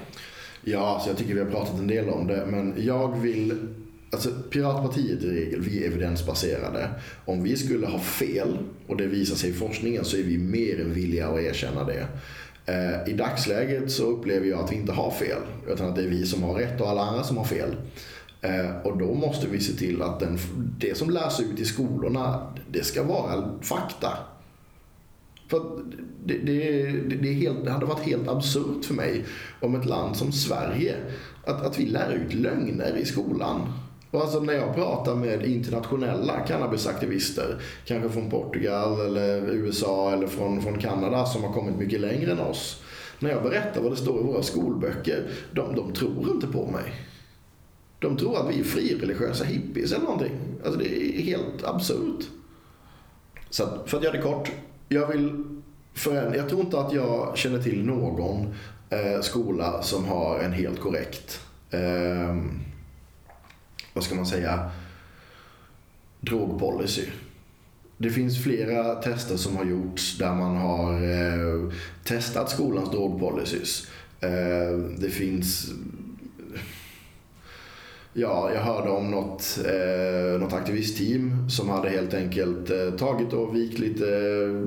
Ja, 0.61 0.87
alltså 0.87 1.09
jag 1.09 1.17
tycker 1.17 1.33
vi 1.33 1.39
har 1.39 1.51
pratat 1.51 1.79
en 1.79 1.87
del 1.87 2.09
om 2.09 2.27
det, 2.27 2.45
men 2.45 2.73
jag 2.77 3.17
vill 3.17 3.75
Alltså 4.15 4.29
Piratpartiet 4.49 5.23
i 5.23 5.29
regel, 5.29 5.61
vi 5.61 5.83
är 5.83 5.87
evidensbaserade. 5.87 6.89
Om 7.25 7.43
vi 7.43 7.57
skulle 7.57 7.87
ha 7.87 7.99
fel, 7.99 8.57
och 8.87 8.97
det 8.97 9.07
visar 9.07 9.35
sig 9.35 9.49
i 9.49 9.53
forskningen, 9.53 10.05
så 10.05 10.17
är 10.17 10.23
vi 10.23 10.37
mer 10.37 10.81
än 10.81 10.93
villiga 10.93 11.27
att 11.27 11.39
erkänna 11.39 11.83
det. 11.83 12.07
Eh, 12.65 13.09
I 13.09 13.13
dagsläget 13.13 13.91
så 13.91 14.03
upplever 14.03 14.47
jag 14.47 14.59
att 14.59 14.71
vi 14.71 14.75
inte 14.75 14.91
har 14.91 15.11
fel, 15.11 15.41
utan 15.67 15.89
att 15.89 15.95
det 15.95 16.03
är 16.03 16.07
vi 16.07 16.25
som 16.25 16.43
har 16.43 16.53
rätt 16.53 16.81
och 16.81 16.89
alla 16.89 17.01
andra 17.01 17.23
som 17.23 17.37
har 17.37 17.45
fel. 17.45 17.75
Eh, 18.41 18.77
och 18.83 18.97
då 18.97 19.13
måste 19.13 19.47
vi 19.47 19.59
se 19.59 19.73
till 19.73 20.01
att 20.01 20.19
den, 20.19 20.37
det 20.79 20.97
som 20.97 21.09
lärs 21.09 21.39
ut 21.39 21.59
i 21.59 21.65
skolorna, 21.65 22.53
det 22.71 22.83
ska 22.83 23.03
vara 23.03 23.59
fakta. 23.61 24.09
För 25.47 25.59
det, 26.25 26.37
det, 26.37 26.53
det, 27.21 27.29
är 27.29 27.33
helt, 27.33 27.65
det 27.65 27.71
hade 27.71 27.85
varit 27.85 28.05
helt 28.05 28.27
absurt 28.27 28.85
för 28.85 28.93
mig 28.93 29.25
om 29.61 29.75
ett 29.75 29.85
land 29.85 30.15
som 30.15 30.31
Sverige, 30.31 30.95
att, 31.43 31.61
att 31.61 31.79
vi 31.79 31.85
lär 31.85 32.11
ut 32.11 32.33
lögner 32.33 32.97
i 32.97 33.05
skolan. 33.05 33.61
Och 34.15 34.21
alltså 34.21 34.39
när 34.39 34.53
jag 34.53 34.75
pratar 34.75 35.15
med 35.15 35.45
internationella 35.45 36.39
cannabisaktivister, 36.39 37.61
kanske 37.85 38.09
från 38.09 38.29
Portugal 38.29 39.05
eller 39.05 39.37
USA 39.49 40.11
eller 40.11 40.27
från, 40.27 40.61
från 40.61 40.77
Kanada 40.77 41.25
som 41.25 41.43
har 41.43 41.53
kommit 41.53 41.75
mycket 41.75 41.99
längre 41.99 42.31
än 42.31 42.39
oss. 42.39 42.81
När 43.19 43.29
jag 43.29 43.43
berättar 43.43 43.81
vad 43.81 43.91
det 43.91 43.95
står 43.95 44.19
i 44.19 44.23
våra 44.23 44.43
skolböcker, 44.43 45.23
de, 45.51 45.75
de 45.75 45.93
tror 45.93 46.31
inte 46.31 46.47
på 46.47 46.65
mig. 46.65 46.93
De 47.99 48.17
tror 48.17 48.37
att 48.37 48.55
vi 48.55 48.59
är 48.59 48.63
frireligiösa 48.63 49.43
hippies 49.43 49.91
eller 49.91 50.03
någonting. 50.03 50.37
Alltså 50.65 50.79
det 50.79 51.19
är 51.19 51.21
helt 51.21 51.63
absurt. 51.63 52.25
Så 53.49 53.65
för 53.85 53.97
att 53.97 54.03
göra 54.03 54.15
det 54.15 54.21
kort, 54.21 54.51
jag 54.89 55.07
vill 55.07 55.43
förändra. 55.93 56.37
Jag 56.37 56.49
tror 56.49 56.61
inte 56.61 56.79
att 56.79 56.93
jag 56.93 57.37
känner 57.37 57.61
till 57.63 57.85
någon 57.85 58.53
eh, 58.89 59.21
skola 59.21 59.81
som 59.81 60.05
har 60.05 60.39
en 60.39 60.53
helt 60.53 60.79
korrekt, 60.79 61.39
eh, 61.71 62.35
vad 63.95 64.03
ska 64.03 64.15
man 64.15 64.25
säga, 64.25 64.71
drogpolicy. 66.19 67.05
Det 67.97 68.09
finns 68.09 68.43
flera 68.43 68.95
tester 68.95 69.37
som 69.37 69.57
har 69.57 69.65
gjorts 69.65 70.17
där 70.17 70.33
man 70.33 70.55
har 70.55 70.93
eh, 70.93 71.73
testat 72.03 72.49
skolans 72.49 72.91
drogpolicys. 72.91 73.87
Eh, 74.19 74.77
det 74.97 75.09
finns 75.09 75.71
Ja, 78.17 78.51
jag 78.53 78.61
hörde 78.61 78.89
om 78.89 79.11
något, 79.11 79.59
eh, 79.65 80.39
något 80.39 80.53
aktivistteam 80.53 81.49
som 81.49 81.69
hade 81.69 81.89
helt 81.89 82.13
enkelt 82.13 82.69
eh, 82.69 82.91
tagit 82.97 83.33
och 83.33 83.55
vikt 83.55 83.79
lite, 83.79 84.07
eh, 84.07 84.63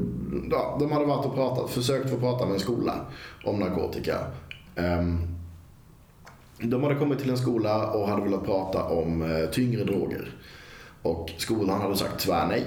ja, 0.50 0.76
de 0.80 0.92
hade 0.92 1.04
varit 1.04 1.26
och 1.26 1.34
pratat, 1.34 1.70
försökt 1.70 2.10
få 2.10 2.16
prata 2.16 2.46
med 2.46 2.54
en 2.54 2.60
skola 2.60 2.94
om 3.44 3.58
narkotika. 3.58 4.16
Eh, 4.76 5.02
de 6.62 6.82
hade 6.82 6.94
kommit 6.94 7.18
till 7.18 7.30
en 7.30 7.38
skola 7.38 7.90
och 7.90 8.08
hade 8.08 8.22
velat 8.22 8.44
prata 8.44 8.84
om 8.84 9.22
eh, 9.22 9.50
tyngre 9.50 9.84
droger. 9.84 10.30
Och 11.02 11.30
skolan 11.36 11.80
hade 11.80 11.96
sagt 11.96 12.20
tvärnej. 12.20 12.66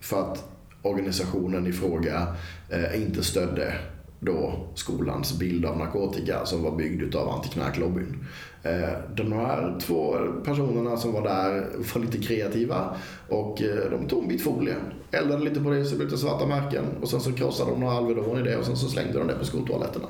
För 0.00 0.20
att 0.20 0.44
organisationen 0.82 1.66
i 1.66 1.72
fråga 1.72 2.26
eh, 2.70 3.02
inte 3.02 3.24
stödde 3.24 3.74
då 4.20 4.66
skolans 4.74 5.38
bild 5.38 5.66
av 5.66 5.78
narkotika 5.78 6.46
som 6.46 6.62
var 6.62 6.76
byggd 6.76 7.14
av 7.14 7.28
antiknarklobbyn. 7.28 8.26
Eh, 8.62 8.88
de 9.16 9.32
här 9.32 9.78
två 9.80 10.16
personerna 10.44 10.96
som 10.96 11.12
var 11.12 11.22
där 11.22 11.66
var 11.94 12.02
lite 12.02 12.18
kreativa 12.18 12.96
och 13.28 13.62
de 13.90 14.08
tog 14.08 14.22
en 14.22 14.28
bit 14.28 14.42
folie, 14.42 14.74
eldade 15.10 15.44
lite 15.44 15.60
på 15.60 15.70
det 15.70 15.84
så 15.84 15.90
det 15.90 15.96
blev 15.96 16.08
lite 16.08 16.20
svarta 16.20 16.46
märken 16.46 16.84
och 17.00 17.08
sen 17.08 17.20
så 17.20 17.32
krossade 17.32 17.70
de 17.70 17.80
några 17.80 17.94
Alvedon 17.94 18.40
i 18.40 18.42
det 18.42 18.56
och 18.56 18.64
sen 18.64 18.76
så 18.76 18.88
slängde 18.88 19.18
de 19.18 19.28
det 19.28 19.34
på 19.34 19.44
skoltoaletterna. 19.44 20.08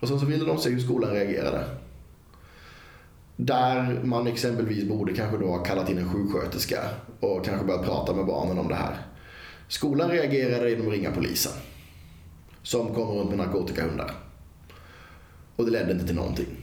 Och 0.00 0.08
sen 0.08 0.20
så 0.20 0.26
ville 0.26 0.44
de 0.44 0.58
se 0.58 0.70
hur 0.70 0.80
skolan 0.80 1.10
reagerade. 1.10 1.64
Där 3.36 4.00
man 4.04 4.26
exempelvis 4.26 4.88
borde 4.88 5.14
kanske 5.14 5.38
då 5.38 5.46
ha 5.46 5.58
kallat 5.58 5.90
in 5.90 5.98
en 5.98 6.12
sjuksköterska 6.12 6.80
och 7.20 7.44
kanske 7.44 7.66
börjat 7.66 7.84
prata 7.84 8.14
med 8.14 8.26
barnen 8.26 8.58
om 8.58 8.68
det 8.68 8.74
här. 8.74 8.96
Skolan 9.68 10.10
reagerade 10.10 10.70
genom 10.70 10.86
att 10.86 10.92
ringa 10.92 11.10
polisen 11.10 11.52
som 12.62 12.94
kom 12.94 13.18
runt 13.18 13.28
med 13.30 13.38
narkotikahundar. 13.38 14.10
Och 15.56 15.64
det 15.64 15.70
ledde 15.70 15.92
inte 15.92 16.06
till 16.06 16.16
någonting. 16.16 16.56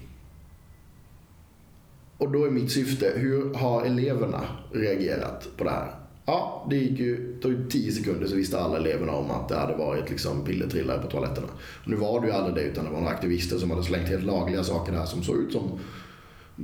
Och 2.18 2.32
då 2.32 2.46
är 2.46 2.52
mitt 2.52 2.72
syfte, 2.72 3.14
hur 3.16 3.54
har 3.54 3.86
eleverna 3.86 4.44
reagerat 4.72 5.48
på 5.58 5.64
det 5.64 5.70
här? 5.70 6.05
Ja, 6.26 6.66
det 6.70 6.76
gick 6.76 7.00
ju, 7.00 7.40
tog 7.42 7.70
10 7.70 7.92
sekunder 7.92 8.28
så 8.28 8.36
visste 8.36 8.60
alla 8.60 8.78
eleverna 8.78 9.12
om 9.12 9.32
att 9.32 9.50
det 9.50 9.56
hade 9.56 9.76
varit 9.76 10.10
liksom 10.10 10.46
pillertrillare 10.46 11.02
på 11.02 11.08
toaletterna. 11.08 11.48
Och 11.84 11.90
nu 11.90 11.96
var 11.96 12.22
det 12.22 12.28
ju 12.28 12.34
aldrig 12.34 12.56
det 12.56 12.72
utan 12.72 12.86
det 12.86 12.92
var 12.92 13.00
några 13.00 13.14
aktivister 13.14 13.58
som 13.58 13.72
hade 13.72 13.84
slängt 13.84 14.10
helt 14.10 14.24
lagliga 14.24 14.64
saker 14.64 14.92
där 14.92 15.06
som 15.06 15.24
såg 15.24 15.38
ut 15.38 15.52
som 15.52 15.80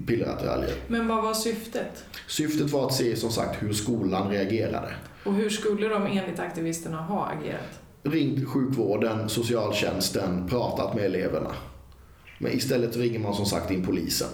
pillerattiraljer. 0.08 0.74
Men 0.88 1.08
vad 1.08 1.24
var 1.24 1.34
syftet? 1.34 2.04
Syftet 2.28 2.72
var 2.72 2.86
att 2.86 2.94
se 2.94 3.16
som 3.16 3.32
sagt 3.32 3.64
hur 3.64 3.74
skolan 3.74 4.30
reagerade. 4.30 4.94
Och 5.26 5.34
hur 5.34 5.50
skulle 5.50 5.88
de 5.88 6.06
enligt 6.06 6.40
aktivisterna 6.40 7.02
ha 7.02 7.26
agerat? 7.26 7.80
Ringt 8.04 8.48
sjukvården, 8.50 9.30
socialtjänsten, 9.30 10.48
pratat 10.48 10.96
med 10.96 11.06
eleverna. 11.06 11.52
Men 12.38 12.52
istället 12.52 12.98
ringer 12.98 13.20
man 13.20 13.34
som 13.34 13.46
sagt 13.46 13.72
in 13.72 13.86
polisen. 13.86 14.30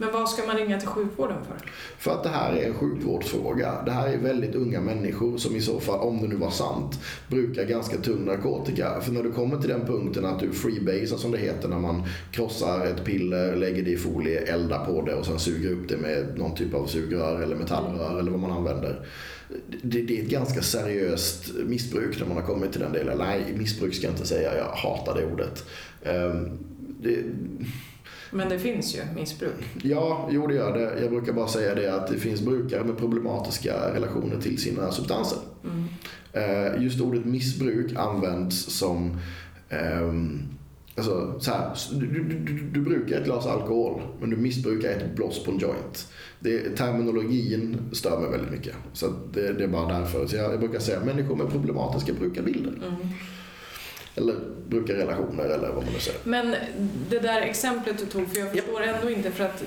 Men 0.00 0.12
vad 0.12 0.28
ska 0.28 0.46
man 0.46 0.56
ringa 0.56 0.80
till 0.80 0.88
sjukvården 0.88 1.36
för? 1.44 1.70
För 1.98 2.10
att 2.10 2.22
det 2.22 2.28
här 2.28 2.52
är 2.52 2.66
en 2.66 2.74
sjukvårdsfråga. 2.74 3.82
Det 3.84 3.90
här 3.90 4.08
är 4.08 4.18
väldigt 4.18 4.54
unga 4.54 4.80
människor 4.80 5.38
som 5.38 5.56
i 5.56 5.60
så 5.60 5.80
fall, 5.80 6.00
om 6.00 6.22
det 6.22 6.28
nu 6.28 6.36
var 6.36 6.50
sant, 6.50 7.00
brukar 7.28 7.64
ganska 7.64 7.96
tung 7.96 8.24
narkotika. 8.24 9.00
För 9.00 9.12
när 9.12 9.22
du 9.22 9.32
kommer 9.32 9.60
till 9.60 9.68
den 9.68 9.86
punkten 9.86 10.24
att 10.24 10.40
du 10.40 10.52
freebasar 10.52 11.16
som 11.16 11.30
det 11.30 11.38
heter 11.38 11.68
när 11.68 11.78
man 11.78 12.02
krossar 12.30 12.86
ett 12.86 13.04
piller, 13.04 13.56
lägger 13.56 13.82
det 13.82 13.90
i 13.90 13.96
folie, 13.96 14.40
eldar 14.40 14.84
på 14.84 15.02
det 15.02 15.14
och 15.14 15.26
sen 15.26 15.38
suger 15.38 15.72
upp 15.72 15.88
det 15.88 15.96
med 15.96 16.38
någon 16.38 16.54
typ 16.54 16.74
av 16.74 16.86
sugrör 16.86 17.40
eller 17.42 17.56
metallrör 17.56 18.18
eller 18.18 18.30
vad 18.30 18.40
man 18.40 18.52
använder. 18.52 19.06
Det, 19.82 20.02
det, 20.02 20.18
är 20.18 20.22
ett 20.22 20.30
ganska 20.30 20.62
seriöst 20.62 21.54
missbruk 21.66 22.20
när 22.20 22.26
man 22.26 22.36
har 22.36 22.44
kommit 22.44 22.72
till 22.72 22.80
den 22.80 22.92
delen. 22.92 23.18
Nej, 23.18 23.54
missbruk 23.56 23.94
ska 23.94 24.06
jag 24.06 24.14
inte 24.14 24.26
säga, 24.26 24.56
jag 24.56 24.64
hatar 24.64 25.14
det 25.14 25.32
ordet. 25.32 25.64
Um, 26.04 26.58
det, 27.00 27.24
men 28.30 28.48
det 28.48 28.58
finns 28.58 28.96
ju 28.96 29.00
missbruk. 29.14 29.64
Ja, 29.82 30.28
jo 30.32 30.46
det 30.46 30.54
gör 30.54 30.78
det. 30.78 31.00
Jag 31.00 31.10
brukar 31.10 31.32
bara 31.32 31.48
säga 31.48 31.74
det 31.74 31.94
att 31.94 32.08
det 32.08 32.18
finns 32.18 32.40
brukare 32.40 32.84
med 32.84 32.98
problematiska 32.98 33.94
relationer 33.94 34.40
till 34.40 34.58
sina 34.58 34.92
substanser. 34.92 35.38
Mm. 35.64 35.84
Eh, 36.32 36.82
just 36.82 37.00
ordet 37.00 37.24
missbruk 37.24 37.92
används 37.96 38.56
som 38.56 39.16
um, 40.00 40.48
Alltså, 40.98 41.40
så 41.40 41.50
här, 41.50 41.76
du, 41.92 42.06
du, 42.06 42.58
du, 42.72 42.80
brukar 42.80 43.16
ett 43.16 43.24
glas 43.24 43.46
alkohol, 43.46 44.02
men 44.20 44.30
du 44.30 44.36
missbrukar 44.36 44.90
ett 44.90 45.16
bloss 45.16 45.44
på 45.44 45.50
en 45.50 45.58
joint. 45.58 46.12
Det, 46.40 46.76
terminologin 46.76 47.76
stör 47.92 48.20
mig 48.20 48.30
väldigt 48.30 48.50
mycket. 48.50 48.74
Så 48.92 49.06
det, 49.32 49.52
det 49.52 49.64
är 49.64 49.68
bara 49.68 49.98
därför. 49.98 50.26
Så 50.26 50.36
jag, 50.36 50.52
jag 50.52 50.60
brukar 50.60 50.78
säga 50.78 51.00
människor 51.04 51.36
med 51.36 51.50
problematiska 51.50 52.12
brukarbilder. 52.12 52.72
Mm. 52.72 52.96
Eller 54.18 54.34
brukarrelationer 54.68 55.44
eller 55.44 55.68
vad 55.68 55.84
man 55.84 55.92
nu 55.92 56.00
säger. 56.00 56.20
Men 56.24 56.54
det 57.10 57.18
där 57.18 57.40
exemplet 57.40 57.98
du 57.98 58.06
tog, 58.06 58.28
för 58.28 58.38
jag 58.38 58.50
förstår 58.50 58.82
yep. 58.82 58.96
ändå 58.96 59.10
inte 59.10 59.30
för 59.30 59.44
att 59.44 59.64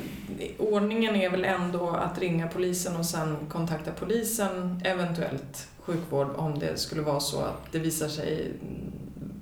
ordningen 0.58 1.16
är 1.16 1.30
väl 1.30 1.46
ändå 1.46 1.90
att 1.90 2.20
ringa 2.20 2.48
polisen 2.48 2.96
och 2.96 3.06
sen 3.06 3.38
kontakta 3.50 3.92
polisen, 4.00 4.82
eventuellt 4.86 5.68
sjukvård 5.80 6.28
om 6.36 6.60
det 6.60 6.78
skulle 6.78 7.02
vara 7.02 7.20
så 7.20 7.40
att 7.40 7.72
det 7.72 7.80
visar 7.80 8.08
sig 8.08 8.52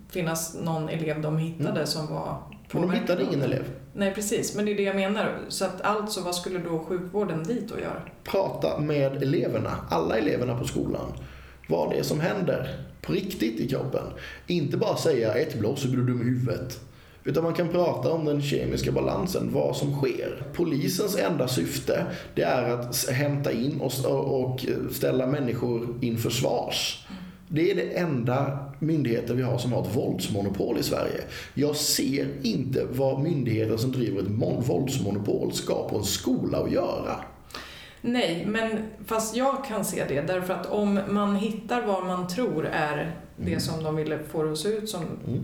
finnas 0.10 0.56
någon 0.62 0.90
elev 0.90 1.22
de 1.22 1.38
hittade 1.38 1.70
mm. 1.70 1.88
som 1.88 2.08
var 2.08 2.38
Men 2.72 2.82
de 2.82 2.92
hittade 2.92 3.24
ingen 3.24 3.42
elev. 3.42 3.64
Nej 3.94 4.14
precis, 4.14 4.56
men 4.56 4.66
det 4.66 4.72
är 4.72 4.76
det 4.76 4.84
jag 4.84 4.96
menar. 4.96 5.40
Så 5.48 5.66
att 5.66 5.82
alltså, 5.82 6.22
vad 6.22 6.36
skulle 6.36 6.60
då 6.60 6.80
sjukvården 6.80 7.44
dit 7.44 7.72
och 7.72 7.80
göra? 7.80 8.02
Prata 8.24 8.80
med 8.80 9.24
eleverna, 9.24 9.72
alla 9.90 10.18
eleverna 10.18 10.58
på 10.58 10.66
skolan. 10.66 11.14
Vad 11.68 11.90
det 11.90 12.00
är 12.00 12.04
som 12.04 12.20
händer 12.20 12.89
på 13.02 13.14
riktigt 13.14 13.60
i 13.60 13.68
kroppen. 13.68 14.04
Inte 14.48 14.78
bara 14.78 14.98
säga 14.98 15.34
ett 15.34 15.60
blås 15.60 15.82
så 15.82 15.88
blir 15.88 15.98
du 15.98 16.06
dum 16.06 16.22
i 16.22 16.26
huvudet. 16.26 16.80
Utan 17.24 17.44
man 17.44 17.54
kan 17.54 17.70
prata 17.70 18.12
om 18.12 18.26
den 18.26 18.42
kemiska 18.42 18.92
balansen, 18.92 19.50
vad 19.54 19.76
som 19.76 19.96
sker. 19.98 20.44
Polisens 20.54 21.18
enda 21.18 21.48
syfte 21.48 22.06
det 22.36 22.42
är 22.42 22.72
att 22.72 23.10
hämta 23.10 23.52
in 23.52 23.82
och 23.82 24.66
eh, 24.66 24.92
ställa 24.92 25.28
människor 25.28 25.88
inför 26.02 26.30
svars. 26.30 27.06
Det 27.48 27.72
är 27.72 27.76
det 27.76 27.98
enda 27.98 28.60
myndigheten 28.80 29.38
vi 29.38 29.44
har 29.44 29.58
som 29.58 29.74
har 29.74 29.82
ett 29.82 29.96
våldsmonopol 29.96 30.78
i 30.78 30.84
Sverige. 30.84 31.22
Jag 31.54 31.76
ser 31.76 32.28
inte 32.42 32.86
vad 32.92 33.22
myndigheten 33.22 33.78
som 33.78 33.92
driver 33.92 34.22
ett 34.22 34.68
våldsmonopol 34.70 35.54
ska 35.54 35.90
på 35.90 35.98
en 35.98 36.04
skola 36.04 36.58
att 36.58 36.72
göra. 36.72 37.16
Nej, 38.02 38.46
men 38.46 38.84
fast 39.06 39.36
jag 39.36 39.66
kan 39.66 39.86
se 39.86 40.06
det 40.08 40.22
därför 40.22 40.54
att 40.54 40.66
om 40.66 41.00
man 41.10 41.36
hittar 41.36 41.82
vad 41.82 42.06
man 42.06 42.28
tror 42.28 42.66
är 42.66 43.16
det 43.36 43.48
mm. 43.48 43.60
som 43.60 43.84
de 43.84 43.96
ville 43.96 44.20
få 44.20 44.44
det 44.44 44.52
att 44.52 44.58
se 44.58 44.70
ut 44.70 44.90
som 44.90 45.02
mm. 45.02 45.44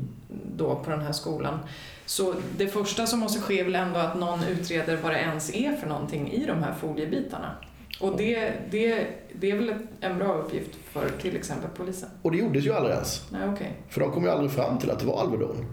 då 0.56 0.76
på 0.76 0.90
den 0.90 1.02
här 1.02 1.12
skolan. 1.12 1.60
Så 2.06 2.34
det 2.58 2.68
första 2.68 3.08
som 3.08 3.20
måste 3.20 3.42
ske 3.42 3.60
är 3.60 3.64
väl 3.64 3.76
ändå 3.76 4.00
att 4.00 4.20
någon 4.20 4.44
utreder 4.44 4.98
vad 5.04 5.12
det 5.12 5.20
ens 5.20 5.56
är 5.56 5.76
för 5.76 5.88
någonting 5.88 6.32
i 6.32 6.46
de 6.46 6.64
här 6.64 6.74
foliebitarna. 6.74 7.56
Och 8.00 8.18
det, 8.18 8.54
det, 8.72 9.08
det 9.34 9.52
är 9.52 9.56
väl 9.56 9.74
en 10.00 10.18
bra 10.18 10.34
uppgift 10.34 10.76
för 10.92 11.10
till 11.22 11.36
exempel 11.36 11.70
polisen? 11.78 12.10
Och 12.22 12.32
det 12.32 12.38
gjordes 12.38 12.66
ju 12.66 12.74
aldrig 12.74 12.94
ens. 12.94 13.32
Nej, 13.32 13.50
okay. 13.50 13.68
För 13.90 14.02
de 14.02 14.12
kom 14.12 14.24
ju 14.24 14.30
aldrig 14.30 14.52
fram 14.52 14.78
till 14.78 14.92
att 14.92 15.00
det 15.00 15.06
var 15.06 15.22
Alvedon. 15.22 15.66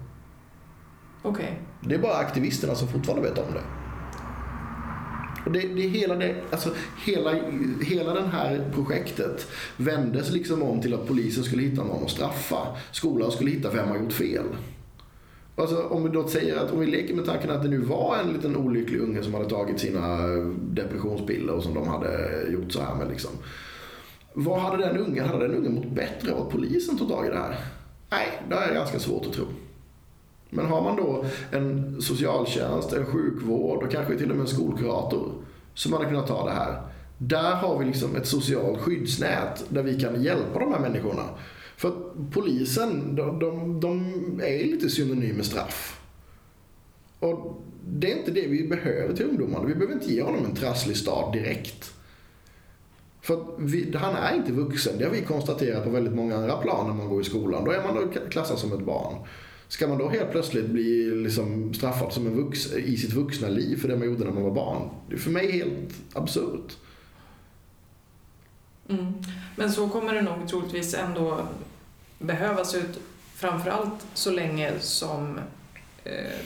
Okay. 1.23 1.51
Det 1.81 1.95
är 1.95 1.99
bara 1.99 2.15
aktivisterna 2.15 2.75
som 2.75 2.87
fortfarande 2.87 3.29
vet 3.29 3.37
om 3.37 3.53
det. 3.53 3.82
Och 5.45 5.51
det, 5.51 5.59
det 5.59 5.81
hela, 5.81 6.15
det, 6.15 6.35
alltså, 6.51 6.69
hela, 7.05 7.33
hela 7.81 8.13
det 8.13 8.27
här 8.27 8.71
projektet 8.73 9.47
vändes 9.77 10.31
liksom 10.31 10.63
om 10.63 10.81
till 10.81 10.93
att 10.93 11.07
polisen 11.07 11.43
skulle 11.43 11.61
hitta 11.61 11.83
någon 11.83 12.03
att 12.03 12.11
straffa. 12.11 12.67
Skolan 12.91 13.31
skulle 13.31 13.51
hitta 13.51 13.69
vem 13.69 13.87
har 13.87 13.97
gjort 13.97 14.13
fel. 14.13 14.45
Alltså, 15.55 15.83
om 15.83 16.03
vi 16.03 16.09
då 16.09 16.27
säger 16.27 16.57
att 16.57 16.71
om 16.71 16.79
vi 16.79 16.85
leker 16.85 17.13
med 17.13 17.25
tanken 17.25 17.51
att 17.51 17.63
det 17.63 17.69
nu 17.69 17.77
var 17.77 18.17
en 18.17 18.33
liten 18.33 18.55
olycklig 18.55 18.99
unge 18.99 19.23
som 19.23 19.33
hade 19.33 19.49
tagit 19.49 19.79
sina 19.79 20.17
depressionspiller 20.61 21.53
och 21.53 21.63
som 21.63 21.73
de 21.73 21.87
hade 21.87 22.43
gjort 22.51 22.71
så 22.71 22.81
här 22.81 22.95
med. 22.95 23.09
Liksom. 23.09 23.31
Vad 24.33 24.59
hade 24.59 24.85
den 24.85 24.97
ungen, 24.97 25.25
hade 25.25 25.47
den 25.47 25.57
ungen 25.57 25.73
mått 25.73 25.91
bättre 25.91 26.33
av 26.33 26.41
att 26.41 26.49
polisen 26.49 26.97
tog 26.97 27.09
tag 27.09 27.25
i 27.25 27.29
det 27.29 27.37
här? 27.37 27.55
Nej, 28.09 28.27
det 28.49 28.55
är 28.55 28.73
ganska 28.73 28.99
svårt 28.99 29.25
att 29.25 29.33
tro. 29.33 29.45
Men 30.55 30.65
har 30.65 30.81
man 30.81 30.95
då 30.95 31.25
en 31.51 32.01
socialtjänst, 32.01 32.93
en 32.93 33.05
sjukvård 33.05 33.83
och 33.83 33.91
kanske 33.91 34.17
till 34.17 34.31
och 34.31 34.37
med 34.37 34.43
en 34.43 34.53
skolkurator 34.55 35.31
som 35.73 35.93
hade 35.93 36.05
kunnat 36.05 36.27
ta 36.27 36.45
det 36.45 36.51
här. 36.51 36.81
Där 37.17 37.55
har 37.55 37.79
vi 37.79 37.85
liksom 37.85 38.15
ett 38.15 38.27
socialt 38.27 38.79
skyddsnät 38.79 39.65
där 39.69 39.83
vi 39.83 39.99
kan 39.99 40.23
hjälpa 40.23 40.59
de 40.59 40.71
här 40.71 40.79
människorna. 40.79 41.23
För 41.77 41.87
att 41.87 42.31
polisen, 42.31 43.15
de, 43.15 43.39
de, 43.39 43.79
de 43.79 44.13
är 44.43 44.63
lite 44.63 44.89
synonym 44.89 45.35
med 45.35 45.45
straff. 45.45 46.01
Och 47.19 47.61
det 47.87 48.11
är 48.11 48.17
inte 48.17 48.31
det 48.31 48.47
vi 48.47 48.67
behöver 48.67 49.15
till 49.15 49.25
ungdomarna. 49.25 49.65
Vi 49.65 49.75
behöver 49.75 49.93
inte 49.93 50.13
ge 50.13 50.21
honom 50.21 50.45
en 50.45 50.55
trasslig 50.55 50.97
start 50.97 51.33
direkt. 51.33 51.93
För 53.21 53.45
vi, 53.57 53.93
han 53.95 54.15
är 54.15 54.35
inte 54.35 54.51
vuxen. 54.51 54.97
Det 54.97 55.03
har 55.03 55.11
vi 55.11 55.21
konstaterat 55.21 55.83
på 55.83 55.89
väldigt 55.89 56.13
många 56.13 56.35
andra 56.35 56.57
plan 56.57 56.87
när 56.87 56.93
man 56.93 57.09
går 57.09 57.21
i 57.21 57.23
skolan. 57.23 57.65
Då 57.65 57.71
är 57.71 57.83
man 57.83 57.95
då 57.95 58.29
klassad 58.29 58.59
som 58.59 58.73
ett 58.73 58.85
barn. 58.85 59.15
Ska 59.73 59.87
man 59.87 59.97
då 59.97 60.09
helt 60.09 60.31
plötsligt 60.31 60.65
bli 60.65 61.15
liksom 61.15 61.73
straffad 61.73 62.13
som 62.13 62.27
en 62.27 62.35
vux, 62.35 62.73
i 62.73 62.97
sitt 62.97 63.13
vuxna 63.13 63.47
liv 63.47 63.77
för 63.77 63.87
det 63.87 63.97
man 63.97 64.07
gjorde 64.07 64.23
när 64.23 64.31
man 64.31 64.43
var 64.43 64.51
barn? 64.51 64.89
Det 65.09 65.15
är 65.15 65.19
för 65.19 65.31
mig 65.31 65.51
helt 65.51 65.93
absurt. 66.13 66.77
Mm. 68.89 69.13
Men 69.55 69.71
så 69.71 69.89
kommer 69.89 70.13
det 70.13 70.21
nog 70.21 70.47
troligtvis 70.49 70.93
ändå 70.93 71.47
behövas 72.19 72.75
ut, 72.75 72.99
framförallt 73.35 74.07
så 74.13 74.31
länge 74.31 74.71
som 74.79 75.39
eh, 76.03 76.45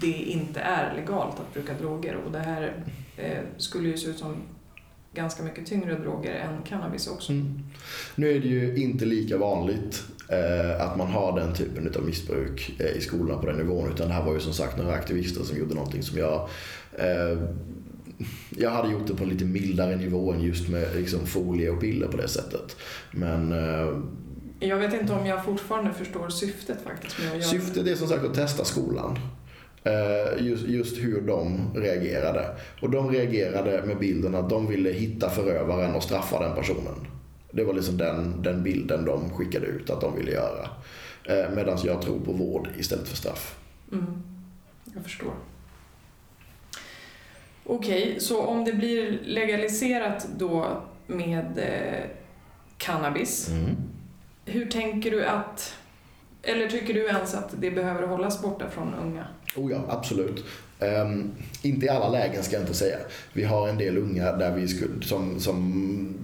det 0.00 0.12
inte 0.12 0.60
är 0.60 0.96
legalt 0.96 1.40
att 1.40 1.54
bruka 1.54 1.74
droger. 1.74 2.14
Och 2.14 2.32
det 2.32 2.38
här 2.38 2.84
eh, 3.16 3.40
skulle 3.56 3.88
ju 3.88 3.96
se 3.96 4.10
ut 4.10 4.18
som 4.18 4.36
ganska 5.14 5.42
mycket 5.42 5.66
tyngre 5.66 5.98
droger 5.98 6.34
än 6.34 6.62
cannabis 6.62 7.08
också. 7.08 7.32
Mm. 7.32 7.62
Nu 8.14 8.30
är 8.30 8.40
det 8.40 8.48
ju 8.48 8.76
inte 8.76 9.04
lika 9.04 9.38
vanligt 9.38 10.04
att 10.78 10.96
man 10.96 11.06
har 11.06 11.40
den 11.40 11.54
typen 11.54 11.94
av 11.96 12.04
missbruk 12.04 12.74
eh, 12.78 12.96
i 12.96 13.00
skolan 13.00 13.40
på 13.40 13.46
den 13.46 13.56
nivån. 13.56 13.92
Utan 13.92 14.08
det 14.08 14.14
här 14.14 14.24
var 14.24 14.34
ju 14.34 14.40
som 14.40 14.52
sagt 14.52 14.78
några 14.78 14.92
aktivister 14.92 15.44
som 15.44 15.58
gjorde 15.58 15.74
någonting 15.74 16.02
som 16.02 16.18
jag 16.18 16.48
eh, 16.98 17.38
jag 18.56 18.70
hade 18.70 18.92
gjort 18.92 19.06
det 19.06 19.14
på 19.14 19.22
en 19.22 19.30
lite 19.30 19.44
mildare 19.44 19.96
nivå 19.96 20.32
än 20.32 20.42
just 20.42 20.68
med 20.68 20.96
liksom, 20.96 21.26
folie 21.26 21.70
och 21.70 21.80
piller 21.80 22.06
på 22.06 22.16
det 22.16 22.28
sättet. 22.28 22.76
Men 23.10 23.52
eh, 23.52 23.88
jag 24.68 24.76
vet 24.76 24.94
inte 24.94 25.12
om 25.12 25.26
jag 25.26 25.44
fortfarande 25.44 25.92
förstår 25.92 26.28
syftet 26.28 26.78
faktiskt. 26.84 27.18
Med 27.18 27.28
att 27.28 27.34
göra 27.34 27.44
syftet 27.44 27.86
är 27.86 27.94
som 27.94 28.08
sagt 28.08 28.24
att 28.24 28.34
testa 28.34 28.64
skolan. 28.64 29.18
Eh, 29.84 30.46
just, 30.46 30.66
just 30.66 30.98
hur 30.98 31.20
de 31.20 31.70
reagerade. 31.74 32.46
Och 32.82 32.90
de 32.90 33.10
reagerade 33.10 33.82
med 33.86 33.98
bilden 33.98 34.34
att 34.34 34.50
de 34.50 34.66
ville 34.66 34.90
hitta 34.90 35.30
förövaren 35.30 35.94
och 35.94 36.02
straffa 36.02 36.42
den 36.42 36.54
personen. 36.54 37.06
Det 37.50 37.64
var 37.64 37.74
liksom 37.74 37.96
den, 37.96 38.42
den 38.42 38.62
bilden 38.62 39.04
de 39.04 39.30
skickade 39.30 39.66
ut 39.66 39.90
att 39.90 40.00
de 40.00 40.16
ville 40.16 40.30
göra. 40.30 40.68
Eh, 41.24 41.50
Medan 41.54 41.78
jag 41.84 42.02
tror 42.02 42.20
på 42.20 42.32
vård 42.32 42.68
istället 42.78 43.08
för 43.08 43.16
straff. 43.16 43.56
Mm. 43.92 44.22
Jag 44.94 45.02
förstår. 45.02 45.32
Okej, 47.64 48.02
okay, 48.02 48.20
så 48.20 48.42
om 48.42 48.64
det 48.64 48.72
blir 48.72 49.18
legaliserat 49.24 50.28
då 50.38 50.82
med 51.06 51.58
eh, 51.58 52.10
cannabis. 52.78 53.48
Mm. 53.48 53.76
Hur 54.44 54.66
tänker 54.66 55.10
du 55.10 55.24
att, 55.24 55.74
eller 56.42 56.68
tycker 56.68 56.94
du 56.94 57.06
ens 57.06 57.34
att 57.34 57.54
det 57.60 57.70
behöver 57.70 58.06
hållas 58.06 58.42
borta 58.42 58.70
från 58.70 58.94
unga? 58.94 59.26
Oh 59.56 59.72
ja, 59.72 59.84
absolut. 59.88 60.44
Um, 60.80 61.30
inte 61.62 61.86
i 61.86 61.88
alla 61.88 62.08
lägen 62.08 62.42
ska 62.42 62.56
jag 62.56 62.62
inte 62.62 62.74
säga. 62.74 62.96
Vi 63.32 63.44
har 63.44 63.68
en 63.68 63.78
del 63.78 63.98
unga 63.98 64.32
där 64.32 64.56
vi 64.56 64.68
skulle, 64.68 65.02
som, 65.02 65.40
som 65.40 66.14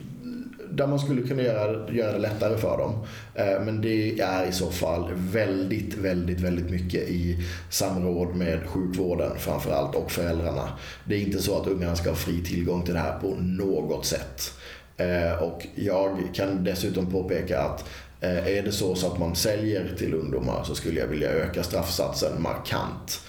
där 0.71 0.87
man 0.87 0.99
skulle 0.99 1.23
kunna 1.23 1.43
göra, 1.43 1.93
göra 1.93 2.13
det 2.13 2.19
lättare 2.19 2.57
för 2.57 2.79
dem. 2.79 3.07
Eh, 3.35 3.61
men 3.65 3.81
det 3.81 4.21
är 4.21 4.47
i 4.47 4.53
så 4.53 4.71
fall 4.71 5.11
väldigt, 5.15 5.95
väldigt, 5.95 6.41
väldigt 6.41 6.71
mycket 6.71 7.09
i 7.09 7.45
samråd 7.71 8.37
med 8.37 8.61
sjukvården 8.67 9.39
framförallt 9.39 9.95
och 9.95 10.11
föräldrarna. 10.11 10.69
Det 11.05 11.15
är 11.15 11.21
inte 11.21 11.43
så 11.43 11.61
att 11.61 11.67
ungarna 11.67 11.97
ska 11.97 12.09
ha 12.09 12.17
fri 12.17 12.45
tillgång 12.45 12.85
till 12.85 12.95
det 12.95 13.01
här 13.01 13.19
på 13.19 13.35
något 13.41 14.07
sätt. 14.07 14.53
Eh, 14.97 15.43
och 15.43 15.67
jag 15.75 16.19
kan 16.35 16.65
dessutom 16.65 17.13
påpeka 17.13 17.61
att 17.61 17.85
eh, 18.21 18.57
är 18.57 18.63
det 18.63 18.73
så, 18.73 18.95
så 18.95 19.07
att 19.07 19.19
man 19.19 19.37
säljer 19.37 19.95
till 19.99 20.15
ungdomar 20.15 20.65
så 20.65 20.75
skulle 20.75 21.01
jag 21.01 21.07
vilja 21.07 21.31
öka 21.31 21.63
straffsatsen 21.63 22.43
markant. 22.43 23.21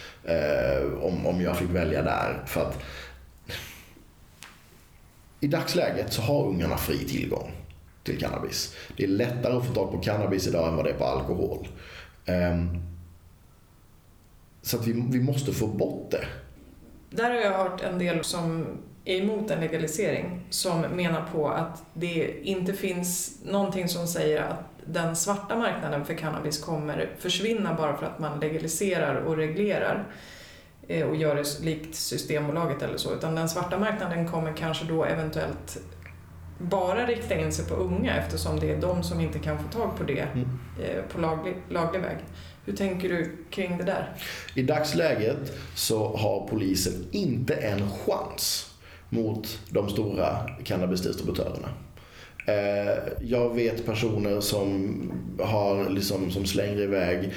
Om, 1.02 1.26
om 1.26 1.42
jag 1.42 1.58
fick 1.58 1.70
välja 1.70 2.02
där. 2.02 2.44
För 2.46 2.62
att 2.62 2.78
i 5.40 5.48
dagsläget 5.48 6.14
så 6.14 6.22
har 6.22 6.48
ungarna 6.48 6.78
fri 6.78 6.98
tillgång 6.98 7.52
till 8.04 8.20
cannabis. 8.20 8.76
Det 8.98 9.04
är 9.04 9.08
lättare 9.08 9.58
att 9.58 9.66
få 9.66 9.74
tag 9.74 9.92
på 9.92 9.98
cannabis 9.98 10.48
idag 10.48 10.68
än 10.68 10.76
vad 10.76 10.86
det 10.86 10.92
är 10.92 10.98
på 10.98 11.06
alkohol. 11.06 11.68
Um, 12.28 12.82
så 14.62 14.78
att 14.78 14.88
vi, 14.88 14.94
vi 15.10 15.20
måste 15.20 15.54
få 15.54 15.68
bort 15.68 16.12
det. 16.12 16.26
Där 17.10 17.30
har 17.30 17.38
jag 17.38 17.58
hört 17.58 17.82
en 17.82 18.00
del 18.00 18.24
som 18.24 18.66
är 19.06 19.16
emot 19.16 19.52
en 19.52 19.60
legalisering 19.60 20.42
som 20.50 20.82
menar 20.82 21.26
på 21.34 21.50
att 21.50 21.84
det 21.94 22.36
inte 22.44 22.74
finns 22.74 23.40
någonting 23.46 23.88
som 23.88 24.08
säger 24.08 24.42
att 24.42 24.64
den 24.86 25.16
svarta 25.16 25.56
marknaden 25.56 26.06
för 26.06 26.14
cannabis 26.14 26.64
kommer 26.64 27.10
försvinna 27.20 27.74
bara 27.74 27.98
för 27.98 28.06
att 28.06 28.20
man 28.20 28.40
legaliserar 28.40 29.16
och 29.16 29.38
reglerar. 29.38 30.06
Eh, 30.88 31.08
och 31.08 31.16
gör 31.16 31.36
det 31.36 31.60
likt 31.66 31.96
Systembolaget 31.96 32.82
eller 32.82 32.98
så, 32.98 33.14
utan 33.14 33.36
den 33.36 33.50
svarta 33.50 33.80
marknaden 33.80 34.28
kommer 34.28 34.54
kanske 34.54 34.86
då 34.86 35.06
eventuellt 35.06 35.80
bara 36.58 37.06
rikta 37.06 37.36
in 37.40 37.52
sig 37.52 37.66
på 37.66 37.76
unga 37.76 38.18
eftersom 38.18 38.60
det 38.60 38.72
är 38.72 38.82
de 38.82 39.04
som 39.04 39.20
inte 39.20 39.40
kan 39.40 39.58
få 39.58 39.70
tag 39.70 39.98
på 39.98 40.04
det 40.04 40.20
mm. 40.20 40.60
Eh, 40.84 41.04
på 41.14 41.22
laglig, 41.22 41.56
laglig 41.70 42.02
väg. 42.02 42.18
Hur 42.66 42.74
tänker 42.74 43.10
du 43.10 43.38
kring 43.50 43.78
det 43.78 43.84
där? 43.84 44.16
I 44.56 44.62
dagsläget 44.62 45.58
så 45.76 46.18
har 46.18 46.48
polisen 46.50 47.08
inte 47.12 47.54
en 47.54 47.90
chans 47.90 48.74
mot 49.10 49.60
de 49.70 49.90
stora 49.90 50.50
cannabisdistributörerna. 50.64 51.70
Eh, 52.48 52.98
jag 53.22 53.56
vet 53.56 53.86
personer 53.86 54.42
som, 54.42 55.12
har 55.40 55.90
liksom, 55.90 56.32
som 56.32 56.46
slänger 56.46 56.82
iväg 56.82 57.34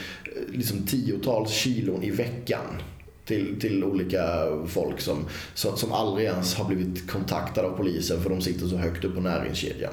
liksom 0.48 0.86
tiotals 0.86 1.50
kilon 1.50 2.02
i 2.02 2.10
veckan 2.10 2.82
till, 3.30 3.60
till 3.60 3.84
olika 3.84 4.46
folk 4.66 5.00
som, 5.00 5.24
som, 5.54 5.92
aldrig 5.92 6.26
ens 6.26 6.54
har 6.54 6.64
blivit 6.64 7.10
kontaktade 7.10 7.68
av 7.68 7.76
polisen 7.76 8.22
för 8.22 8.30
de 8.30 8.40
sitter 8.40 8.66
så 8.66 8.76
högt 8.76 9.04
upp 9.04 9.14
på 9.14 9.20
näringskedjan. 9.20 9.92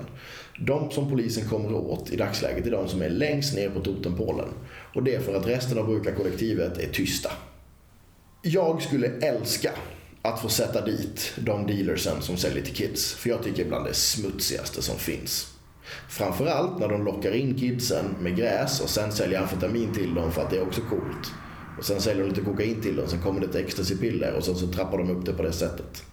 De 0.59 0.91
som 0.91 1.09
polisen 1.09 1.49
kommer 1.49 1.73
åt 1.73 2.09
i 2.09 2.15
dagsläget 2.15 2.67
är 2.67 2.71
de 2.71 2.88
som 2.88 3.01
är 3.01 3.09
längst 3.09 3.55
ner 3.55 3.69
på 3.69 3.79
totempålen. 3.79 4.49
Och 4.95 5.03
det 5.03 5.15
är 5.15 5.19
för 5.19 5.35
att 5.35 5.47
resten 5.47 5.77
av 5.77 5.85
brukarkollektivet 5.85 6.77
är 6.77 6.88
tysta. 6.88 7.31
Jag 8.41 8.81
skulle 8.81 9.07
älska 9.07 9.71
att 10.21 10.41
få 10.41 10.49
sätta 10.49 10.85
dit 10.85 11.33
de 11.35 11.67
dealersen 11.67 12.21
som 12.21 12.38
säljer 12.38 12.63
till 12.63 12.75
kids. 12.75 13.13
För 13.13 13.29
jag 13.29 13.43
tycker 13.43 13.65
ibland 13.65 13.85
det 13.85 13.89
är 13.89 13.93
smutsigaste 13.93 14.81
som 14.81 14.95
finns. 14.95 15.53
Framförallt 16.09 16.79
när 16.79 16.88
de 16.88 17.05
lockar 17.05 17.31
in 17.31 17.55
kidsen 17.55 18.05
med 18.21 18.35
gräs 18.35 18.81
och 18.81 18.89
sen 18.89 19.11
säljer 19.11 19.41
amfetamin 19.41 19.93
till 19.93 20.13
dem 20.13 20.31
för 20.31 20.41
att 20.41 20.49
det 20.49 20.57
är 20.57 20.67
också 20.67 20.81
coolt. 20.81 21.31
Och 21.78 21.86
sen 21.86 22.01
säljer 22.01 22.23
de 22.23 22.30
lite 22.30 22.41
kokain 22.41 22.82
till 22.82 22.95
dem, 22.95 23.07
sen 23.07 23.21
kommer 23.21 23.39
det 23.39 23.45
ett 23.45 23.55
ecstasy-piller 23.55 24.34
och 24.34 24.43
sen 24.43 24.55
så 24.55 24.67
trappar 24.67 24.97
de 24.97 25.09
upp 25.09 25.25
det 25.25 25.34
på 25.34 25.43
det 25.43 25.51
sättet. 25.51 26.03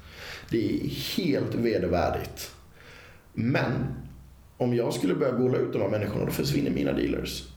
Det 0.50 0.74
är 0.74 0.88
helt 1.16 1.54
vedervärdigt. 1.54 2.50
Men 3.32 3.72
om 4.56 4.74
jag 4.74 4.94
skulle 4.94 5.14
börja 5.14 5.32
gola 5.32 5.58
ut 5.58 5.72
de 5.72 5.82
här 5.82 5.88
människorna, 5.88 6.24
då 6.24 6.30
försvinner 6.30 6.70
mina 6.70 6.92
dealers. 6.92 7.48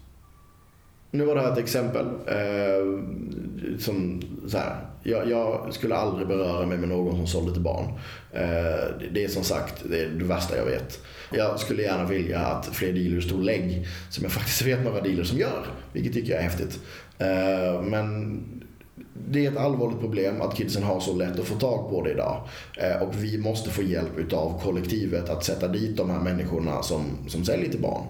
Nu 1.11 1.25
var 1.25 1.35
det 1.35 1.41
här 1.41 1.51
ett 1.51 1.57
exempel. 1.57 2.05
Eh, 2.05 2.99
som 3.79 4.21
så 4.47 4.57
här, 4.57 4.86
jag, 5.07 5.29
jag, 5.29 5.73
skulle 5.73 5.95
aldrig 5.95 6.27
beröra 6.27 6.65
mig 6.65 6.77
med 6.77 6.89
någon 6.89 7.15
som 7.15 7.27
sålde 7.27 7.53
till 7.53 7.61
barn. 7.61 7.85
Eh, 8.31 9.09
det 9.13 9.23
är 9.23 9.27
som 9.27 9.43
sagt 9.43 9.83
det, 9.89 9.99
är 9.99 10.09
det 10.09 10.25
värsta 10.25 10.57
jag 10.57 10.65
vet. 10.65 11.01
Jag 11.31 11.59
skulle 11.59 11.83
gärna 11.83 12.05
vilja 12.05 12.39
att 12.39 12.65
fler 12.65 12.93
dealers 12.93 13.29
tog 13.29 13.43
lägg, 13.43 13.87
som 14.09 14.23
jag 14.23 14.31
faktiskt 14.31 14.61
vet 14.61 14.83
några 14.83 15.01
dealers 15.01 15.27
som 15.27 15.37
gör. 15.37 15.65
Vilket 15.93 16.13
tycker 16.13 16.29
jag 16.29 16.39
är 16.39 16.43
häftigt. 16.43 16.79
Eh, 17.17 17.81
men 17.81 18.39
det 19.29 19.45
är 19.45 19.51
ett 19.51 19.57
allvarligt 19.57 19.99
problem 19.99 20.41
att 20.41 20.55
kidsen 20.55 20.83
har 20.83 20.99
så 20.99 21.15
lätt 21.15 21.39
att 21.39 21.45
få 21.45 21.55
tag 21.55 21.89
på 21.89 22.03
det 22.03 22.11
idag. 22.11 22.47
Eh, 22.77 23.01
och 23.01 23.13
vi 23.17 23.37
måste 23.37 23.69
få 23.69 23.81
hjälp 23.81 24.17
utav 24.17 24.61
kollektivet 24.63 25.29
att 25.29 25.43
sätta 25.43 25.67
dit 25.67 25.97
de 25.97 26.09
här 26.09 26.19
människorna 26.19 26.81
som, 26.81 27.03
som 27.27 27.45
säljer 27.45 27.69
till 27.69 27.81
barn. 27.81 28.03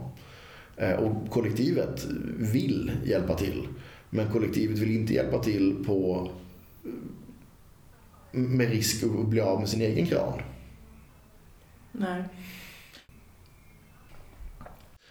Eh, 0.77 0.93
och 0.93 1.31
kollektivet 1.31 2.05
vill 2.37 2.91
hjälpa 3.05 3.35
till. 3.35 3.67
Men 4.09 4.31
kollektivet 4.31 4.77
vill 4.77 4.95
inte 4.95 5.13
hjälpa 5.13 5.39
till 5.39 5.75
på, 5.85 6.29
med 8.31 8.69
risk 8.69 9.03
att 9.03 9.27
bli 9.27 9.41
av 9.41 9.59
med 9.59 9.69
sin 9.69 9.81
egen 9.81 10.07
kran. 10.07 10.41
Nej. 11.91 12.23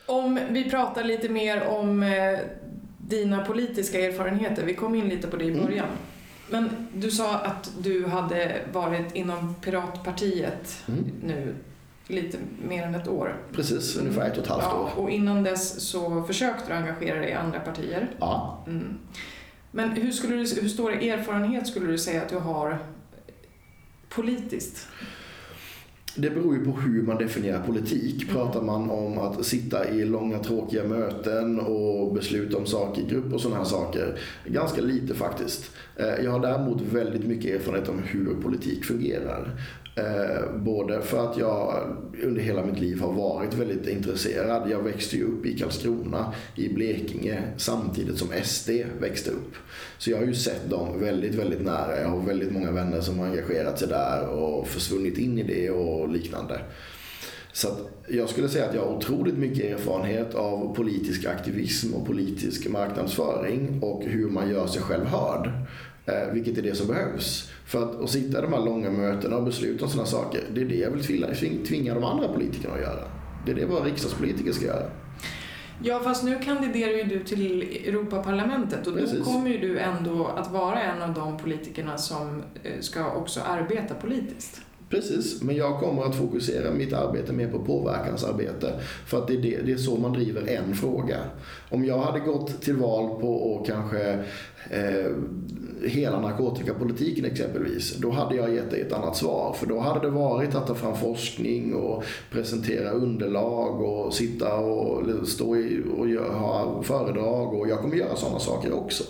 Om 0.07 0.41
vi 0.51 0.71
pratar 0.71 1.05
lite 1.05 1.29
mer 1.29 1.67
om 1.67 2.05
dina 3.09 3.45
politiska 3.45 4.01
erfarenheter. 4.01 4.65
Vi 4.65 4.75
kom 4.75 4.95
in 4.95 5.09
lite 5.09 5.29
på 5.29 5.37
det 5.37 5.45
i 5.45 5.51
mm. 5.51 5.65
början. 5.65 5.87
Mm. 5.87 5.99
Men 6.51 6.87
du 6.95 7.11
sa 7.11 7.39
att 7.39 7.73
du 7.79 8.07
hade 8.07 8.61
varit 8.73 9.15
inom 9.15 9.55
Piratpartiet 9.55 10.85
mm. 10.89 11.05
nu 11.23 11.55
lite 12.07 12.39
mer 12.69 12.83
än 12.83 12.95
ett 12.95 13.09
år. 13.09 13.37
Precis, 13.53 13.97
ungefär 13.97 14.31
ett 14.31 14.39
och 14.39 14.43
ett 14.43 14.51
halvt 14.51 14.65
ja, 14.65 14.93
år. 14.97 15.03
Och 15.03 15.11
innan 15.11 15.43
dess 15.43 15.89
så 15.91 16.23
försökte 16.23 16.69
du 16.69 16.75
engagera 16.75 17.19
dig 17.19 17.31
i 17.31 17.33
andra 17.33 17.61
partier. 17.61 18.09
Ja. 18.19 18.65
Mm. 18.67 18.99
Men 19.77 19.91
hur, 19.91 20.13
skulle 20.13 20.37
du, 20.37 20.61
hur 20.61 20.69
stor 20.69 20.93
erfarenhet 20.93 21.67
skulle 21.67 21.87
du 21.87 21.99
säga 21.99 22.23
att 22.23 22.29
du 22.29 22.37
har 22.37 22.79
politiskt? 24.09 24.87
Det 26.15 26.31
beror 26.31 26.55
ju 26.55 26.65
på 26.65 26.71
hur 26.71 27.03
man 27.03 27.19
definierar 27.19 27.67
politik. 27.67 28.23
Mm. 28.23 28.35
Pratar 28.35 28.63
man 28.63 28.91
om 28.91 29.19
att 29.19 29.47
sitta 29.47 29.91
i 29.91 30.05
långa 30.05 30.39
tråkiga 30.39 30.85
möten 30.85 31.61
och 31.61 32.15
besluta 32.15 32.57
om 32.57 32.67
saker 32.67 33.03
i 33.03 33.05
grupp 33.05 33.33
och 33.33 33.41
sådana 33.41 33.59
här 33.59 33.65
saker. 33.65 34.19
Ganska 34.47 34.81
lite 34.81 35.15
faktiskt. 35.15 35.71
Eh, 35.97 36.25
jag 36.25 36.31
har 36.31 36.41
däremot 36.41 36.83
väldigt 36.83 37.25
mycket 37.25 37.61
erfarenhet 37.61 37.89
om 37.89 38.03
hur 38.03 38.35
politik 38.43 38.85
fungerar. 38.85 39.51
Eh, 39.99 40.57
både 40.57 41.03
för 41.03 41.31
att 41.31 41.37
jag 41.37 41.87
under 42.23 42.43
hela 42.43 42.67
mitt 42.67 42.81
liv 42.81 43.01
har 43.01 43.13
varit 43.13 43.55
väldigt 43.55 43.89
intresserad. 43.89 44.71
Jag 44.71 44.83
växte 44.83 45.17
ju 45.17 45.25
upp 45.25 45.47
i 45.47 45.59
Karlskrona, 45.59 46.33
i 46.55 46.69
Blekinge, 46.69 47.43
samtidigt 47.57 48.19
som 48.19 48.29
SD 48.45 48.71
växte 49.01 49.31
upp. 49.31 49.55
Så 49.99 50.11
jag 50.11 50.19
har 50.19 50.25
ju 50.25 50.35
sett 50.35 50.71
dem 50.71 51.01
väldigt, 51.01 51.35
väldigt 51.35 51.65
nära. 51.65 52.01
Jag 52.01 52.09
har 52.09 52.21
väldigt 52.21 52.53
många 52.53 52.71
vänner 52.71 53.01
som 53.01 53.19
har 53.19 53.27
engagerat 53.27 53.79
sig 53.79 53.89
där 53.89 54.29
och 54.29 54.69
försvunnit 54.69 55.19
in 55.19 55.39
i 55.39 55.43
det 55.43 55.71
och 55.71 56.09
liknande. 56.09 56.61
Så 57.53 57.69
jag 58.09 58.29
skulle 58.29 58.49
säga 58.49 58.69
att 58.69 58.75
jag 58.75 58.83
har 58.83 58.97
otroligt 58.97 59.39
mycket 59.39 59.65
erfarenhet 59.65 60.35
av 60.35 60.75
politisk 60.75 61.25
aktivism 61.25 61.95
och 61.95 62.07
politisk 62.07 62.69
marknadsföring 62.69 63.83
och 63.83 64.05
hur 64.05 64.31
man 64.31 64.51
gör 64.51 64.67
sig 64.67 64.83
själv 64.83 65.05
hörd. 65.05 65.51
Eh, 66.07 66.33
vilket 66.33 66.59
är 66.59 66.63
det 66.63 66.75
som 66.75 66.87
behövs. 66.87 67.51
För 67.65 67.83
att, 67.83 68.01
att 68.01 68.11
sitta 68.11 68.39
i 68.39 68.43
de 68.43 68.53
här 68.53 68.65
långa 68.65 68.91
mötena 68.91 69.37
och 69.37 69.45
besluta 69.45 69.85
om 69.85 69.91
sådana 69.91 70.07
saker, 70.07 70.41
det 70.55 70.61
är 70.61 70.65
det 70.65 70.75
jag 70.75 70.91
vill 70.91 71.05
tvinga, 71.05 71.27
tvinga 71.69 71.95
de 71.95 72.05
andra 72.05 72.29
politikerna 72.29 72.75
att 72.75 72.81
göra. 72.81 73.05
Det 73.47 73.53
är 73.53 73.55
det 73.55 73.67
våra 73.67 73.85
riksdagspolitiker 73.85 74.53
ska 74.53 74.67
göra. 74.67 74.91
Ja, 75.83 76.01
fast 76.01 76.25
nu 76.25 76.39
kandiderar 76.39 76.93
ju 76.93 77.03
du 77.03 77.25
till 77.25 77.63
Europaparlamentet 77.63 78.87
och 78.87 78.95
Precis. 78.95 79.19
då 79.19 79.25
kommer 79.25 79.51
ju 79.51 79.59
du 79.59 79.79
ändå 79.79 80.27
att 80.27 80.53
vara 80.53 80.83
en 80.83 81.03
av 81.03 81.15
de 81.15 81.39
politikerna 81.39 81.99
som 81.99 82.43
eh, 82.63 82.81
ska 82.81 83.13
också 83.13 83.41
arbeta 83.41 83.95
politiskt. 83.95 84.61
Precis, 84.89 85.43
men 85.43 85.57
jag 85.57 85.81
kommer 85.81 86.03
att 86.03 86.17
fokusera 86.17 86.71
mitt 86.71 86.93
arbete 86.93 87.33
mer 87.33 87.49
på 87.49 87.59
påverkansarbete. 87.59 88.81
För 89.07 89.19
att 89.19 89.27
det 89.27 89.35
är, 89.35 89.43
det, 89.43 89.63
det 89.63 89.73
är 89.73 89.77
så 89.77 89.97
man 89.97 90.13
driver 90.13 90.49
en 90.49 90.75
fråga. 90.75 91.19
Om 91.71 91.85
jag 91.85 91.99
hade 91.99 92.21
gått 92.21 92.63
till 92.63 92.77
val 92.77 93.21
på 93.21 93.59
att 93.61 93.67
kanske 93.67 94.13
eh, 94.71 95.13
hela 95.85 96.21
narkotikapolitiken 96.21 97.25
exempelvis, 97.25 97.97
då 97.97 98.11
hade 98.11 98.37
jag 98.37 98.55
gett 98.55 98.71
dig 98.71 98.81
ett 98.81 98.93
annat 98.93 99.17
svar. 99.17 99.57
För 99.59 99.67
då 99.67 99.79
hade 99.79 100.01
det 100.01 100.11
varit 100.11 100.55
att 100.55 100.67
ta 100.67 100.75
fram 100.75 100.97
forskning 100.97 101.75
och 101.75 102.05
presentera 102.31 102.91
underlag 102.91 103.81
och 103.81 104.15
sitta 104.15 104.57
och 104.57 105.29
stå 105.29 105.57
i, 105.57 105.83
och 105.97 106.07
ha 106.25 106.83
föredrag 106.83 107.55
och 107.55 107.69
jag 107.69 107.79
kommer 107.79 107.97
göra 107.97 108.17
sådana 108.17 108.39
saker 108.39 108.73
också. 108.73 109.05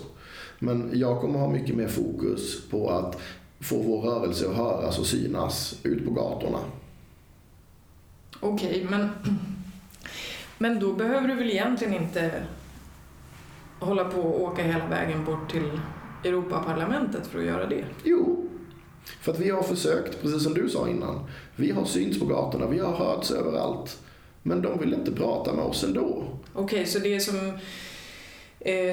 Men 0.59 0.89
jag 0.93 1.21
kommer 1.21 1.39
ha 1.39 1.49
mycket 1.49 1.75
mer 1.75 1.87
fokus 1.87 2.69
på 2.69 2.89
att 2.89 3.17
få 3.59 3.81
vår 3.81 4.01
rörelse 4.01 4.49
att 4.49 4.55
höras 4.55 4.99
och 4.99 5.05
synas 5.05 5.79
ut 5.83 6.05
på 6.05 6.11
gatorna. 6.11 6.59
Okej, 8.39 8.69
okay, 8.69 8.85
men, 8.89 9.09
men 10.57 10.79
då 10.79 10.93
behöver 10.93 11.27
du 11.27 11.35
väl 11.35 11.49
egentligen 11.49 11.93
inte 11.93 12.43
hålla 13.79 14.05
på 14.05 14.21
och 14.21 14.41
åka 14.41 14.63
hela 14.63 14.87
vägen 14.87 15.25
bort 15.25 15.51
till 15.51 15.79
Europaparlamentet 16.23 17.27
för 17.27 17.39
att 17.39 17.45
göra 17.45 17.65
det? 17.65 17.85
Jo, 18.03 18.49
För 19.21 19.31
att 19.31 19.39
vi 19.39 19.49
har 19.49 19.63
försökt, 19.63 20.21
precis 20.21 20.43
som 20.43 20.53
du 20.53 20.69
sa 20.69 20.89
innan. 20.89 21.19
Vi 21.55 21.71
har 21.71 21.85
synts 21.85 22.19
på 22.19 22.25
gatorna, 22.25 22.67
vi 22.67 22.79
har 22.79 22.95
hörts 22.95 23.31
överallt. 23.31 23.99
Men 24.43 24.61
de 24.61 24.79
vill 24.79 24.93
inte 24.93 25.11
prata 25.11 25.53
med 25.53 25.63
oss 25.63 25.83
ändå. 25.83 26.23
Okej, 26.53 26.63
okay, 26.63 26.85
så 26.85 26.99
det 26.99 27.15
är 27.15 27.19
som, 27.19 27.51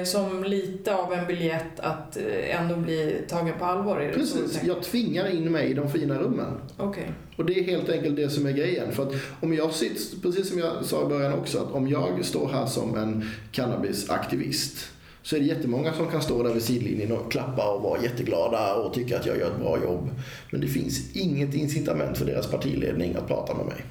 som 0.05 0.43
lite 0.43 0.95
av 0.95 1.13
en 1.13 1.27
biljett 1.27 1.79
att 1.79 2.17
eh, 2.17 2.61
ändå 2.61 2.75
bli 2.75 3.21
tagen 3.27 3.53
på 3.59 3.65
allvar? 3.65 3.99
Är 3.99 4.07
det 4.07 4.13
Precis, 4.13 4.63
jag 4.63 4.83
tvingar 4.83 5.35
in 5.35 5.51
mig 5.51 5.71
i 5.71 5.73
de 5.73 5.91
fina 5.91 6.19
rummen. 6.19 6.61
Okay. 6.77 7.03
Och 7.37 7.45
det 7.45 7.59
är 7.59 7.63
helt 7.63 7.89
enkelt 7.89 8.15
det 8.15 8.29
som 8.29 8.45
är 8.45 8.51
grejen. 8.51 8.91
För 8.91 9.03
att 9.03 9.13
om 9.41 9.53
jag 9.53 9.73
sitter, 9.73 10.21
precis 10.21 10.49
som 10.49 10.59
jag 10.59 10.85
sa 10.85 11.05
i 11.05 11.09
början 11.09 11.33
också, 11.33 11.59
att 11.59 11.71
om 11.71 11.87
jag 11.87 12.25
står 12.25 12.49
här 12.49 12.65
som 12.65 12.97
en 12.97 13.29
cannabisaktivist 13.51 14.87
så 15.21 15.35
är 15.35 15.39
det 15.39 15.45
jättemånga 15.45 15.93
som 15.93 16.07
kan 16.07 16.21
stå 16.21 16.43
där 16.43 16.53
vid 16.53 16.63
sidlinjen 16.63 17.11
och 17.11 17.31
klappa 17.31 17.71
och 17.71 17.81
vara 17.81 18.03
jätteglada 18.03 18.75
och 18.75 18.93
tycka 18.93 19.19
att 19.19 19.25
jag 19.25 19.37
gör 19.37 19.51
ett 19.51 19.59
bra 19.59 19.83
jobb. 19.83 20.09
Men 20.51 20.61
det 20.61 20.67
finns 20.67 21.15
inget 21.15 21.53
incitament 21.53 22.17
för 22.17 22.25
deras 22.25 22.47
partiledning 22.47 23.15
att 23.15 23.27
prata 23.27 23.53
med 23.53 23.65
mig. 23.65 23.85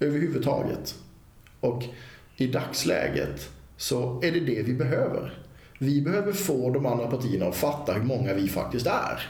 Överhuvudtaget. 0.00 0.94
Och 1.60 1.82
i 2.36 2.46
dagsläget 2.46 3.50
så 3.76 4.20
är 4.22 4.32
det 4.32 4.40
det 4.40 4.62
vi 4.62 4.74
behöver. 4.74 5.38
Vi 5.78 6.02
behöver 6.02 6.32
få 6.32 6.70
de 6.70 6.86
andra 6.86 7.06
partierna 7.06 7.46
att 7.46 7.56
fatta 7.56 7.92
hur 7.92 8.02
många 8.02 8.34
vi 8.34 8.48
faktiskt 8.48 8.86
är. 8.86 9.26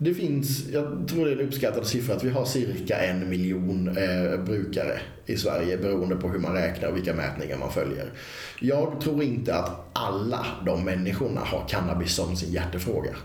Det 0.00 0.14
finns, 0.14 0.68
jag 0.68 1.08
tror 1.08 1.24
det 1.24 1.32
är 1.32 1.36
en 1.36 1.46
uppskattad 1.46 1.86
siffra, 1.86 2.14
att 2.14 2.24
vi 2.24 2.30
har 2.30 2.44
cirka 2.44 2.96
en 2.96 3.28
miljon 3.28 3.88
eh, 3.88 4.40
brukare 4.44 5.00
i 5.26 5.36
Sverige 5.36 5.76
beroende 5.76 6.16
på 6.16 6.28
hur 6.28 6.38
man 6.38 6.52
räknar 6.52 6.88
och 6.88 6.96
vilka 6.96 7.14
mätningar 7.14 7.58
man 7.58 7.72
följer. 7.72 8.12
Jag 8.60 9.00
tror 9.00 9.22
inte 9.22 9.54
att 9.54 9.86
alla 9.92 10.46
de 10.66 10.84
människorna 10.84 11.40
har 11.40 11.68
cannabis 11.68 12.14
som 12.14 12.36
sin 12.36 12.52
hjärtefråga. 12.52 13.16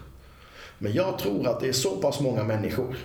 Men 0.77 0.93
jag 0.93 1.19
tror 1.19 1.47
att 1.47 1.59
det 1.59 1.67
är 1.67 1.73
så 1.73 1.97
pass 1.97 2.19
många 2.19 2.43
människor 2.43 2.95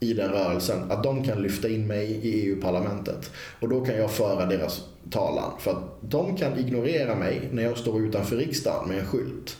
i 0.00 0.12
den 0.12 0.30
rörelsen 0.30 0.90
att 0.90 1.02
de 1.02 1.24
kan 1.24 1.42
lyfta 1.42 1.68
in 1.68 1.86
mig 1.86 2.06
i 2.10 2.46
EU-parlamentet. 2.46 3.30
Och 3.60 3.68
då 3.68 3.84
kan 3.84 3.96
jag 3.96 4.10
föra 4.10 4.46
deras 4.46 4.84
talan. 5.10 5.52
För 5.60 5.70
att 5.70 5.84
de 6.00 6.36
kan 6.36 6.58
ignorera 6.58 7.14
mig 7.14 7.48
när 7.52 7.62
jag 7.62 7.78
står 7.78 8.00
utanför 8.00 8.36
riksdagen 8.36 8.88
med 8.88 8.98
en 8.98 9.06
skylt. 9.06 9.56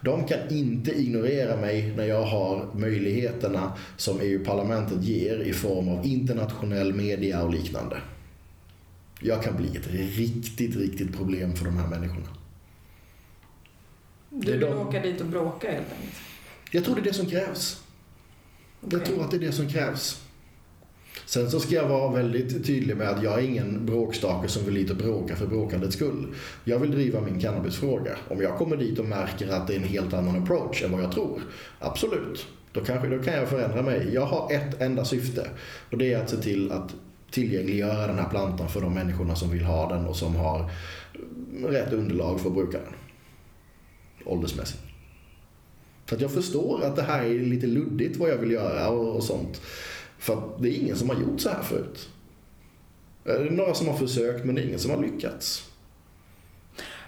De 0.00 0.24
kan 0.24 0.38
inte 0.50 0.90
ignorera 0.90 1.56
mig 1.56 1.92
när 1.96 2.04
jag 2.04 2.22
har 2.22 2.68
möjligheterna 2.74 3.72
som 3.96 4.20
EU-parlamentet 4.20 5.02
ger 5.02 5.38
i 5.38 5.52
form 5.52 5.88
av 5.88 6.06
internationell 6.06 6.94
media 6.94 7.42
och 7.42 7.52
liknande. 7.52 8.00
Jag 9.20 9.42
kan 9.42 9.56
bli 9.56 9.76
ett 9.76 9.86
riktigt, 9.90 10.76
riktigt 10.76 11.16
problem 11.16 11.52
för 11.56 11.64
de 11.64 11.76
här 11.76 11.86
människorna. 11.88 12.28
Du 14.30 14.52
vill 14.52 14.60
de... 14.60 14.78
åka 14.78 15.00
dit 15.00 15.20
och 15.20 15.26
bråka 15.26 15.70
helt 15.70 15.92
enkelt? 15.92 16.16
Jag 16.70 16.84
tror 16.84 16.94
det 16.94 17.00
är 17.00 17.04
det 17.04 17.12
som 17.12 17.26
krävs. 17.26 17.82
Okay. 18.82 18.98
Jag 18.98 19.08
tror 19.08 19.24
att 19.24 19.30
det 19.30 19.36
är 19.36 19.40
det 19.40 19.52
som 19.52 19.68
krävs. 19.68 20.22
Sen 21.26 21.50
så 21.50 21.60
ska 21.60 21.74
jag 21.74 21.88
vara 21.88 22.12
väldigt 22.12 22.66
tydlig 22.66 22.96
med 22.96 23.08
att 23.08 23.22
jag 23.22 23.38
är 23.38 23.42
ingen 23.42 23.86
bråkstake 23.86 24.48
som 24.48 24.64
vill 24.64 24.74
dit 24.74 24.90
och 24.90 24.96
bråka 24.96 25.36
för 25.36 25.46
bråkandets 25.46 25.96
skull. 25.96 26.34
Jag 26.64 26.78
vill 26.78 26.90
driva 26.90 27.20
min 27.20 27.40
cannabisfråga. 27.40 28.16
Om 28.28 28.42
jag 28.42 28.56
kommer 28.56 28.76
dit 28.76 28.98
och 28.98 29.04
märker 29.04 29.48
att 29.48 29.66
det 29.66 29.74
är 29.74 29.76
en 29.76 29.84
helt 29.84 30.12
annan 30.12 30.42
approach 30.42 30.82
än 30.82 30.92
vad 30.92 31.02
jag 31.02 31.12
tror, 31.12 31.40
absolut. 31.78 32.46
Då, 32.72 32.80
kanske, 32.80 33.08
då 33.08 33.22
kan 33.22 33.34
jag 33.34 33.48
förändra 33.48 33.82
mig. 33.82 34.10
Jag 34.14 34.26
har 34.26 34.52
ett 34.52 34.80
enda 34.80 35.04
syfte 35.04 35.46
och 35.90 35.98
det 35.98 36.12
är 36.12 36.22
att 36.22 36.30
se 36.30 36.36
till 36.36 36.72
att 36.72 36.94
tillgängliggöra 37.30 38.06
den 38.06 38.18
här 38.18 38.28
plantan 38.28 38.68
för 38.68 38.80
de 38.80 38.94
människorna 38.94 39.36
som 39.36 39.50
vill 39.50 39.64
ha 39.64 39.88
den 39.88 40.06
och 40.06 40.16
som 40.16 40.36
har 40.36 40.70
rätt 41.68 41.92
underlag 41.92 42.40
för 42.40 42.48
att 42.48 42.54
bruka 42.54 42.78
den. 42.78 42.94
Åldersmässigt. 44.24 44.91
Att 46.12 46.20
jag 46.20 46.30
förstår 46.30 46.84
att 46.84 46.96
det 46.96 47.02
här 47.02 47.24
är 47.24 47.38
lite 47.38 47.66
luddigt 47.66 48.16
vad 48.16 48.30
jag 48.30 48.36
vill 48.36 48.50
göra 48.50 48.88
och, 48.88 49.16
och 49.16 49.24
sånt. 49.24 49.60
För 50.18 50.42
det 50.58 50.68
är 50.68 50.82
ingen 50.82 50.96
som 50.96 51.08
har 51.08 51.16
gjort 51.16 51.40
så 51.40 51.48
här 51.48 51.62
förut. 51.62 52.08
Det 53.24 53.32
är 53.32 53.50
några 53.50 53.74
som 53.74 53.88
har 53.88 53.96
försökt 53.96 54.44
men 54.44 54.54
det 54.54 54.60
är 54.60 54.66
ingen 54.66 54.78
som 54.78 54.90
har 54.90 55.02
lyckats. 55.02 55.70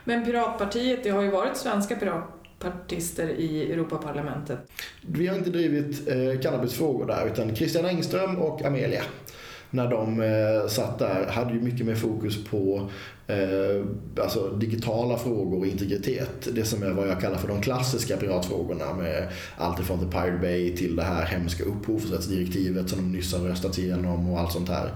Men 0.04 0.24
Piratpartiet, 0.24 1.04
det 1.04 1.10
har 1.10 1.22
ju 1.22 1.30
varit 1.30 1.56
svenska 1.56 1.96
piratpartister 1.96 3.28
i 3.28 3.72
Europaparlamentet. 3.72 4.58
Vi 5.00 5.26
har 5.26 5.36
inte 5.36 5.50
drivit 5.50 6.08
eh, 6.08 6.40
cannabisfrågor 6.40 7.06
där 7.06 7.26
utan 7.26 7.56
Christian 7.56 7.84
Engström 7.84 8.36
och 8.36 8.64
Amelia 8.64 9.02
när 9.74 9.90
de 9.90 10.20
eh, 10.20 10.68
satt 10.68 10.98
där 10.98 11.26
hade 11.26 11.54
ju 11.54 11.60
mycket 11.60 11.86
mer 11.86 11.94
fokus 11.94 12.44
på 12.44 12.90
eh, 13.26 13.84
alltså 14.22 14.50
digitala 14.50 15.18
frågor 15.18 15.58
och 15.58 15.66
integritet. 15.66 16.48
Det 16.54 16.64
som 16.64 16.82
är 16.82 16.90
vad 16.90 17.08
jag 17.08 17.20
kallar 17.20 17.36
för 17.36 17.48
de 17.48 17.60
klassiska 17.60 18.16
piratfrågorna 18.16 18.94
med 18.94 19.28
allt 19.56 19.80
ifrån 19.80 19.98
The 19.98 20.18
Pirate 20.18 20.38
Bay 20.40 20.76
till 20.76 20.96
det 20.96 21.02
här 21.02 21.26
hemska 21.26 21.64
upphovsrättsdirektivet 21.64 22.88
som 22.88 22.98
de 22.98 23.12
nyss 23.12 23.34
har 23.34 23.48
röstat 23.48 23.78
igenom 23.78 24.32
och 24.32 24.40
allt 24.40 24.52
sånt 24.52 24.68
här. 24.68 24.90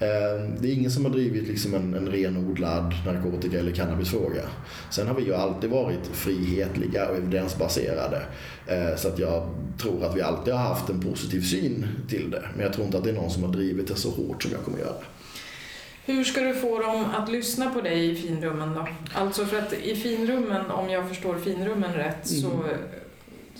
Eh, 0.00 0.50
det 0.60 0.68
är 0.68 0.72
ingen 0.72 0.90
som 0.90 1.04
har 1.04 1.12
drivit 1.12 1.48
liksom 1.48 1.74
en, 1.74 1.94
en 1.94 2.08
renodlad 2.08 2.94
narkotika 3.06 3.58
eller 3.58 3.72
cannabisfråga. 3.72 4.42
Sen 4.90 5.08
har 5.08 5.14
vi 5.14 5.22
ju 5.22 5.34
alltid 5.34 5.70
varit 5.70 6.06
frihetliga 6.12 7.08
och 7.08 7.16
evidensbaserade. 7.16 8.22
Eh, 8.66 8.96
så 8.96 9.08
att 9.08 9.18
jag 9.18 9.48
tror 9.78 10.04
att 10.04 10.16
vi 10.16 10.22
alltid 10.22 10.54
har 10.54 10.60
haft 10.60 10.88
en 10.88 11.00
positiv 11.00 11.40
syn 11.40 11.86
till 12.08 12.30
det. 12.30 12.42
Men 12.54 12.64
jag 12.64 12.72
tror 12.72 12.86
inte 12.86 12.98
att 12.98 13.04
det 13.04 13.10
är 13.10 13.14
någon 13.14 13.30
som 13.30 13.42
har 13.42 13.52
drivit 13.52 13.88
det 13.88 13.94
så 13.94 14.10
hårt 14.10 14.42
som 14.42 14.52
jag 14.52 14.64
kommer 14.64 14.78
göra. 14.78 15.02
Hur 16.04 16.24
ska 16.24 16.40
du 16.40 16.54
få 16.54 16.78
dem 16.78 17.04
att 17.04 17.30
lyssna 17.30 17.70
på 17.70 17.80
dig 17.80 18.10
i 18.10 18.14
finrummen 18.14 18.74
då? 18.74 18.88
Alltså 19.14 19.46
för 19.46 19.58
att 19.58 19.72
i 19.72 19.96
finrummen, 19.96 20.70
om 20.70 20.90
jag 20.90 21.08
förstår 21.08 21.38
finrummen 21.38 21.92
rätt, 21.92 22.30
mm. 22.30 22.42
så 22.42 22.64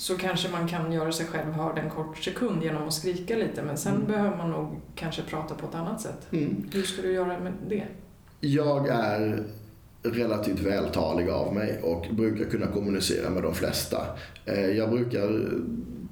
så 0.01 0.17
kanske 0.17 0.49
man 0.49 0.69
kan 0.69 0.93
göra 0.93 1.13
sig 1.13 1.27
själv 1.27 1.53
hörd 1.53 1.79
en 1.79 1.91
kort 1.91 2.19
sekund 2.19 2.63
genom 2.63 2.89
att 2.89 2.93
skrika 2.93 3.37
lite 3.37 3.63
men 3.63 3.77
sen 3.77 3.95
mm. 3.95 4.07
behöver 4.07 4.37
man 4.37 4.51
nog 4.51 4.81
kanske 4.95 5.23
prata 5.23 5.55
på 5.55 5.67
ett 5.67 5.75
annat 5.75 6.01
sätt. 6.01 6.27
Mm. 6.31 6.65
Hur 6.73 6.83
ska 6.83 7.03
du 7.03 7.13
göra 7.13 7.41
med 7.41 7.53
det? 7.69 7.87
Jag 8.41 8.89
är 8.89 9.43
relativt 10.03 10.61
vältalig 10.61 11.29
av 11.29 11.55
mig 11.55 11.81
och 11.83 12.07
brukar 12.11 12.45
kunna 12.45 12.67
kommunicera 12.67 13.31
med 13.31 13.43
de 13.43 13.55
flesta. 13.55 14.07
Eh, 14.45 14.67
jag 14.67 14.91
brukar 14.91 15.51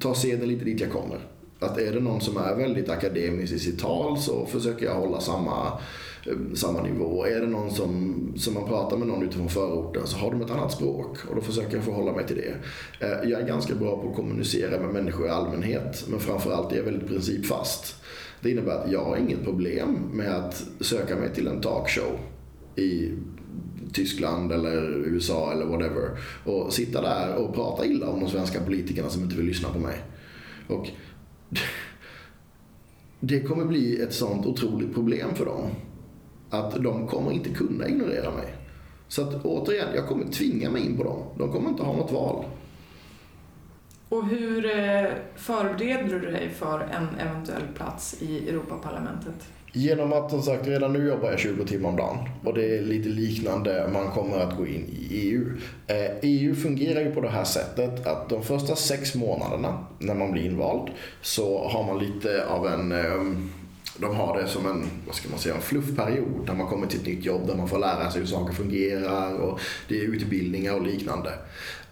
ta 0.00 0.14
scenen 0.14 0.48
lite 0.48 0.64
dit 0.64 0.80
jag 0.80 0.90
kommer. 0.90 1.18
Att 1.60 1.78
är 1.78 1.92
det 1.92 2.00
någon 2.00 2.20
som 2.20 2.36
är 2.36 2.54
väldigt 2.54 2.88
akademisk 2.88 3.52
i 3.52 3.58
sitt 3.58 3.80
tal 3.80 4.18
så 4.18 4.46
försöker 4.46 4.86
jag 4.86 4.94
hålla 4.94 5.20
samma 5.20 5.80
Eh, 6.28 6.54
samma 6.54 6.82
nivå. 6.82 7.24
Är 7.24 7.40
det 7.40 7.46
någon 7.46 7.70
som, 7.70 8.32
som 8.36 8.54
man 8.54 8.68
pratar 8.68 8.96
med 8.96 9.08
någon 9.08 9.22
utifrån 9.22 9.48
förorten 9.48 10.06
så 10.06 10.16
har 10.16 10.30
de 10.30 10.40
ett 10.42 10.50
annat 10.50 10.72
språk 10.72 11.18
och 11.28 11.34
då 11.34 11.40
försöker 11.40 11.76
jag 11.76 11.84
förhålla 11.84 12.12
mig 12.12 12.26
till 12.26 12.36
det. 12.36 12.54
Eh, 13.06 13.30
jag 13.30 13.40
är 13.40 13.46
ganska 13.46 13.74
bra 13.74 14.02
på 14.02 14.08
att 14.08 14.16
kommunicera 14.16 14.80
med 14.80 14.94
människor 14.94 15.26
i 15.26 15.30
allmänhet 15.30 16.04
men 16.08 16.20
framförallt 16.20 16.72
är 16.72 16.76
jag 16.76 16.84
väldigt 16.84 17.08
principfast. 17.08 17.94
Det 18.40 18.50
innebär 18.50 18.72
att 18.72 18.92
jag 18.92 19.04
har 19.04 19.16
inget 19.16 19.44
problem 19.44 19.98
med 20.12 20.36
att 20.36 20.64
söka 20.80 21.16
mig 21.16 21.34
till 21.34 21.46
en 21.46 21.60
talkshow 21.60 22.18
i 22.76 23.12
Tyskland 23.92 24.52
eller 24.52 25.06
USA 25.06 25.52
eller 25.52 25.64
whatever 25.66 26.18
och 26.44 26.72
sitta 26.72 27.02
där 27.02 27.34
och 27.34 27.54
prata 27.54 27.86
illa 27.86 28.08
om 28.08 28.20
de 28.20 28.28
svenska 28.30 28.60
politikerna 28.60 29.08
som 29.08 29.22
inte 29.22 29.36
vill 29.36 29.46
lyssna 29.46 29.68
på 29.68 29.78
mig. 29.78 29.96
Och 30.68 30.88
det 33.20 33.40
kommer 33.40 33.64
bli 33.64 34.00
ett 34.00 34.12
sånt 34.12 34.46
otroligt 34.46 34.94
problem 34.94 35.34
för 35.34 35.44
dem 35.44 35.70
att 36.50 36.82
de 36.82 37.06
kommer 37.06 37.32
inte 37.32 37.50
kunna 37.50 37.88
ignorera 37.88 38.30
mig. 38.30 38.54
Så 39.08 39.22
att 39.22 39.44
återigen, 39.44 39.88
jag 39.94 40.08
kommer 40.08 40.26
tvinga 40.26 40.70
mig 40.70 40.86
in 40.86 40.96
på 40.96 41.04
dem. 41.04 41.22
De 41.38 41.52
kommer 41.52 41.68
inte 41.68 41.82
ha 41.82 41.96
något 41.96 42.12
val. 42.12 42.44
Och 44.08 44.26
hur 44.26 44.64
eh, 44.64 45.04
förbereder 45.36 46.20
du 46.20 46.30
dig 46.30 46.50
för 46.50 46.80
en 46.80 47.28
eventuell 47.28 47.62
plats 47.74 48.22
i 48.22 48.48
Europaparlamentet? 48.48 49.48
Genom 49.72 50.12
att 50.12 50.30
som 50.30 50.42
sagt 50.42 50.66
redan 50.66 50.92
nu 50.92 51.08
jobbar 51.08 51.30
jag 51.30 51.38
20 51.38 51.64
timmar 51.64 51.88
om 51.88 51.96
dagen 51.96 52.18
och 52.44 52.54
det 52.54 52.78
är 52.78 52.82
lite 52.82 53.08
liknande, 53.08 53.90
man 53.92 54.10
kommer 54.10 54.38
att 54.38 54.56
gå 54.56 54.66
in 54.66 54.84
i 54.88 55.08
EU. 55.10 55.52
Eh, 55.86 56.10
EU 56.22 56.54
fungerar 56.54 57.00
ju 57.00 57.14
på 57.14 57.20
det 57.20 57.28
här 57.28 57.44
sättet 57.44 58.06
att 58.06 58.28
de 58.28 58.42
första 58.42 58.76
sex 58.76 59.14
månaderna 59.14 59.84
när 59.98 60.14
man 60.14 60.32
blir 60.32 60.44
invald 60.44 60.90
så 61.22 61.68
har 61.68 61.86
man 61.86 61.98
lite 61.98 62.46
av 62.46 62.66
en 62.66 62.92
eh, 62.92 63.38
de 64.00 64.16
har 64.16 64.40
det 64.40 64.48
som 64.48 64.66
en, 64.66 64.84
vad 65.06 65.14
ska 65.14 65.28
man 65.28 65.38
säga, 65.38 65.54
en 65.54 65.60
fluffperiod 65.60 66.46
där 66.46 66.54
man 66.54 66.66
kommer 66.66 66.86
till 66.86 67.00
ett 67.00 67.06
nytt 67.06 67.24
jobb 67.24 67.46
där 67.46 67.54
man 67.54 67.68
får 67.68 67.78
lära 67.78 68.10
sig 68.10 68.20
hur 68.20 68.28
saker 68.28 68.54
fungerar 68.54 69.34
och 69.34 69.60
det 69.88 70.00
är 70.00 70.02
utbildningar 70.02 70.74
och 70.74 70.82
liknande. 70.82 71.30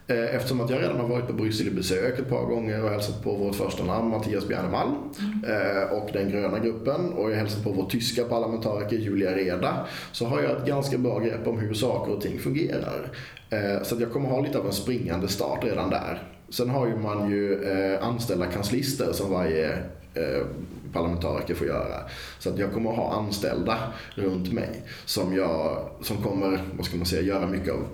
Eh, 0.09 0.35
eftersom 0.35 0.61
att 0.61 0.71
jag 0.71 0.83
redan 0.83 1.01
har 1.01 1.09
varit 1.09 1.27
på 1.27 1.33
Bryssel 1.33 1.69
i 1.69 1.71
besök 1.71 2.19
ett 2.19 2.29
par 2.29 2.45
gånger 2.45 2.85
och 2.85 2.91
hälsat 2.91 3.23
på 3.23 3.35
vårt 3.35 3.55
första 3.55 3.85
namn 3.85 4.11
Mattias 4.11 4.49
Bjernemalm 4.49 4.95
mm. 5.19 5.91
och 5.91 6.11
den 6.13 6.31
gröna 6.31 6.59
gruppen 6.59 7.13
och 7.13 7.31
jag 7.31 7.37
hälsat 7.37 7.65
på 7.65 7.71
vår 7.71 7.87
tyska 7.91 8.25
parlamentariker 8.25 8.97
Julia 8.97 9.37
Reda 9.37 9.87
så 10.13 10.27
har 10.27 10.43
jag 10.43 10.57
ett 10.57 10.67
ganska 10.67 10.99
bra 10.99 11.19
grepp 11.19 11.47
om 11.47 11.59
hur 11.59 11.75
saker 11.75 12.13
och 12.13 12.21
ting 12.21 12.39
fungerar. 12.39 13.11
Eh, 13.51 13.83
så 13.83 13.95
att 13.95 14.01
jag 14.01 14.13
kommer 14.13 14.29
ha 14.29 14.41
lite 14.41 14.59
av 14.59 14.67
en 14.67 14.73
springande 14.73 15.29
start 15.29 15.65
redan 15.65 15.91
där. 15.91 16.23
Sen 16.49 16.71
har 16.71 16.87
ju 16.87 16.97
man 16.97 17.31
ju 17.31 17.67
anställda 18.01 18.47
kanslister 18.47 19.13
som 19.13 19.31
varje 19.31 19.83
eh, 20.17 20.47
parlamentariker 20.93 21.55
får 21.55 21.67
göra. 21.67 22.01
Så 22.39 22.51
att 22.51 22.59
jag 22.59 22.73
kommer 22.73 22.91
att 22.91 22.97
ha 22.97 23.13
anställda 23.13 23.79
runt 24.15 24.53
mig 24.53 24.83
som, 25.05 25.37
jag, 25.37 25.89
som 26.01 26.17
kommer, 26.17 26.61
vad 26.77 26.87
ska 26.87 26.97
man 26.97 27.07
säga, 27.07 27.23
göra 27.23 27.47
mycket 27.47 27.73
av 27.73 27.87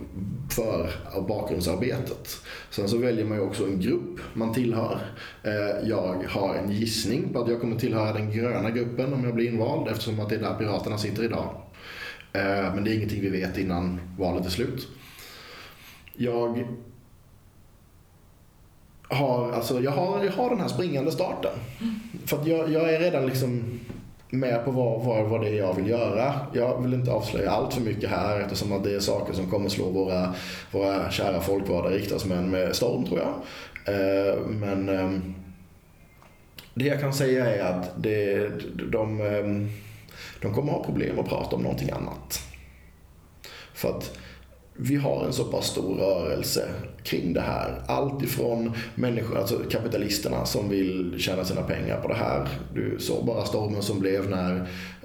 för 0.50 0.90
av 1.12 1.26
bakgrundsarbetet. 1.26 2.40
Sen 2.70 2.88
så 2.88 2.98
väljer 2.98 3.24
man 3.24 3.38
ju 3.38 3.44
också 3.44 3.64
en 3.64 3.80
grupp 3.80 4.20
man 4.34 4.54
tillhör. 4.54 4.98
Eh, 5.42 5.88
jag 5.88 6.24
har 6.28 6.54
en 6.54 6.70
gissning 6.70 7.32
på 7.32 7.42
att 7.42 7.48
jag 7.48 7.60
kommer 7.60 7.76
tillhöra 7.76 8.12
den 8.12 8.30
gröna 8.30 8.70
gruppen 8.70 9.12
om 9.12 9.24
jag 9.24 9.34
blir 9.34 9.52
invald 9.52 9.88
eftersom 9.88 10.20
att 10.20 10.28
det 10.28 10.34
är 10.34 10.40
där 10.40 10.54
Piraterna 10.54 10.98
sitter 10.98 11.24
idag. 11.24 11.62
Eh, 12.32 12.74
men 12.74 12.84
det 12.84 12.90
är 12.90 12.94
ingenting 12.94 13.20
vi 13.20 13.28
vet 13.28 13.58
innan 13.58 14.00
valet 14.18 14.46
är 14.46 14.50
slut. 14.50 14.88
Jag 16.16 16.66
har, 19.08 19.52
alltså, 19.52 19.80
jag 19.80 19.90
har, 19.90 20.24
jag 20.24 20.32
har 20.32 20.50
den 20.50 20.60
här 20.60 20.68
springande 20.68 21.12
starten. 21.12 21.52
Mm. 21.80 21.94
För 22.26 22.40
att 22.40 22.46
jag, 22.46 22.72
jag 22.72 22.94
är 22.94 23.00
redan 23.00 23.26
liksom 23.26 23.80
med 24.30 24.64
på 24.64 24.70
vad, 24.70 25.04
vad, 25.04 25.24
vad 25.24 25.40
det 25.40 25.48
är 25.48 25.54
jag 25.54 25.74
vill 25.74 25.88
göra. 25.88 26.34
Jag 26.52 26.82
vill 26.82 26.94
inte 26.94 27.10
avslöja 27.10 27.50
allt 27.50 27.74
för 27.74 27.80
mycket 27.80 28.10
här 28.10 28.40
eftersom 28.40 28.72
att 28.72 28.84
det 28.84 28.94
är 28.94 29.00
saker 29.00 29.32
som 29.32 29.50
kommer 29.50 29.68
slå 29.68 29.90
våra, 29.90 30.34
våra 30.70 31.10
kära 31.10 31.40
folkvalda 31.40 31.90
riksdagsmän 31.90 32.50
med 32.50 32.76
storm 32.76 33.04
tror 33.04 33.20
jag. 33.20 33.34
Eh, 33.94 34.40
men 34.46 34.88
eh, 34.88 35.10
det 36.74 36.84
jag 36.84 37.00
kan 37.00 37.14
säga 37.14 37.46
är 37.46 37.64
att 37.64 38.02
det, 38.02 38.50
de, 38.90 39.20
ehm, 39.20 39.68
de 40.40 40.54
kommer 40.54 40.72
ha 40.72 40.84
problem 40.84 41.18
att 41.18 41.28
prata 41.28 41.56
om 41.56 41.62
någonting 41.62 41.90
annat. 41.90 42.40
För 43.74 43.88
att 43.88 44.18
vi 44.76 44.96
har 44.96 45.24
en 45.24 45.32
så 45.32 45.44
pass 45.44 45.66
stor 45.66 45.94
rörelse 45.94 46.68
kring 47.02 47.32
det 47.32 47.40
här. 47.40 47.82
Allt 47.86 48.22
ifrån 48.22 48.72
människor, 48.94 49.38
alltså 49.38 49.58
kapitalisterna 49.70 50.44
som 50.44 50.68
vill 50.68 51.14
tjäna 51.18 51.44
sina 51.44 51.62
pengar 51.62 52.00
på 52.00 52.08
det 52.08 52.14
här. 52.14 52.48
Du 52.74 52.96
såg 52.98 53.26
bara 53.26 53.44
stormen 53.44 53.82
som 53.82 54.00
blev 54.00 54.30
när 54.30 54.54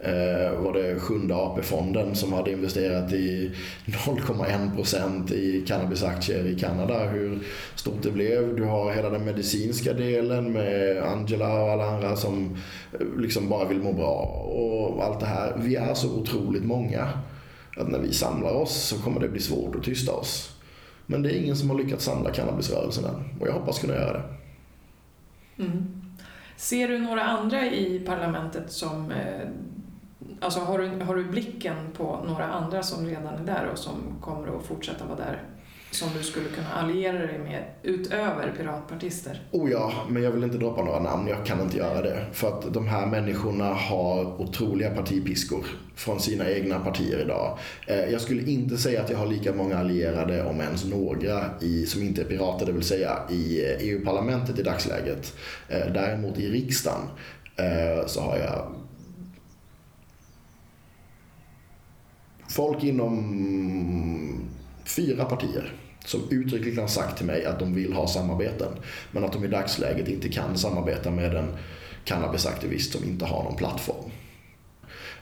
eh, 0.02 0.60
var 0.60 0.74
det 0.74 1.00
sjunde 1.00 1.36
AP-fonden 1.36 2.16
som 2.16 2.34
hade 2.34 2.52
investerat 2.52 3.14
i 3.14 3.52
0,1% 3.86 5.34
i 5.34 5.66
cannabisaktier 5.68 6.48
i 6.48 6.60
Kanada. 6.60 7.10
Hur 7.10 7.40
stort 7.76 8.04
det 8.04 8.12
blev. 8.12 8.56
Du 8.56 8.64
har 8.64 8.94
hela 8.94 9.10
den 9.10 9.26
medicinska 9.26 9.94
delen 9.94 10.54
med 10.54 11.04
Angela 11.04 11.64
och 11.64 11.72
alla 11.72 11.86
andra 11.86 12.16
som 12.16 12.58
eh, 13.00 13.08
liksom 13.18 13.50
bara 13.50 13.68
vill 13.68 13.80
må 13.80 13.94
bra 13.94 14.22
och 14.46 15.04
allt 15.04 15.20
det 15.20 15.26
här. 15.26 15.54
Vi 15.58 15.76
är 15.76 15.94
så 15.94 16.20
otroligt 16.20 16.66
många 16.66 17.10
att 17.80 17.88
när 17.88 18.00
vi 18.00 18.14
samlar 18.14 18.54
oss 18.54 18.88
så 18.88 19.02
kommer 19.02 19.20
det 19.20 19.30
bli 19.30 19.40
svårt 19.40 19.76
att 19.76 19.84
tysta 19.84 20.12
oss. 20.14 20.58
Men 21.06 21.22
det 21.22 21.32
är 21.32 21.44
ingen 21.44 21.56
som 21.56 21.70
har 21.70 21.78
lyckats 21.78 22.06
samla 22.06 22.32
cannabisrörelsen 22.32 23.06
än 23.06 23.40
och 23.40 23.48
jag 23.48 23.54
hoppas 23.54 23.80
kunna 23.80 23.94
göra 23.94 24.14
det. 24.14 24.24
Mm. 25.64 26.02
Ser 26.58 26.88
du 26.88 27.00
några 27.00 27.24
andra 27.24 27.66
i 27.66 28.00
parlamentet 28.00 28.72
som 28.72 29.12
eh, 29.12 29.50
Alltså 30.40 30.60
har 30.60 30.80
du, 30.80 31.04
har 31.04 31.16
du 31.16 31.24
blicken 31.24 31.76
på 31.94 32.20
några 32.28 32.46
andra 32.46 32.84
som 32.84 33.06
redan 33.06 33.34
är 33.34 33.46
där 33.46 33.70
och 33.72 33.80
som 33.80 33.94
kommer 34.22 34.58
att 34.58 34.66
fortsätta 34.66 35.06
vara 35.06 35.18
där 35.18 35.44
som 35.92 36.10
du 36.18 36.24
skulle 36.24 36.50
kunna 36.50 36.74
alliera 36.74 37.18
dig 37.18 37.40
med 37.40 37.64
utöver 37.84 38.54
piratpartister? 38.58 39.42
Oh 39.52 39.72
ja, 39.72 39.94
men 40.10 40.24
jag 40.24 40.32
vill 40.32 40.44
inte 40.44 40.58
droppa 40.58 40.84
några 40.84 41.00
namn. 41.00 41.28
Jag 41.28 41.46
kan 41.46 41.62
inte 41.62 41.78
göra 41.78 42.02
det. 42.02 42.26
För 42.34 42.48
att 42.48 42.74
de 42.74 42.88
här 42.88 43.06
människorna 43.06 43.74
har 43.74 44.42
otroliga 44.42 44.96
partipiskor 44.96 45.66
från 45.96 46.20
sina 46.20 46.50
egna 46.50 46.80
partier 46.80 47.20
idag. 47.20 47.58
Eh, 47.88 48.06
jag 48.06 48.22
skulle 48.22 48.52
inte 48.52 48.78
säga 48.78 49.02
att 49.02 49.10
jag 49.10 49.18
har 49.18 49.28
lika 49.28 49.54
många 49.54 49.78
allierade, 49.78 50.44
om 50.44 50.62
ens 50.62 50.86
några, 50.86 51.46
i, 51.62 51.86
som 51.86 52.04
inte 52.04 52.22
är 52.22 52.26
pirater, 52.26 52.66
det 52.66 52.72
vill 52.72 52.84
säga 52.84 53.20
i 53.30 53.64
eh, 53.64 53.70
e 53.70 53.78
EU-parlamentet 53.80 54.60
i 54.60 54.64
dagsläget. 54.64 55.34
Eh, 55.70 55.94
däremot 55.94 56.40
i 56.40 56.50
riksdagen 56.50 57.02
så 58.06 58.22
har 58.22 58.38
jag 58.38 58.72
folk 62.50 62.84
inom 62.84 64.48
fyra 64.88 65.26
partier 65.26 65.74
som 66.06 66.22
uttryckligen 66.32 66.80
har 66.80 66.88
sagt 66.88 67.18
till 67.18 67.26
mig 67.26 67.46
att 67.46 67.60
de 67.60 67.74
vill 67.74 67.94
ha 67.94 68.08
samarbeten. 68.08 68.72
Men 69.12 69.24
att 69.24 69.34
de 69.34 69.46
i 69.46 69.48
dagsläget 69.48 70.08
inte 70.08 70.30
kan 70.30 70.58
samarbeta 70.58 71.12
med 71.12 71.36
en 71.36 71.48
cannabisaktivist 72.04 72.94
som 72.94 73.04
inte 73.04 73.26
har 73.26 73.44
någon 73.44 73.56
plattform. 73.56 74.12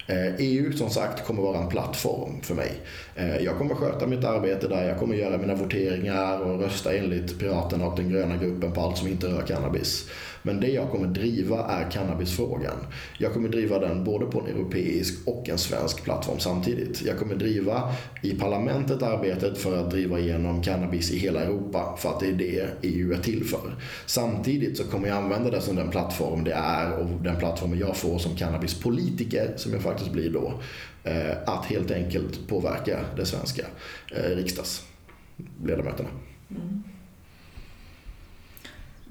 Eh, 0.08 0.36
EU 0.38 0.72
som 0.72 0.90
sagt 0.90 1.26
kommer 1.26 1.42
vara 1.42 1.58
en 1.58 1.70
plattform 1.70 2.42
för 2.42 2.56
mig. 2.56 2.72
Eh, 3.16 3.38
jag 3.38 3.58
kommer 3.58 3.76
sköta 3.76 4.08
mitt 4.08 4.24
arbete 4.24 4.68
där, 4.68 4.88
jag 4.88 5.00
kommer 5.00 5.16
göra 5.16 5.38
mina 5.38 5.56
voteringar 5.56 6.40
och 6.40 6.60
rösta 6.62 6.94
enligt 6.98 7.40
Piraterna 7.40 7.88
och 7.88 7.96
den 7.96 8.10
gröna 8.10 8.38
gruppen 8.38 8.72
på 8.72 8.82
allt 8.82 8.98
som 8.98 9.08
inte 9.08 9.28
rör 9.28 9.42
cannabis. 9.42 10.10
Men 10.46 10.60
det 10.60 10.68
jag 10.68 10.90
kommer 10.92 11.08
driva 11.08 11.66
är 11.66 11.92
cannabisfrågan. 11.92 12.78
Jag 13.18 13.34
kommer 13.34 13.50
driva 13.50 13.80
den 13.80 14.04
både 14.04 14.26
på 14.26 14.40
en 14.40 14.48
europeisk 14.48 15.28
och 15.28 15.50
en 15.50 15.58
svensk 15.58 16.04
plattform 16.04 16.40
samtidigt. 16.40 17.02
Jag 17.02 17.18
kommer 17.20 17.36
driva 17.36 17.94
i 18.22 18.32
parlamentet 18.32 19.04
arbetet 19.04 19.58
för 19.58 19.78
att 19.78 19.92
driva 19.92 20.20
igenom 20.20 20.64
cannabis 20.64 21.12
i 21.12 21.18
hela 21.18 21.42
Europa 21.42 21.96
för 21.98 22.10
att 22.10 22.20
det 22.20 22.28
är 22.28 22.34
det 22.34 22.68
EU 22.82 23.14
är 23.14 23.18
till 23.18 23.44
för. 23.44 23.76
Samtidigt 24.06 24.78
så 24.78 24.84
kommer 24.84 25.08
jag 25.08 25.18
använda 25.18 25.50
det 25.50 25.62
som 25.62 25.76
den 25.76 25.90
plattform 25.90 26.44
det 26.44 26.54
är 26.54 26.98
och 26.98 27.08
den 27.24 27.36
plattformen 27.36 27.80
jag 27.80 27.98
får 27.98 28.18
som 28.18 28.36
cannabispolitiker, 28.36 29.54
som 29.58 29.74
jag 29.74 29.82
faktiskt 29.82 30.12
blir 30.12 30.30
då, 30.30 30.54
eh, 31.04 31.38
att 31.46 31.66
helt 31.66 31.92
enkelt 31.92 32.48
påverka 32.48 33.00
det 33.18 33.26
svenska 33.26 33.66
eh, 34.16 34.36
riksdagsledamöterna. 34.36 36.10
Mm. 36.50 36.84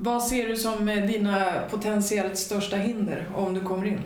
Vad 0.05 0.23
ser 0.23 0.49
du 0.49 0.57
som 0.57 0.87
dina 0.87 1.53
potentiellt 1.71 2.39
största 2.39 2.77
hinder 2.77 3.29
om 3.35 3.55
du 3.55 3.61
kommer 3.61 3.87
in? 3.87 4.01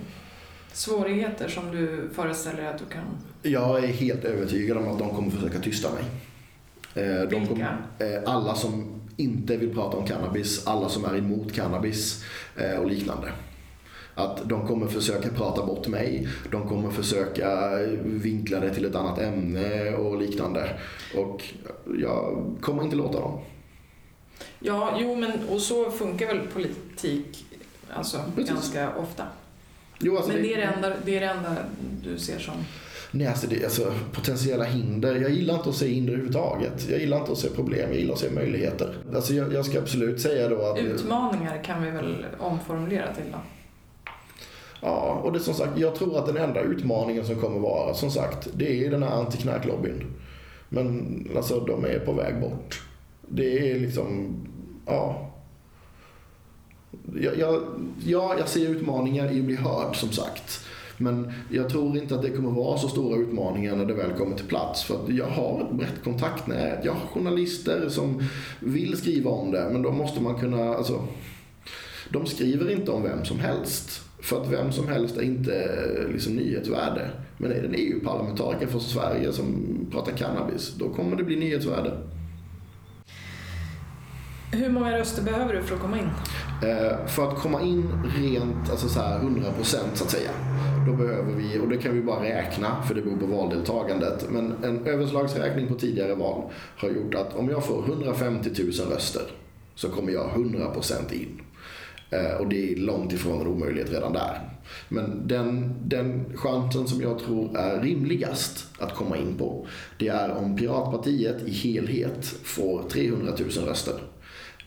Svårigheter 0.72 1.48
som 1.48 1.70
du 1.70 2.10
föreställer 2.14 2.62
dig 2.62 2.66
att 2.66 2.78
du 2.78 2.84
kan... 2.84 3.04
Jag 3.42 3.84
är 3.84 3.88
helt 3.88 4.24
övertygad 4.24 4.76
om 4.76 4.88
att 4.88 4.98
de 4.98 5.10
kommer 5.10 5.30
försöka 5.30 5.58
tysta 5.58 5.88
mig. 5.92 6.04
Eh, 7.04 7.28
de? 7.28 7.46
Kommer, 7.46 7.76
eh, 7.98 8.34
alla 8.34 8.54
som 8.54 9.00
inte 9.16 9.56
vill 9.56 9.74
prata 9.74 9.96
om 9.96 10.06
cannabis, 10.06 10.66
alla 10.66 10.88
som 10.88 11.04
är 11.04 11.18
emot 11.18 11.52
cannabis 11.52 12.24
eh, 12.56 12.78
och 12.78 12.90
liknande. 12.90 13.32
Att 14.14 14.48
de 14.48 14.66
kommer 14.66 14.86
försöka 14.86 15.28
prata 15.28 15.66
bort 15.66 15.88
mig, 15.88 16.28
de 16.50 16.68
kommer 16.68 16.90
försöka 16.90 17.76
vinkla 18.04 18.60
det 18.60 18.74
till 18.74 18.84
ett 18.84 18.94
annat 18.94 19.18
ämne 19.18 19.94
och 19.94 20.18
liknande. 20.18 20.78
Och 21.16 21.44
jag 21.98 22.44
kommer 22.60 22.82
inte 22.82 22.96
låta 22.96 23.20
dem. 23.20 23.40
Ja, 24.60 24.96
jo 25.00 25.14
men 25.14 25.48
och 25.48 25.60
så 25.60 25.90
funkar 25.90 26.26
väl 26.26 26.46
politik 26.46 27.44
alltså, 27.90 28.22
ganska 28.36 28.94
ofta. 28.96 29.24
Jo, 30.00 30.16
alltså 30.16 30.32
men 30.32 30.42
det, 30.42 30.54
är 30.54 30.56
det, 30.56 30.62
enda, 30.62 30.92
det 31.04 31.16
är 31.16 31.20
det 31.20 31.26
enda 31.26 31.56
du 32.02 32.18
ser 32.18 32.38
som... 32.38 32.54
Nej, 33.10 33.26
alltså, 33.26 33.46
det, 33.46 33.64
alltså 33.64 33.92
potentiella 34.12 34.64
hinder. 34.64 35.14
Jag 35.14 35.30
gillar 35.30 35.54
inte 35.54 35.68
att 35.68 35.76
se 35.76 35.86
hinder 35.88 36.12
överhuvudtaget. 36.12 36.88
Jag 36.90 37.00
gillar 37.00 37.18
inte 37.18 37.32
att 37.32 37.38
se 37.38 37.48
problem, 37.48 37.90
jag 37.90 38.00
gillar 38.00 38.14
att 38.14 38.20
se 38.20 38.30
möjligheter. 38.30 38.96
Alltså, 39.14 39.34
jag, 39.34 39.52
jag 39.52 39.66
ska 39.66 39.78
absolut 39.78 40.20
säga 40.20 40.48
då 40.48 40.62
att... 40.62 40.78
Utmaningar 40.78 41.64
kan 41.64 41.82
vi 41.82 41.90
väl 41.90 42.26
omformulera 42.38 43.14
till 43.14 43.32
då? 43.32 43.38
Ja, 44.80 45.20
och 45.24 45.32
det 45.32 45.40
som 45.40 45.54
sagt, 45.54 45.78
jag 45.78 45.94
tror 45.94 46.18
att 46.18 46.26
den 46.26 46.36
enda 46.36 46.60
utmaningen 46.60 47.26
som 47.26 47.36
kommer 47.36 47.58
vara, 47.58 47.94
som 47.94 48.10
sagt, 48.10 48.48
det 48.54 48.84
är 48.84 48.90
den 48.90 49.02
här 49.02 49.10
antiknarklobbyn. 49.10 50.06
Men 50.68 51.28
alltså, 51.36 51.60
de 51.60 51.84
är 51.84 51.98
på 51.98 52.12
väg 52.12 52.40
bort. 52.40 52.82
Det 53.28 53.70
är 53.70 53.80
liksom, 53.80 54.36
ja. 54.86 55.30
Jag, 57.20 57.38
jag, 57.38 57.62
ja, 58.04 58.34
jag 58.38 58.48
ser 58.48 58.68
utmaningar 58.68 59.32
i 59.32 59.38
att 59.38 59.44
bli 59.44 59.56
hörd 59.56 59.96
som 59.96 60.12
sagt. 60.12 60.64
Men 60.98 61.32
jag 61.50 61.68
tror 61.68 61.96
inte 61.96 62.14
att 62.14 62.22
det 62.22 62.30
kommer 62.30 62.50
vara 62.50 62.78
så 62.78 62.88
stora 62.88 63.16
utmaningar 63.16 63.76
när 63.76 63.84
det 63.84 63.94
väl 63.94 64.12
kommer 64.12 64.36
till 64.36 64.46
plats. 64.46 64.82
För 64.82 64.98
jag 65.08 65.26
har 65.26 65.60
ett 65.60 65.76
brett 65.76 66.04
kontaktnät. 66.04 66.84
Jag 66.84 66.92
har 66.92 67.06
journalister 67.06 67.88
som 67.88 68.22
vill 68.60 68.96
skriva 68.96 69.30
om 69.30 69.50
det. 69.50 69.68
Men 69.72 69.82
då 69.82 69.92
måste 69.92 70.22
man 70.22 70.34
kunna, 70.40 70.74
alltså. 70.74 71.04
De 72.10 72.26
skriver 72.26 72.70
inte 72.70 72.90
om 72.90 73.02
vem 73.02 73.24
som 73.24 73.38
helst. 73.38 74.02
För 74.20 74.42
att 74.42 74.52
vem 74.52 74.72
som 74.72 74.88
helst 74.88 75.16
är 75.16 75.22
inte 75.22 75.68
liksom 76.12 76.32
nyhetsvärde. 76.32 77.10
Men 77.36 77.52
är 77.52 77.62
det 77.62 77.68
en 77.68 77.74
EU-parlamentariker 77.74 78.66
från 78.66 78.80
Sverige 78.80 79.32
som 79.32 79.66
pratar 79.90 80.12
cannabis, 80.12 80.74
då 80.78 80.88
kommer 80.88 81.16
det 81.16 81.24
bli 81.24 81.36
nyhetsvärde. 81.36 81.98
Hur 84.52 84.68
många 84.70 84.98
röster 84.98 85.22
behöver 85.22 85.54
du 85.54 85.62
för 85.62 85.74
att 85.74 85.80
komma 85.80 85.98
in? 85.98 86.08
Eh, 86.68 87.06
för 87.06 87.28
att 87.28 87.38
komma 87.38 87.62
in 87.62 87.88
rent, 88.16 88.70
alltså 88.70 88.88
så 88.88 89.00
här 89.00 89.16
100 89.16 89.52
procent 89.52 89.96
så 89.96 90.04
att 90.04 90.10
säga. 90.10 90.30
Då 90.86 90.92
behöver 90.92 91.32
vi, 91.32 91.58
och 91.58 91.68
det 91.68 91.76
kan 91.76 91.94
vi 91.94 92.02
bara 92.02 92.22
räkna 92.22 92.82
för 92.82 92.94
det 92.94 93.02
beror 93.02 93.16
på 93.16 93.26
valdeltagandet. 93.26 94.26
Men 94.30 94.64
en 94.64 94.86
överslagsräkning 94.86 95.68
på 95.68 95.74
tidigare 95.74 96.14
val 96.14 96.42
har 96.76 96.88
gjort 96.88 97.14
att 97.14 97.36
om 97.36 97.48
jag 97.50 97.64
får 97.64 97.84
150 97.84 98.50
000 98.58 98.92
röster 98.92 99.22
så 99.74 99.88
kommer 99.88 100.12
jag 100.12 100.30
100 100.30 100.70
procent 100.70 101.12
in. 101.12 101.40
Eh, 102.10 102.40
och 102.40 102.48
det 102.48 102.72
är 102.72 102.76
långt 102.76 103.12
ifrån 103.12 103.40
en 103.40 103.46
omöjlighet 103.46 103.92
redan 103.92 104.12
där. 104.12 104.40
Men 104.88 105.28
den, 105.28 105.74
den 105.84 106.36
chansen 106.36 106.88
som 106.88 107.00
jag 107.00 107.18
tror 107.18 107.58
är 107.58 107.82
rimligast 107.82 108.66
att 108.78 108.94
komma 108.94 109.16
in 109.16 109.34
på, 109.38 109.66
det 109.98 110.08
är 110.08 110.30
om 110.30 110.56
Piratpartiet 110.56 111.42
i 111.46 111.50
helhet 111.50 112.24
får 112.24 112.82
300 112.82 113.32
000 113.38 113.68
röster. 113.68 113.94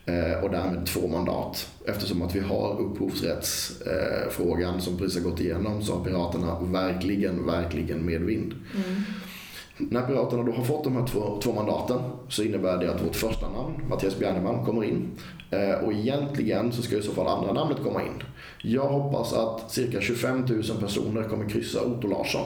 Eh, 0.06 0.44
och 0.44 0.52
därmed 0.52 0.86
två 0.86 1.08
mandat. 1.08 1.70
Eftersom 1.86 2.22
att 2.22 2.36
vi 2.36 2.40
har 2.40 2.80
upphovsrättsfrågan 2.80 4.82
som 4.82 4.98
precis 4.98 5.24
har 5.24 5.30
gått 5.30 5.40
igenom 5.40 5.84
så 5.84 5.96
har 5.96 6.04
Piraterna 6.04 6.60
verkligen, 6.60 7.46
verkligen 7.46 8.06
medvind. 8.06 8.54
Mm. 8.76 9.04
När 9.78 10.02
Piraterna 10.02 10.44
då 10.44 10.52
har 10.52 10.64
fått 10.64 10.84
de 10.84 10.96
här 10.96 11.08
två, 11.08 11.40
två 11.44 11.54
mandaten 11.54 12.00
så 12.30 12.44
innebär 12.44 12.78
det 12.78 12.92
att 12.92 13.06
vårt 13.06 13.16
första 13.16 13.50
namn, 13.50 13.74
Mattias 13.90 14.20
Bjerneman, 14.20 14.66
kommer 14.66 14.84
in. 14.84 15.10
Eh, 15.50 15.86
och 15.86 15.94
egentligen 15.94 16.72
så 16.72 16.82
ska 16.82 16.98
i 16.98 17.02
så 17.02 17.12
fall 17.12 17.28
andra 17.28 17.54
namnet 17.54 17.78
komma 17.84 18.02
in. 18.02 18.24
Jag 18.62 18.88
hoppas 18.88 19.34
att 19.34 19.72
cirka 19.72 20.02
25 20.02 20.40
000 20.40 20.64
personer 20.80 21.24
kommer 21.24 21.50
kryssa 21.50 21.82
Otto 21.82 22.08
Larsson. 22.08 22.46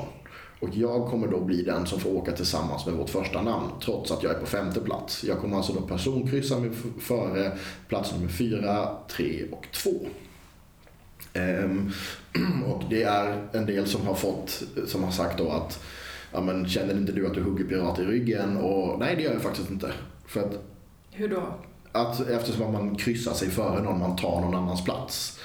Och 0.60 0.70
jag 0.74 1.08
kommer 1.08 1.28
då 1.28 1.40
bli 1.40 1.62
den 1.62 1.86
som 1.86 2.00
får 2.00 2.10
åka 2.10 2.32
tillsammans 2.32 2.86
med 2.86 2.96
vårt 2.96 3.10
första 3.10 3.42
namn 3.42 3.70
trots 3.82 4.12
att 4.12 4.24
jag 4.24 4.36
är 4.36 4.40
på 4.40 4.46
femte 4.46 4.80
plats. 4.80 5.24
Jag 5.24 5.38
kommer 5.38 5.58
alltså 5.58 5.74
då 5.74 5.82
personkryssa 5.82 6.60
mig 6.60 6.72
före 7.00 7.52
plats 7.88 8.14
nummer 8.14 8.28
fyra, 8.28 8.90
tre 9.08 9.44
och 9.52 9.68
två. 9.74 10.08
Um, 11.34 11.92
och 12.66 12.84
det 12.90 13.04
är 13.04 13.48
en 13.54 13.66
del 13.66 13.88
som 13.88 14.08
har 14.08 14.16
fått, 14.16 14.64
som 14.88 15.04
har 15.04 15.12
sagt 15.12 15.38
då 15.38 15.50
att 15.50 15.84
ja, 16.32 16.42
men, 16.42 16.68
känner 16.68 16.94
inte 16.94 17.12
du 17.12 17.28
att 17.28 17.34
du 17.34 17.42
hugger 17.42 17.66
pirater 17.66 18.04
i 18.04 18.06
ryggen? 18.06 18.58
Och 18.58 19.00
nej, 19.00 19.16
det 19.16 19.22
gör 19.22 19.34
jag 19.34 19.42
faktiskt 19.42 19.70
inte. 19.70 19.94
För 20.28 20.40
att, 20.40 20.64
Hur 21.12 21.30
då? 21.30 21.54
Att, 21.92 22.30
eftersom 22.30 22.74
man 22.74 22.96
kryssar 22.96 23.34
sig 23.34 23.50
före 23.50 23.82
någon, 23.84 24.00
man 24.00 24.16
tar 24.16 24.42
någon 24.42 24.56
annans 24.56 24.84
plats. 24.84 25.40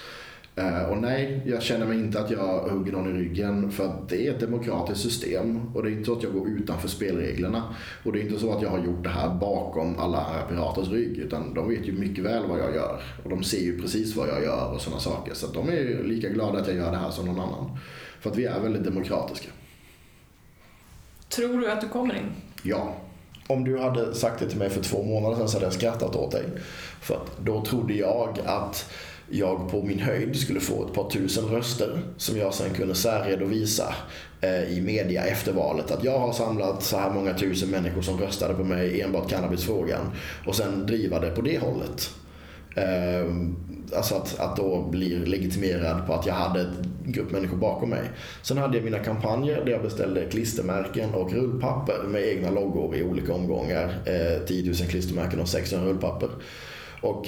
Uh, 0.59 0.83
och 0.83 0.99
nej, 0.99 1.43
jag 1.47 1.63
känner 1.63 1.87
mig 1.87 1.99
inte 1.99 2.21
att 2.21 2.31
jag 2.31 2.61
hugger 2.61 2.93
någon 2.93 3.17
i 3.17 3.19
ryggen 3.19 3.71
för 3.71 3.95
det 4.09 4.27
är 4.27 4.31
ett 4.31 4.41
demokratiskt 4.41 5.03
system 5.03 5.71
och 5.75 5.83
det 5.83 5.89
är 5.89 5.93
inte 5.93 6.05
så 6.05 6.17
att 6.17 6.23
jag 6.23 6.33
går 6.33 6.49
utanför 6.49 6.89
spelreglerna. 6.89 7.75
Och 8.05 8.13
det 8.13 8.21
är 8.21 8.23
inte 8.23 8.41
så 8.41 8.53
att 8.53 8.63
jag 8.63 8.71
har 8.71 8.79
gjort 8.79 9.03
det 9.03 9.09
här 9.09 9.35
bakom 9.35 9.99
alla 9.99 10.27
piraters 10.49 10.89
rygg 10.89 11.19
utan 11.19 11.55
de 11.55 11.69
vet 11.69 11.89
ju 11.89 11.93
mycket 11.93 12.25
väl 12.25 12.47
vad 12.47 12.59
jag 12.59 12.75
gör 12.75 13.03
och 13.25 13.31
de 13.31 13.43
ser 13.43 13.61
ju 13.61 13.81
precis 13.81 14.17
vad 14.17 14.29
jag 14.29 14.43
gör 14.43 14.73
och 14.75 14.81
sådana 14.81 15.01
saker. 15.01 15.35
Så 15.35 15.47
de 15.47 15.69
är 15.69 16.05
lika 16.05 16.29
glada 16.29 16.59
att 16.59 16.67
jag 16.67 16.77
gör 16.77 16.91
det 16.91 16.99
här 16.99 17.11
som 17.11 17.27
någon 17.27 17.41
annan. 17.41 17.79
För 18.21 18.31
att 18.31 18.37
vi 18.37 18.45
är 18.45 18.61
väldigt 18.61 18.85
demokratiska. 18.85 19.49
Tror 21.29 21.61
du 21.61 21.71
att 21.71 21.81
du 21.81 21.89
kommer 21.89 22.15
in? 22.15 22.33
Ja. 22.63 22.95
Om 23.47 23.65
du 23.65 23.79
hade 23.79 24.15
sagt 24.15 24.41
det 24.41 24.49
till 24.49 24.59
mig 24.59 24.71
för 24.71 24.83
två 24.83 25.03
månader 25.03 25.37
sedan 25.37 25.49
så 25.49 25.57
hade 25.57 25.67
jag 25.67 25.73
skrattat 25.73 26.17
åt 26.17 26.31
dig. 26.31 26.45
För 27.01 27.21
då 27.41 27.65
trodde 27.65 27.95
jag 27.95 28.39
att 28.47 28.93
jag 29.31 29.71
på 29.71 29.83
min 29.83 30.01
höjd 30.01 30.37
skulle 30.37 30.61
få 30.61 30.87
ett 30.87 30.95
par 30.95 31.11
tusen 31.11 31.45
röster 31.45 32.03
som 32.17 32.39
jag 32.39 32.55
sen 32.55 32.75
kunde 32.75 32.95
särredovisa 32.95 33.95
eh, 34.41 34.79
i 34.79 34.81
media 34.81 35.25
efter 35.25 35.53
valet. 35.53 35.91
Att 35.91 36.05
jag 36.05 36.19
har 36.19 36.33
samlat 36.33 36.83
så 36.83 36.97
här 36.97 37.11
många 37.11 37.35
tusen 37.35 37.71
människor 37.71 38.03
som 38.03 38.21
röstade 38.21 38.55
på 38.55 38.65
mig 38.65 39.01
enbart 39.01 39.31
cannabisfrågan 39.31 40.11
och 40.47 40.55
sen 40.55 40.87
driva 40.87 41.21
det 41.21 41.31
på 41.31 41.41
det 41.43 41.59
hållet. 41.59 42.11
Ehm, 42.75 43.57
alltså 43.97 44.15
att, 44.15 44.41
att 44.41 44.57
då 44.57 44.83
bli 44.91 45.19
legitimerad 45.19 46.07
på 46.07 46.15
att 46.15 46.27
jag 46.27 46.35
hade 46.35 46.61
en 46.61 47.13
grupp 47.13 47.31
människor 47.31 47.57
bakom 47.57 47.91
mig. 47.91 48.11
Sen 48.43 48.59
hade 48.59 48.77
jag 48.77 48.85
mina 48.85 48.99
kampanjer 48.99 49.65
där 49.65 49.73
jag 49.73 49.83
beställde 49.83 50.25
klistermärken 50.31 51.15
och 51.15 51.33
rullpapper 51.33 52.03
med 52.09 52.29
egna 52.29 52.51
loggor 52.51 52.97
i 52.97 53.03
olika 53.03 53.35
omgångar. 53.35 53.95
Eh, 54.05 54.47
10 54.47 54.65
000 54.65 54.75
klistermärken 54.75 55.41
och 55.41 55.49
600 55.49 55.87
rullpapper. 55.87 56.29
Och 57.01 57.27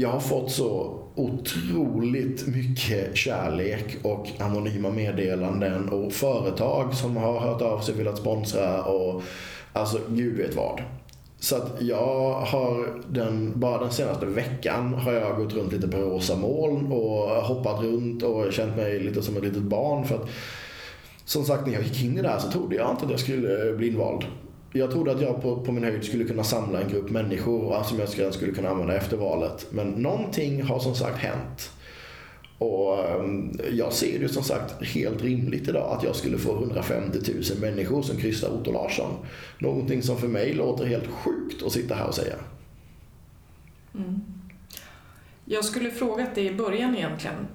jag 0.00 0.08
har 0.08 0.20
fått 0.20 0.50
så 0.50 0.98
otroligt 1.14 2.46
mycket 2.46 3.16
kärlek 3.16 3.96
och 4.02 4.28
anonyma 4.38 4.90
meddelanden 4.90 5.88
och 5.88 6.12
företag 6.12 6.94
som 6.94 7.16
har 7.16 7.40
hört 7.40 7.62
av 7.62 7.80
sig 7.80 7.94
och 7.94 8.00
velat 8.00 8.18
sponsra 8.18 8.82
och 8.82 9.22
alltså 9.72 10.00
gud 10.08 10.36
vet 10.36 10.56
vad. 10.56 10.82
Så 11.38 11.56
att 11.56 11.76
jag 11.80 12.32
har 12.32 13.00
den, 13.08 13.60
bara 13.60 13.80
den 13.80 13.92
senaste 13.92 14.26
veckan 14.26 14.94
har 14.94 15.12
jag 15.12 15.36
gått 15.36 15.54
runt 15.54 15.72
lite 15.72 15.88
på 15.88 15.96
rosa 15.96 16.36
moln 16.36 16.92
och 16.92 17.28
hoppat 17.28 17.82
runt 17.82 18.22
och 18.22 18.52
känt 18.52 18.76
mig 18.76 19.00
lite 19.00 19.22
som 19.22 19.36
ett 19.36 19.44
litet 19.44 19.62
barn. 19.62 20.04
För 20.04 20.14
att, 20.14 20.28
som 21.24 21.44
sagt, 21.44 21.66
när 21.66 21.72
jag 21.72 21.82
gick 21.82 22.04
in 22.04 22.18
i 22.18 22.22
det 22.22 22.28
här 22.28 22.38
så 22.38 22.50
trodde 22.50 22.76
jag 22.76 22.90
inte 22.90 23.04
att 23.04 23.10
jag 23.10 23.20
skulle 23.20 23.76
bli 23.76 23.88
invald. 23.88 24.24
Jag 24.72 24.90
trodde 24.90 25.12
att 25.12 25.20
jag 25.20 25.42
på, 25.42 25.56
på 25.56 25.72
min 25.72 25.84
höjd 25.84 26.04
skulle 26.04 26.24
kunna 26.24 26.44
samla 26.44 26.80
en 26.82 26.88
grupp 26.88 27.10
människor 27.10 27.82
som 27.82 27.98
jag 27.98 28.08
skulle, 28.08 28.32
skulle 28.32 28.52
kunna 28.52 28.68
använda 28.68 28.96
efter 28.96 29.16
valet. 29.16 29.66
Men 29.70 29.90
någonting 29.90 30.62
har 30.62 30.78
som 30.78 30.94
sagt 30.94 31.18
hänt. 31.18 31.70
Och 32.58 33.08
ehm, 33.08 33.60
jag 33.72 33.92
ser 33.92 34.18
det 34.18 34.28
som 34.28 34.42
sagt 34.42 34.84
helt 34.84 35.22
rimligt 35.22 35.68
idag 35.68 35.96
att 35.96 36.04
jag 36.04 36.16
skulle 36.16 36.38
få 36.38 36.52
150 36.54 37.18
000 37.34 37.42
människor 37.60 38.02
som 38.02 38.16
kryssar 38.16 38.50
Otto 38.50 38.72
Larsson. 38.72 39.14
Någonting 39.58 40.02
som 40.02 40.18
för 40.18 40.28
mig 40.28 40.52
låter 40.52 40.84
helt 40.84 41.06
sjukt 41.06 41.62
att 41.62 41.72
sitta 41.72 41.94
här 41.94 42.06
och 42.06 42.14
säga. 42.14 42.34
Mm. 43.94 44.20
Jag 45.44 45.64
skulle 45.64 45.90
frågat 45.90 46.34
dig 46.34 46.46
i 46.46 46.54
början 46.54 46.96
egentligen 46.96 47.46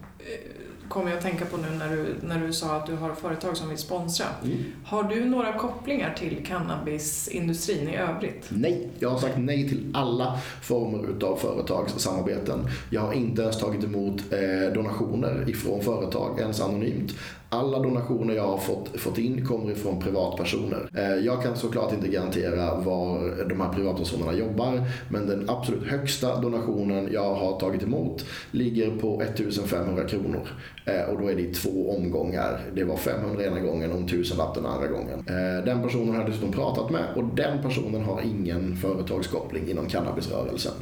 kommer 0.93 1.09
jag 1.09 1.17
att 1.17 1.23
tänka 1.23 1.45
på 1.45 1.57
nu 1.57 1.69
när 1.69 1.89
du, 1.89 2.15
när 2.21 2.47
du 2.47 2.53
sa 2.53 2.75
att 2.75 2.85
du 2.85 2.95
har 2.95 3.13
företag 3.15 3.57
som 3.57 3.69
vill 3.69 3.77
sponsra. 3.77 4.25
Mm. 4.43 4.57
Har 4.85 5.03
du 5.03 5.25
några 5.25 5.53
kopplingar 5.53 6.13
till 6.13 6.45
cannabisindustrin 6.45 7.89
i 7.89 7.95
övrigt? 7.95 8.45
Nej, 8.49 8.89
jag 8.99 9.09
har 9.09 9.19
sagt 9.19 9.37
nej 9.37 9.69
till 9.69 9.91
alla 9.93 10.39
former 10.61 11.09
utav 11.09 11.35
företagssamarbeten. 11.37 12.67
Jag 12.89 13.01
har 13.01 13.13
inte 13.13 13.41
ens 13.41 13.59
tagit 13.59 13.83
emot 13.83 14.21
eh, 14.31 14.73
donationer 14.73 15.49
ifrån 15.49 15.83
företag, 15.83 16.39
ens 16.39 16.61
anonymt. 16.61 17.13
Alla 17.53 17.79
donationer 17.79 18.33
jag 18.33 18.47
har 18.47 18.57
fått, 18.57 18.99
fått 18.99 19.17
in 19.17 19.45
kommer 19.45 19.71
ifrån 19.71 19.99
privatpersoner. 19.99 20.89
Eh, 20.93 21.25
jag 21.25 21.43
kan 21.43 21.55
såklart 21.55 21.93
inte 21.93 22.07
garantera 22.07 22.75
var 22.75 23.33
de 23.49 23.61
här 23.61 23.73
privatpersonerna 23.73 24.33
jobbar 24.33 24.81
men 25.09 25.27
den 25.27 25.49
absolut 25.49 25.87
högsta 25.87 26.41
donationen 26.41 27.09
jag 27.11 27.35
har 27.35 27.59
tagit 27.59 27.83
emot 27.83 28.25
ligger 28.51 28.91
på 28.97 29.21
1500 29.21 30.03
kronor. 30.03 30.47
Eh, 30.85 31.01
och 31.01 31.21
då 31.21 31.27
är 31.27 31.35
det 31.35 31.41
i 31.41 31.53
två 31.53 31.95
omgångar. 31.97 32.59
Det 32.75 32.83
var 32.83 32.97
500 32.97 33.45
ena 33.45 33.59
gången 33.59 33.91
och 33.91 33.97
en 33.97 34.07
tusenlapp 34.07 34.55
den 34.55 34.65
andra 34.65 34.87
gången. 34.87 35.19
Eh, 35.27 35.65
den 35.65 35.81
personen 35.81 36.09
har 36.09 36.15
jag 36.15 36.29
dessutom 36.29 36.51
pratat 36.51 36.89
med 36.89 37.03
och 37.15 37.23
den 37.23 37.61
personen 37.61 38.03
har 38.03 38.21
ingen 38.21 38.75
företagskoppling 38.75 39.69
inom 39.69 39.85
cannabisrörelsen. 39.85 40.73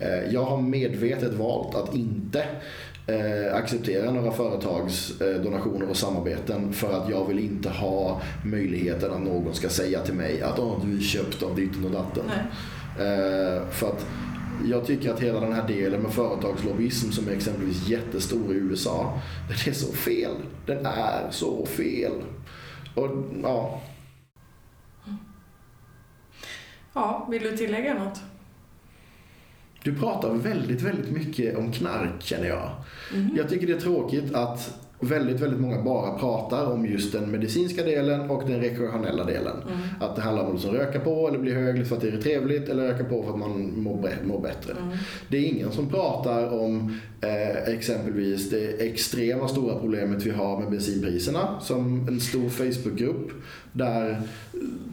Mm. 0.00 0.32
Jag 0.32 0.44
har 0.44 0.62
medvetet 0.62 1.34
valt 1.34 1.74
att 1.74 1.94
inte 1.94 2.44
eh, 3.06 3.54
acceptera 3.54 4.10
några 4.10 4.32
företags 4.32 5.20
eh, 5.20 5.42
donationer 5.42 5.88
och 5.88 5.96
samarbeten 5.96 6.72
för 6.72 7.02
att 7.02 7.10
jag 7.10 7.26
vill 7.26 7.38
inte 7.38 7.68
ha 7.68 8.20
möjligheten 8.44 9.12
att 9.12 9.22
någon 9.22 9.54
ska 9.54 9.68
säga 9.68 10.00
till 10.00 10.14
mig 10.14 10.42
att 10.42 10.58
oh, 10.58 10.86
du 10.86 10.96
är 10.96 11.00
köpt 11.00 11.42
av 11.42 11.56
ditten 11.56 11.84
och 11.84 11.90
datten. 11.90 12.24
Eh, 12.98 13.68
för 13.70 13.88
att 13.88 14.06
jag 14.64 14.86
tycker 14.86 15.12
att 15.12 15.20
hela 15.20 15.40
den 15.40 15.52
här 15.52 15.68
delen 15.68 16.00
med 16.00 16.12
företagslobbyism 16.12 17.10
som 17.10 17.28
är 17.28 17.32
exempelvis 17.32 17.88
jättestor 17.88 18.52
i 18.52 18.58
USA, 18.58 19.20
den 19.48 19.72
är 19.72 19.72
så 19.72 19.92
fel. 19.92 20.32
Den 20.66 20.86
är 20.86 21.30
så 21.30 21.66
fel. 21.66 22.12
Och, 22.94 23.08
ja. 23.42 23.80
Ja, 26.92 27.26
vill 27.30 27.42
du 27.42 27.56
tillägga 27.56 27.94
något? 27.94 28.20
Du 29.84 29.94
pratar 29.94 30.34
väldigt, 30.34 30.82
väldigt 30.82 31.10
mycket 31.10 31.56
om 31.56 31.72
knark 31.72 32.22
känner 32.22 32.48
jag. 32.48 32.70
Mm. 33.14 33.36
Jag 33.36 33.48
tycker 33.48 33.66
det 33.66 33.72
är 33.72 33.80
tråkigt 33.80 34.34
att 34.34 34.80
väldigt, 35.00 35.40
väldigt 35.40 35.60
många 35.60 35.82
bara 35.82 36.18
pratar 36.18 36.66
om 36.66 36.86
just 36.86 37.12
den 37.12 37.30
medicinska 37.30 37.82
delen 37.82 38.30
och 38.30 38.48
den 38.48 38.60
rekreationella 38.60 39.24
delen. 39.24 39.56
Mm. 39.66 39.78
Att 40.00 40.16
det 40.16 40.22
handlar 40.22 40.44
om 40.44 40.56
att 40.56 40.64
röka 40.64 41.00
på 41.00 41.28
eller 41.28 41.38
bli 41.38 41.52
hög 41.52 41.86
för 41.86 41.96
att 41.96 42.02
det 42.02 42.08
är 42.08 42.20
trevligt 42.20 42.68
eller 42.68 42.82
röka 42.82 43.04
på 43.04 43.22
för 43.22 43.30
att 43.30 43.38
man 43.38 43.82
mår, 43.82 44.08
mår 44.24 44.40
bättre. 44.40 44.72
Mm. 44.72 44.96
Det 45.28 45.36
är 45.36 45.42
ingen 45.42 45.72
som 45.72 45.88
pratar 45.88 46.60
om 46.60 47.00
eh, 47.20 47.74
exempelvis 47.74 48.50
det 48.50 48.86
extrema 48.86 49.48
stora 49.48 49.78
problemet 49.78 50.22
vi 50.22 50.30
har 50.30 50.60
med 50.60 50.70
bensinpriserna 50.70 51.60
som 51.60 52.08
en 52.08 52.20
stor 52.20 52.48
Facebookgrupp 52.48 53.30
där 53.72 54.22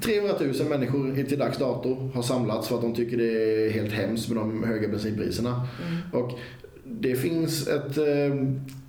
300 0.01 0.34
000 0.39 0.69
människor 0.69 1.23
till 1.23 1.39
dags 1.39 1.57
dato 1.57 2.09
har 2.13 2.21
samlats 2.21 2.67
för 2.67 2.75
att 2.75 2.82
de 2.82 2.93
tycker 2.93 3.17
det 3.17 3.65
är 3.65 3.71
helt 3.71 3.93
hemskt 3.93 4.30
med 4.30 4.38
de 4.38 4.63
höga 4.63 4.88
bensinpriserna. 4.88 5.67
Mm. 5.88 6.23
Och 6.23 6.39
det 6.84 7.15
finns 7.15 7.67
ett 7.67 7.97
eh, 7.97 8.36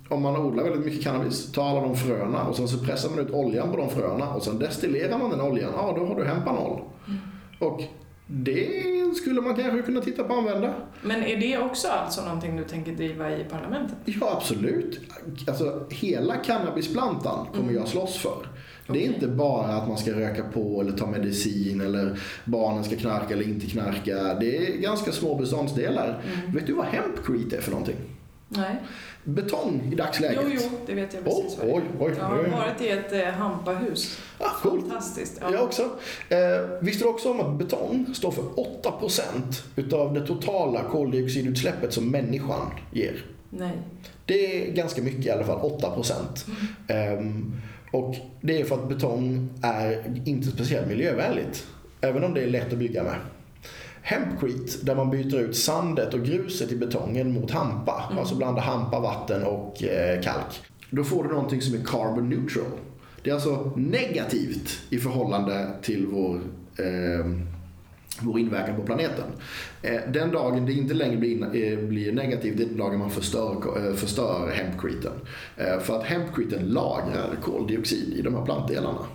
om 0.09 0.21
man 0.21 0.37
odlar 0.37 0.63
väldigt 0.63 0.85
mycket 0.85 1.03
cannabis, 1.03 1.51
tar 1.51 1.69
alla 1.69 1.81
de 1.81 1.95
fröna 1.95 2.43
och 2.43 2.55
sen 2.55 2.67
så 2.67 2.77
pressar 2.85 3.09
man 3.09 3.19
ut 3.19 3.31
oljan 3.31 3.71
på 3.71 3.77
de 3.77 3.89
fröna 3.89 4.33
och 4.33 4.43
sen 4.43 4.59
destillerar 4.59 5.17
man 5.17 5.29
den 5.29 5.41
oljan, 5.41 5.71
ja 5.75 5.95
då 5.97 6.05
har 6.05 6.15
du 6.15 6.25
hempanol. 6.25 6.79
Mm. 7.07 7.19
Och 7.59 7.83
det 8.27 8.83
skulle 9.15 9.41
man 9.41 9.55
kanske 9.55 9.81
kunna 9.81 10.01
titta 10.01 10.23
på 10.23 10.33
att 10.33 10.39
använda. 10.39 10.73
Men 11.01 11.23
är 11.23 11.37
det 11.37 11.57
också 11.57 11.87
alltså 11.87 12.21
någonting 12.21 12.57
du 12.57 12.63
tänker 12.63 12.91
driva 12.91 13.37
i 13.37 13.43
parlamentet? 13.43 13.97
Ja, 14.05 14.33
absolut. 14.37 14.99
Alltså, 15.47 15.85
hela 15.89 16.35
cannabisplantan 16.35 17.45
kommer 17.45 17.63
mm. 17.63 17.75
jag 17.75 17.87
slåss 17.87 18.17
för. 18.17 18.48
Det 18.93 19.05
är 19.05 19.07
inte 19.07 19.27
bara 19.27 19.67
att 19.67 19.87
man 19.87 19.97
ska 19.97 20.11
röka 20.11 20.43
på 20.43 20.81
eller 20.81 20.91
ta 20.91 21.07
medicin 21.07 21.81
eller 21.81 22.19
barnen 22.45 22.83
ska 22.83 22.95
knarka 22.95 23.33
eller 23.33 23.43
inte 23.43 23.67
knarka. 23.67 24.33
Det 24.39 24.57
är 24.57 24.77
ganska 24.77 25.11
små 25.11 25.35
beståndsdelar. 25.35 26.21
Mm. 26.25 26.55
Vet 26.55 26.67
du 26.67 26.73
vad 26.73 26.85
hempcrete 26.85 27.57
är 27.57 27.61
för 27.61 27.71
någonting? 27.71 27.95
Nej. 28.49 28.75
Betong 29.23 29.89
i 29.91 29.95
dagsläget. 29.95 30.39
Jo, 30.43 30.59
jo, 30.61 30.69
det 30.85 30.93
vet 30.93 31.13
jag 31.13 31.23
precis 31.23 31.59
oj, 31.61 31.71
oj, 31.71 31.83
oj. 31.99 32.13
Jag 32.17 32.25
har 32.25 32.37
varit 32.37 32.81
i 32.81 32.89
ett 32.89 33.13
eh, 33.13 33.25
hampahus. 33.25 34.19
Ah, 34.37 34.49
coolt. 34.61 34.81
Fantastiskt. 34.81 35.37
Ja. 35.41 35.51
Jag 35.51 35.63
också. 35.63 35.81
Eh, 36.29 36.37
visste 36.81 37.03
du 37.03 37.09
också 37.09 37.31
om 37.31 37.39
att 37.39 37.59
betong 37.59 38.13
står 38.13 38.31
för 38.31 38.43
8% 38.43 39.63
utav 39.75 40.13
det 40.13 40.27
totala 40.27 40.83
koldioxidutsläppet 40.83 41.93
som 41.93 42.11
människan 42.11 42.71
ger? 42.91 43.25
Nej. 43.49 43.77
Det 44.25 44.69
är 44.69 44.73
ganska 44.73 45.01
mycket 45.01 45.25
i 45.25 45.29
alla 45.29 45.43
fall, 45.43 45.59
8%. 45.59 46.13
Mm. 46.87 47.17
Um, 47.17 47.61
och 47.91 48.15
det 48.41 48.61
är 48.61 48.65
för 48.65 48.75
att 48.75 48.89
betong 48.89 49.49
är 49.61 50.13
inte 50.25 50.47
speciellt 50.47 50.87
miljövänligt. 50.87 51.67
Även 52.01 52.23
om 52.23 52.33
det 52.33 52.41
är 52.41 52.47
lätt 52.47 52.73
att 52.73 52.79
bygga 52.79 53.03
med. 53.03 53.15
Hempcrete, 54.01 54.85
där 54.85 54.95
man 54.95 55.09
byter 55.09 55.39
ut 55.39 55.55
sandet 55.55 56.13
och 56.13 56.25
gruset 56.25 56.71
i 56.71 56.75
betongen 56.75 57.33
mot 57.33 57.51
hampa. 57.51 58.03
Mm. 58.07 58.19
Alltså 58.19 58.35
blanda 58.35 58.61
hampa, 58.61 58.99
vatten 58.99 59.43
och 59.43 59.83
eh, 59.83 60.21
kalk. 60.21 60.61
Då 60.89 61.03
får 61.03 61.23
du 61.23 61.29
någonting 61.29 61.61
som 61.61 61.75
är 61.75 61.83
carbon 61.85 62.29
neutral. 62.29 62.65
Det 63.23 63.29
är 63.29 63.33
alltså 63.33 63.71
negativt 63.75 64.79
i 64.89 64.97
förhållande 64.97 65.69
till 65.81 66.07
vår 66.07 66.35
eh, 66.77 67.25
vår 68.21 68.39
inverkan 68.39 68.75
på 68.75 68.81
planeten. 68.81 69.25
Eh, 69.81 70.01
den 70.13 70.31
dagen 70.31 70.65
det 70.65 70.73
inte 70.73 70.93
längre 70.93 71.17
blir, 71.17 71.43
eh, 71.43 71.79
blir 71.79 72.11
negativt, 72.11 72.57
det 72.57 72.63
är 72.63 72.67
den 72.67 72.77
dagen 72.77 72.99
man 72.99 73.11
förstör, 73.11 73.87
eh, 73.87 73.93
förstör 73.95 74.51
hempcreten. 74.53 75.13
För 75.81 75.99
att 75.99 76.03
hempcreten 76.03 76.65
lagrar 76.65 77.35
koldioxid 77.41 78.13
i 78.13 78.21
de 78.21 78.35
här 78.35 78.45
plantdelarna. 78.45 79.05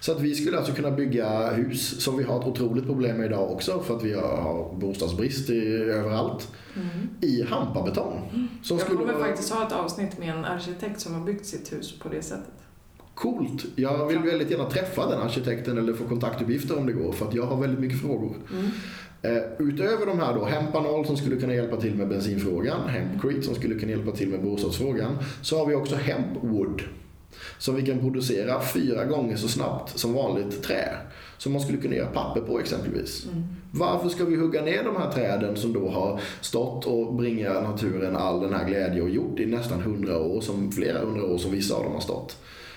Så 0.00 0.12
att 0.12 0.20
vi 0.20 0.34
skulle 0.34 0.58
alltså 0.58 0.72
kunna 0.72 0.90
bygga 0.90 1.50
hus 1.50 2.00
som 2.04 2.16
vi 2.16 2.24
har 2.24 2.40
ett 2.40 2.46
otroligt 2.46 2.86
problem 2.86 3.16
med 3.16 3.26
idag 3.26 3.52
också 3.52 3.80
för 3.80 3.96
att 3.96 4.04
vi 4.04 4.12
har 4.12 4.74
bostadsbrist 4.80 5.50
i, 5.50 5.66
överallt. 5.76 6.48
Mm. 6.76 7.08
I 7.20 7.42
hampabetong. 7.42 8.30
Mm. 8.34 8.48
Som 8.62 8.78
Jag 8.78 8.86
kommer 8.86 9.12
vara... 9.12 9.24
faktiskt 9.24 9.52
ha 9.52 9.66
ett 9.66 9.72
avsnitt 9.72 10.18
med 10.18 10.28
en 10.28 10.44
arkitekt 10.44 11.00
som 11.00 11.14
har 11.14 11.20
byggt 11.20 11.46
sitt 11.46 11.72
hus 11.72 11.98
på 11.98 12.08
det 12.08 12.22
sättet. 12.22 12.65
Coolt. 13.16 13.64
Jag 13.76 14.06
vill 14.06 14.18
väldigt 14.18 14.50
gärna 14.50 14.70
träffa 14.70 15.10
den 15.10 15.20
arkitekten 15.20 15.78
eller 15.78 15.92
få 15.92 16.04
kontaktuppgifter 16.04 16.78
om 16.78 16.86
det 16.86 16.92
går 16.92 17.12
för 17.12 17.28
att 17.28 17.34
jag 17.34 17.46
har 17.46 17.60
väldigt 17.60 17.80
mycket 17.80 18.00
frågor. 18.00 18.36
Mm. 18.52 18.66
Uh, 19.36 19.42
utöver 19.58 20.06
de 20.06 20.18
här 20.18 20.34
då, 20.34 20.44
Hempanol 20.44 21.06
som 21.06 21.16
skulle 21.16 21.36
kunna 21.36 21.54
hjälpa 21.54 21.76
till 21.76 21.94
med 21.94 22.08
bensinfrågan, 22.08 22.88
Hempcrete 22.88 23.42
som 23.42 23.54
skulle 23.54 23.74
kunna 23.74 23.92
hjälpa 23.92 24.10
till 24.10 24.28
med 24.28 24.42
bostadsfrågan, 24.42 25.18
så 25.42 25.58
har 25.58 25.66
vi 25.66 25.74
också 25.74 25.96
Hempwood 25.96 26.82
som 27.58 27.76
vi 27.76 27.86
kan 27.86 27.98
producera 27.98 28.60
fyra 28.60 29.04
gånger 29.04 29.36
så 29.36 29.48
snabbt 29.48 29.98
som 29.98 30.12
vanligt 30.12 30.62
trä. 30.62 30.96
Som 31.38 31.52
man 31.52 31.60
skulle 31.60 31.78
kunna 31.78 31.94
göra 31.94 32.08
papper 32.08 32.40
på 32.40 32.60
exempelvis. 32.60 33.26
Mm. 33.26 33.44
Varför 33.70 34.08
ska 34.08 34.24
vi 34.24 34.36
hugga 34.36 34.62
ner 34.62 34.84
de 34.84 34.96
här 34.96 35.10
träden 35.12 35.56
som 35.56 35.72
då 35.72 35.88
har 35.88 36.20
stått 36.40 36.86
och 36.86 37.14
bringat 37.14 37.62
naturen 37.62 38.16
all 38.16 38.40
den 38.40 38.54
här 38.54 38.68
glädje 38.68 39.02
och 39.02 39.10
gjort 39.10 39.40
i 39.40 39.46
nästan 39.46 39.80
hundra 39.80 40.18
år, 40.18 40.40
som 40.40 40.72
flera 40.72 40.98
hundra 40.98 41.24
år 41.24 41.38
som 41.38 41.52
vissa 41.52 41.74
av 41.74 41.82
dem 41.84 41.92
har 41.92 42.00
stått. 42.00 42.36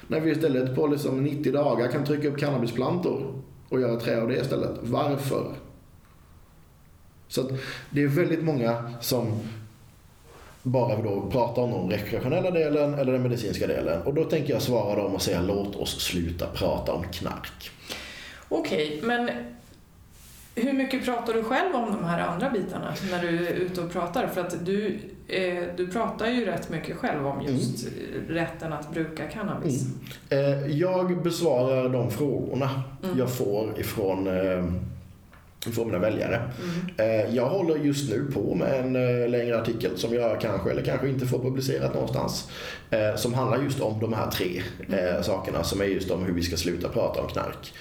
När 0.10 0.20
vi 0.20 0.32
istället 0.32 0.76
på 0.76 0.88
liksom 0.88 1.24
90 1.24 1.52
dagar 1.52 1.88
kan 1.88 2.06
trycka 2.06 2.28
upp 2.28 2.38
cannabisplantor 2.38 3.34
och 3.70 3.82
göra 3.82 4.00
trä 4.00 4.22
av 4.22 4.28
det 4.28 4.38
istället. 4.38 4.72
Varför? 4.82 5.56
Så 7.28 7.50
det 7.90 8.04
är 8.04 8.08
väldigt 8.08 8.44
många 8.44 8.94
som 9.02 9.40
bara 10.64 11.02
då 11.02 11.30
pratar 11.32 11.62
om 11.62 11.72
den 11.72 11.90
rekreationella 11.90 12.52
delen 12.52 12.94
eller 12.94 13.14
den 13.14 13.24
medicinska 13.24 13.68
delen. 13.68 14.02
Och 14.02 14.14
då 14.14 14.24
tänker 14.24 14.54
jag 14.54 14.62
svara 14.62 15.04
dem 15.04 15.16
och 15.16 15.22
säga 15.22 15.42
låt 15.42 15.76
oss 15.76 16.02
sluta 16.02 16.48
prata 16.48 16.94
om 16.94 17.04
knark. 17.04 17.72
Okej, 18.50 18.88
okay, 18.88 19.08
men 19.08 19.30
hur 20.64 20.74
mycket 20.74 21.06
pratar 21.06 21.34
du 21.34 21.44
själv 21.44 21.76
om 21.76 21.92
de 21.92 22.04
här 22.04 22.20
andra 22.20 22.50
bitarna 22.50 22.94
när 23.12 23.22
du 23.22 23.48
är 23.48 23.54
ute 23.54 23.82
och 23.82 23.92
pratar? 23.92 24.28
För 24.28 24.42
att 24.42 24.66
du, 24.66 25.00
eh, 25.28 25.64
du 25.78 25.88
pratar 25.88 26.28
ju 26.28 26.46
rätt 26.46 26.70
mycket 26.70 26.98
själv 26.98 27.28
om 27.28 27.42
just 27.42 27.88
mm. 27.88 28.28
rätten 28.30 28.74
att 28.74 28.94
bruka 28.94 29.28
cannabis. 29.28 29.86
Mm. 30.30 30.64
Eh, 30.64 30.68
jag 30.78 31.24
besvarar 31.24 31.90
de 31.90 32.12
frågorna 32.12 32.70
mm. 33.04 33.20
jag 33.20 33.30
får 33.30 33.80
ifrån 33.80 34.28
eh, 34.28 34.64
från 35.60 35.88
mina 35.88 36.00
väljare. 36.00 36.52
Mm. 36.98 37.36
Jag 37.36 37.50
håller 37.50 37.76
just 37.76 38.10
nu 38.10 38.32
på 38.34 38.56
med 38.56 38.80
en 38.80 38.96
eh, 38.96 39.30
längre 39.30 39.62
artikel 39.62 39.98
som 39.98 40.14
jag 40.14 40.42
kanske 40.42 40.72
eller 40.72 40.82
kanske 40.82 41.10
inte 41.10 41.26
får 41.26 41.40
publicerat 41.40 41.94
någonstans. 41.94 42.50
Eh, 42.90 43.16
som 43.16 43.34
handlar 43.34 43.64
just 43.64 43.82
om 43.82 44.00
de 44.00 44.14
här 44.14 44.32
tre 44.32 44.62
mm. 44.88 45.24
sakerna 45.24 45.64
som 45.64 45.82
är 45.82 45.86
just 45.86 46.12
om 46.12 46.26
hur 46.26 46.34
vi 46.34 46.42
ska 46.42 46.58
sluta 46.58 46.90
prata 46.90 47.22
om 47.22 47.28
knark. 47.28 47.74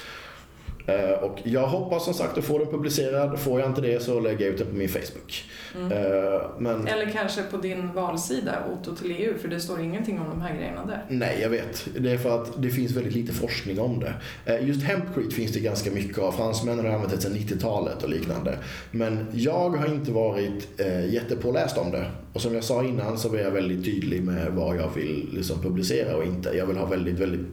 Eh, 0.88 1.10
och 1.10 1.38
jag 1.42 1.66
hoppas 1.66 2.04
som 2.04 2.14
sagt 2.14 2.38
att 2.38 2.44
få 2.44 2.58
den 2.58 2.68
publicerad. 2.68 3.38
Får 3.38 3.60
jag 3.60 3.68
inte 3.68 3.80
det 3.80 4.02
så 4.02 4.20
lägger 4.20 4.44
jag 4.44 4.54
ut 4.54 4.58
den 4.58 4.66
på 4.66 4.74
min 4.74 4.88
Facebook. 4.88 5.44
Mm. 5.76 5.92
Eh, 5.92 6.40
men... 6.58 6.86
Eller 6.86 7.10
kanske 7.10 7.42
på 7.42 7.56
din 7.56 7.92
valsida, 7.92 8.52
Otto 8.72 8.94
till 8.94 9.10
EU, 9.10 9.38
för 9.38 9.48
det 9.48 9.60
står 9.60 9.80
ingenting 9.80 10.18
om 10.18 10.28
de 10.30 10.40
här 10.40 10.54
grejerna 10.56 10.86
där. 10.86 11.04
Nej, 11.08 11.38
jag 11.42 11.50
vet. 11.50 11.88
Det 11.98 12.10
är 12.10 12.18
för 12.18 12.42
att 12.42 12.62
det 12.62 12.70
finns 12.70 12.92
väldigt 12.92 13.14
lite 13.14 13.32
forskning 13.32 13.80
om 13.80 14.00
det. 14.00 14.14
Eh, 14.44 14.68
just 14.68 14.82
hempcrete 14.82 15.34
finns 15.34 15.52
det 15.52 15.60
ganska 15.60 15.90
mycket 15.90 16.18
av. 16.18 16.32
Fransmännen 16.32 16.86
har 16.86 16.92
använt 16.92 17.12
det 17.12 17.20
sedan 17.20 17.32
90-talet 17.32 18.02
och 18.02 18.10
liknande. 18.10 18.58
Men 18.90 19.26
jag 19.32 19.70
har 19.70 19.86
inte 19.86 20.12
varit 20.12 20.68
jättepåläst 21.08 21.78
om 21.78 21.90
det. 21.90 22.06
Och 22.32 22.40
som 22.40 22.54
jag 22.54 22.64
sa 22.64 22.84
innan 22.84 23.18
så 23.18 23.34
är 23.34 23.38
jag 23.38 23.50
väldigt 23.50 23.84
tydlig 23.84 24.22
med 24.22 24.52
vad 24.52 24.76
jag 24.76 24.90
vill 24.94 25.28
liksom 25.32 25.62
publicera 25.62 26.16
och 26.16 26.24
inte. 26.24 26.50
Jag 26.56 26.66
vill 26.66 26.76
ha 26.76 26.86
väldigt, 26.86 27.18
väldigt 27.18 27.46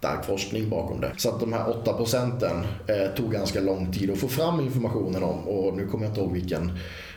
stark 0.00 0.24
forskning 0.24 0.70
bakom 0.70 1.00
det. 1.00 1.12
Så 1.16 1.28
att 1.28 1.40
de 1.40 1.52
här 1.52 1.70
8 1.70 1.92
procenten 1.92 2.66
eh, 2.86 3.14
tog 3.16 3.32
ganska 3.32 3.60
lång 3.60 3.92
tid 3.92 4.10
att 4.10 4.18
få 4.18 4.28
fram 4.28 4.60
informationen 4.60 5.22
om 5.22 5.48
och 5.48 5.76
nu 5.76 5.86
kommer 5.86 6.04
jag 6.04 6.10
inte 6.10 6.20
ihåg 6.20 6.32
vilken 6.32 6.72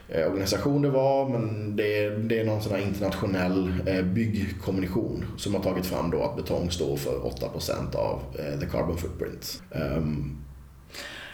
eh, 0.09 0.27
organisation 0.27 0.81
det 0.81 0.89
var 0.89 1.29
men 1.29 1.75
det, 1.75 2.09
det 2.09 2.39
är 2.39 2.45
någon 2.45 2.61
sån 2.61 2.71
här 2.71 2.81
internationell 2.81 3.73
eh, 3.86 4.01
byggkommission 4.01 5.25
som 5.38 5.55
har 5.55 5.61
tagit 5.61 5.86
fram 5.86 6.11
då 6.11 6.23
att 6.23 6.36
betong 6.36 6.71
står 6.71 6.97
för 6.97 7.25
8 7.25 7.49
procent 7.49 7.95
av 7.95 8.19
eh, 8.39 8.59
the 8.59 8.65
carbon 8.65 8.97
footprint. 8.97 9.61
Um, 9.71 10.39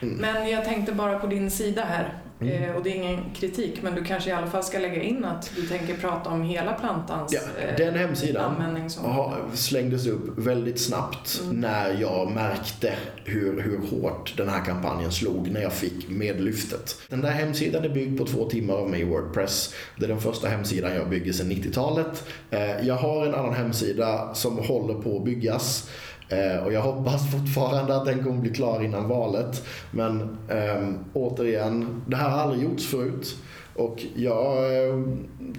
Mm. 0.01 0.15
Men 0.15 0.49
jag 0.49 0.65
tänkte 0.65 0.91
bara 0.91 1.19
på 1.19 1.27
din 1.27 1.51
sida 1.51 1.83
här, 1.83 2.13
mm. 2.41 2.63
Eh, 2.63 2.75
och 2.75 2.83
det 2.83 2.89
är 2.89 2.95
ingen 2.95 3.23
kritik, 3.33 3.81
men 3.81 3.95
du 3.95 4.03
kanske 4.03 4.29
i 4.29 4.33
alla 4.33 4.47
fall 4.47 4.63
ska 4.63 4.79
lägga 4.79 5.01
in 5.01 5.25
att 5.25 5.51
du 5.55 5.67
tänker 5.67 5.97
prata 5.97 6.29
om 6.29 6.41
hela 6.41 6.73
plantans 6.73 7.33
ja, 7.33 7.39
eh, 7.63 7.75
Den 7.77 7.95
hemsidan 7.95 8.89
som... 8.89 9.35
slängdes 9.53 10.07
upp 10.07 10.37
väldigt 10.37 10.81
snabbt 10.81 11.41
mm. 11.43 11.61
när 11.61 12.01
jag 12.01 12.31
märkte 12.31 12.93
hur, 13.23 13.61
hur 13.61 13.77
hårt 13.77 14.33
den 14.37 14.49
här 14.49 14.65
kampanjen 14.65 15.11
slog 15.11 15.51
när 15.51 15.61
jag 15.61 15.73
fick 15.73 16.09
medlyftet. 16.09 16.95
Den 17.09 17.21
där 17.21 17.31
hemsidan 17.31 17.83
är 17.83 17.89
byggd 17.89 18.17
på 18.17 18.25
två 18.25 18.49
timmar 18.49 18.73
av 18.73 18.89
mig 18.89 19.01
i 19.01 19.03
Wordpress. 19.03 19.73
Det 19.97 20.05
är 20.05 20.09
den 20.09 20.21
första 20.21 20.47
hemsidan 20.47 20.95
jag 20.95 21.09
bygger 21.09 21.33
sedan 21.33 21.51
90-talet. 21.51 22.23
Eh, 22.49 22.87
jag 22.87 22.95
har 22.95 23.25
en 23.25 23.35
annan 23.35 23.53
hemsida 23.53 24.33
som 24.33 24.57
håller 24.57 24.93
på 24.93 25.17
att 25.17 25.25
byggas 25.25 25.89
Eh, 26.29 26.63
och 26.63 26.73
jag 26.73 26.81
hoppas 26.81 27.31
fortfarande 27.31 27.95
att 27.95 28.05
den 28.05 28.23
kommer 28.23 28.41
bli 28.41 28.49
klar 28.49 28.83
innan 28.83 29.07
valet. 29.07 29.63
Men 29.91 30.37
eh, 30.49 30.89
återigen, 31.13 32.01
det 32.07 32.15
här 32.15 32.29
har 32.29 32.39
aldrig 32.39 32.63
gjorts 32.63 32.87
förut. 32.87 33.35
Och 33.75 34.05
jag 34.15 34.57
eh, 34.57 34.99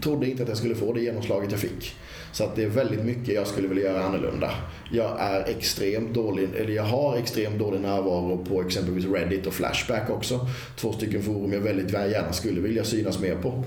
trodde 0.02 0.30
inte 0.30 0.42
att 0.42 0.48
jag 0.48 0.58
skulle 0.58 0.74
få 0.74 0.92
det 0.92 1.00
genomslaget 1.00 1.50
jag 1.50 1.60
fick. 1.60 1.96
Så 2.32 2.44
att 2.44 2.56
det 2.56 2.62
är 2.62 2.68
väldigt 2.68 3.04
mycket 3.04 3.34
jag 3.34 3.46
skulle 3.46 3.68
vilja 3.68 3.84
göra 3.84 4.04
annorlunda. 4.04 4.50
Jag 4.92 5.20
är 5.20 5.48
extremt 5.48 6.14
dålig, 6.14 6.48
eller 6.56 6.72
jag 6.72 6.82
har 6.82 7.16
extremt 7.16 7.58
dålig 7.58 7.80
närvaro 7.80 8.44
på 8.48 8.62
exempelvis 8.62 9.06
Reddit 9.06 9.46
och 9.46 9.52
Flashback 9.52 10.10
också. 10.10 10.46
Två 10.76 10.92
stycken 10.92 11.22
forum 11.22 11.52
jag 11.52 11.60
väldigt 11.60 11.92
gärna 11.92 12.32
skulle 12.32 12.60
vilja 12.60 12.84
synas 12.84 13.20
mer 13.20 13.34
på. 13.34 13.64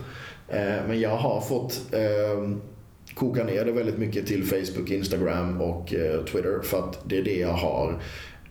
Eh, 0.48 0.88
men 0.88 1.00
jag 1.00 1.18
har 1.18 1.42
fått 1.42 1.82
ehm, 1.92 2.62
koka 3.16 3.44
ner 3.44 3.66
det 3.66 3.72
väldigt 3.72 3.98
mycket 3.98 4.28
till 4.28 4.44
Facebook, 4.44 4.90
Instagram 4.90 5.62
och 5.62 5.94
eh, 5.94 6.24
Twitter 6.24 6.60
för 6.64 6.80
att 6.80 7.10
det 7.10 7.18
är 7.18 7.24
det 7.24 7.40
jag 7.40 7.54
har 7.54 8.02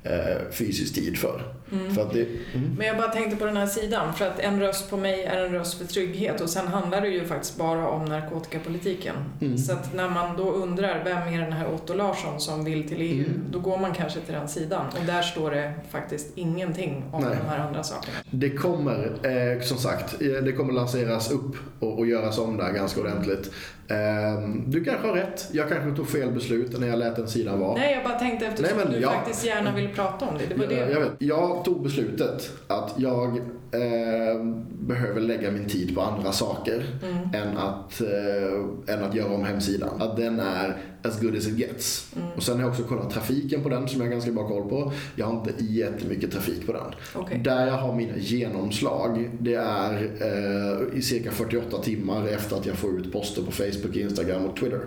eh, 0.02 0.50
fysisk 0.50 0.94
tid 0.94 1.18
för. 1.18 1.42
Mm. 1.72 1.94
för 1.94 2.02
att 2.02 2.12
det, 2.12 2.20
mm. 2.20 2.74
Men 2.78 2.86
jag 2.86 2.96
bara 2.96 3.08
tänkte 3.08 3.36
på 3.36 3.44
den 3.44 3.56
här 3.56 3.66
sidan, 3.66 4.14
för 4.14 4.26
att 4.26 4.38
en 4.38 4.60
röst 4.60 4.90
på 4.90 4.96
mig 4.96 5.24
är 5.24 5.44
en 5.44 5.52
röst 5.52 5.78
för 5.78 5.84
trygghet 5.84 6.40
och 6.40 6.50
sen 6.50 6.66
handlar 6.66 7.00
det 7.00 7.08
ju 7.08 7.24
faktiskt 7.24 7.58
bara 7.58 7.88
om 7.88 8.04
narkotikapolitiken. 8.04 9.16
Mm. 9.40 9.58
Så 9.58 9.72
att 9.72 9.94
när 9.94 10.08
man 10.10 10.36
då 10.36 10.50
undrar 10.50 11.04
vem 11.04 11.34
är 11.34 11.40
den 11.40 11.52
här 11.52 11.74
Otto 11.74 11.94
Larsson 11.94 12.40
som 12.40 12.64
vill 12.64 12.88
till 12.88 13.00
EU, 13.00 13.24
mm. 13.24 13.44
då 13.50 13.58
går 13.58 13.78
man 13.78 13.94
kanske 13.94 14.20
till 14.20 14.34
den 14.34 14.48
sidan 14.48 14.86
och 15.00 15.06
där 15.06 15.22
står 15.22 15.50
det 15.50 15.72
faktiskt 15.90 16.28
ingenting 16.34 17.04
om 17.12 17.22
Nej. 17.22 17.36
de 17.42 17.48
här 17.48 17.58
andra 17.58 17.82
sakerna. 17.82 18.16
Det 18.30 18.50
kommer, 18.50 19.12
eh, 19.22 19.62
som 19.62 19.78
sagt, 19.78 20.22
eh, 20.22 20.28
det 20.28 20.52
kommer 20.52 20.72
lanseras 20.72 21.30
upp 21.30 21.56
och, 21.80 21.98
och 21.98 22.06
göras 22.06 22.38
om 22.38 22.56
där 22.56 22.72
ganska 22.72 23.00
ordentligt. 23.00 23.50
Ehm, 23.92 24.64
du 24.70 24.84
kanske 24.84 25.06
har 25.08 25.14
rätt. 25.14 25.48
Jag 25.52 25.68
kanske 25.68 25.96
tog 25.96 26.08
fel 26.08 26.30
beslut 26.32 26.80
när 26.80 26.86
jag 26.86 26.98
lät 26.98 27.16
den 27.16 27.28
sidan 27.28 27.60
vara. 27.60 27.74
Nej, 27.76 27.94
jag 27.94 28.04
bara 28.04 28.18
tänkte 28.18 28.46
eftersom 28.46 28.76
Nej, 28.76 28.84
men 28.86 28.94
du 28.94 29.00
jag- 29.00 29.12
faktiskt 29.12 29.46
gärna 29.46 29.74
vill 29.74 29.88
prata 29.88 30.26
om 30.26 30.34
det. 30.38 30.44
Det 30.54 30.54
var 30.66 30.74
Jag, 30.74 30.88
det. 30.88 30.92
jag, 30.92 31.00
vet, 31.00 31.12
jag 31.18 31.64
tog 31.64 31.82
beslutet 31.82 32.50
att 32.66 32.94
jag 32.96 33.36
eh, 33.74 34.44
behöver 34.80 35.20
lägga 35.20 35.50
min 35.50 35.68
tid 35.68 35.94
på 35.94 36.00
andra 36.00 36.32
saker 36.32 36.84
Mm. 37.02 37.16
än, 37.48 37.58
att, 37.58 38.00
eh, 38.00 38.94
än 38.94 39.04
att 39.04 39.14
göra 39.14 39.34
om 39.34 39.44
hemsidan. 39.44 40.02
Att 40.02 40.16
den 40.16 40.40
är 40.40 40.76
as 41.02 41.20
good 41.20 41.36
as 41.36 41.46
it 41.46 41.58
gets. 41.58 42.12
Mm. 42.16 42.28
Och 42.36 42.42
sen 42.42 42.54
har 42.54 42.62
jag 42.62 42.70
också 42.70 42.82
kollat 42.82 43.10
trafiken 43.10 43.62
på 43.62 43.68
den 43.68 43.88
som 43.88 44.00
jag 44.00 44.06
har 44.06 44.12
ganska 44.12 44.32
bra 44.32 44.48
koll 44.48 44.68
på. 44.68 44.92
Jag 45.16 45.26
har 45.26 45.32
inte 45.32 45.64
jättemycket 45.64 46.32
trafik 46.32 46.66
på 46.66 46.72
den. 46.72 46.94
Okej. 47.14 47.38
Där 47.38 47.66
jag 47.66 47.74
har 47.74 47.94
mina 47.94 48.16
genomslag, 48.16 49.30
det 49.40 49.54
är 49.54 49.92
eh, 50.20 50.98
i 50.98 51.02
cirka 51.02 51.30
48 51.30 51.82
timmar 51.82 52.26
efter 52.26 52.56
att 52.56 52.66
jag 52.66 52.76
får 52.76 53.00
ut 53.00 53.12
poster 53.12 53.42
på 53.42 53.52
Facebook, 53.52 53.96
Instagram 53.96 54.44
och 54.44 54.56
Twitter. 54.56 54.80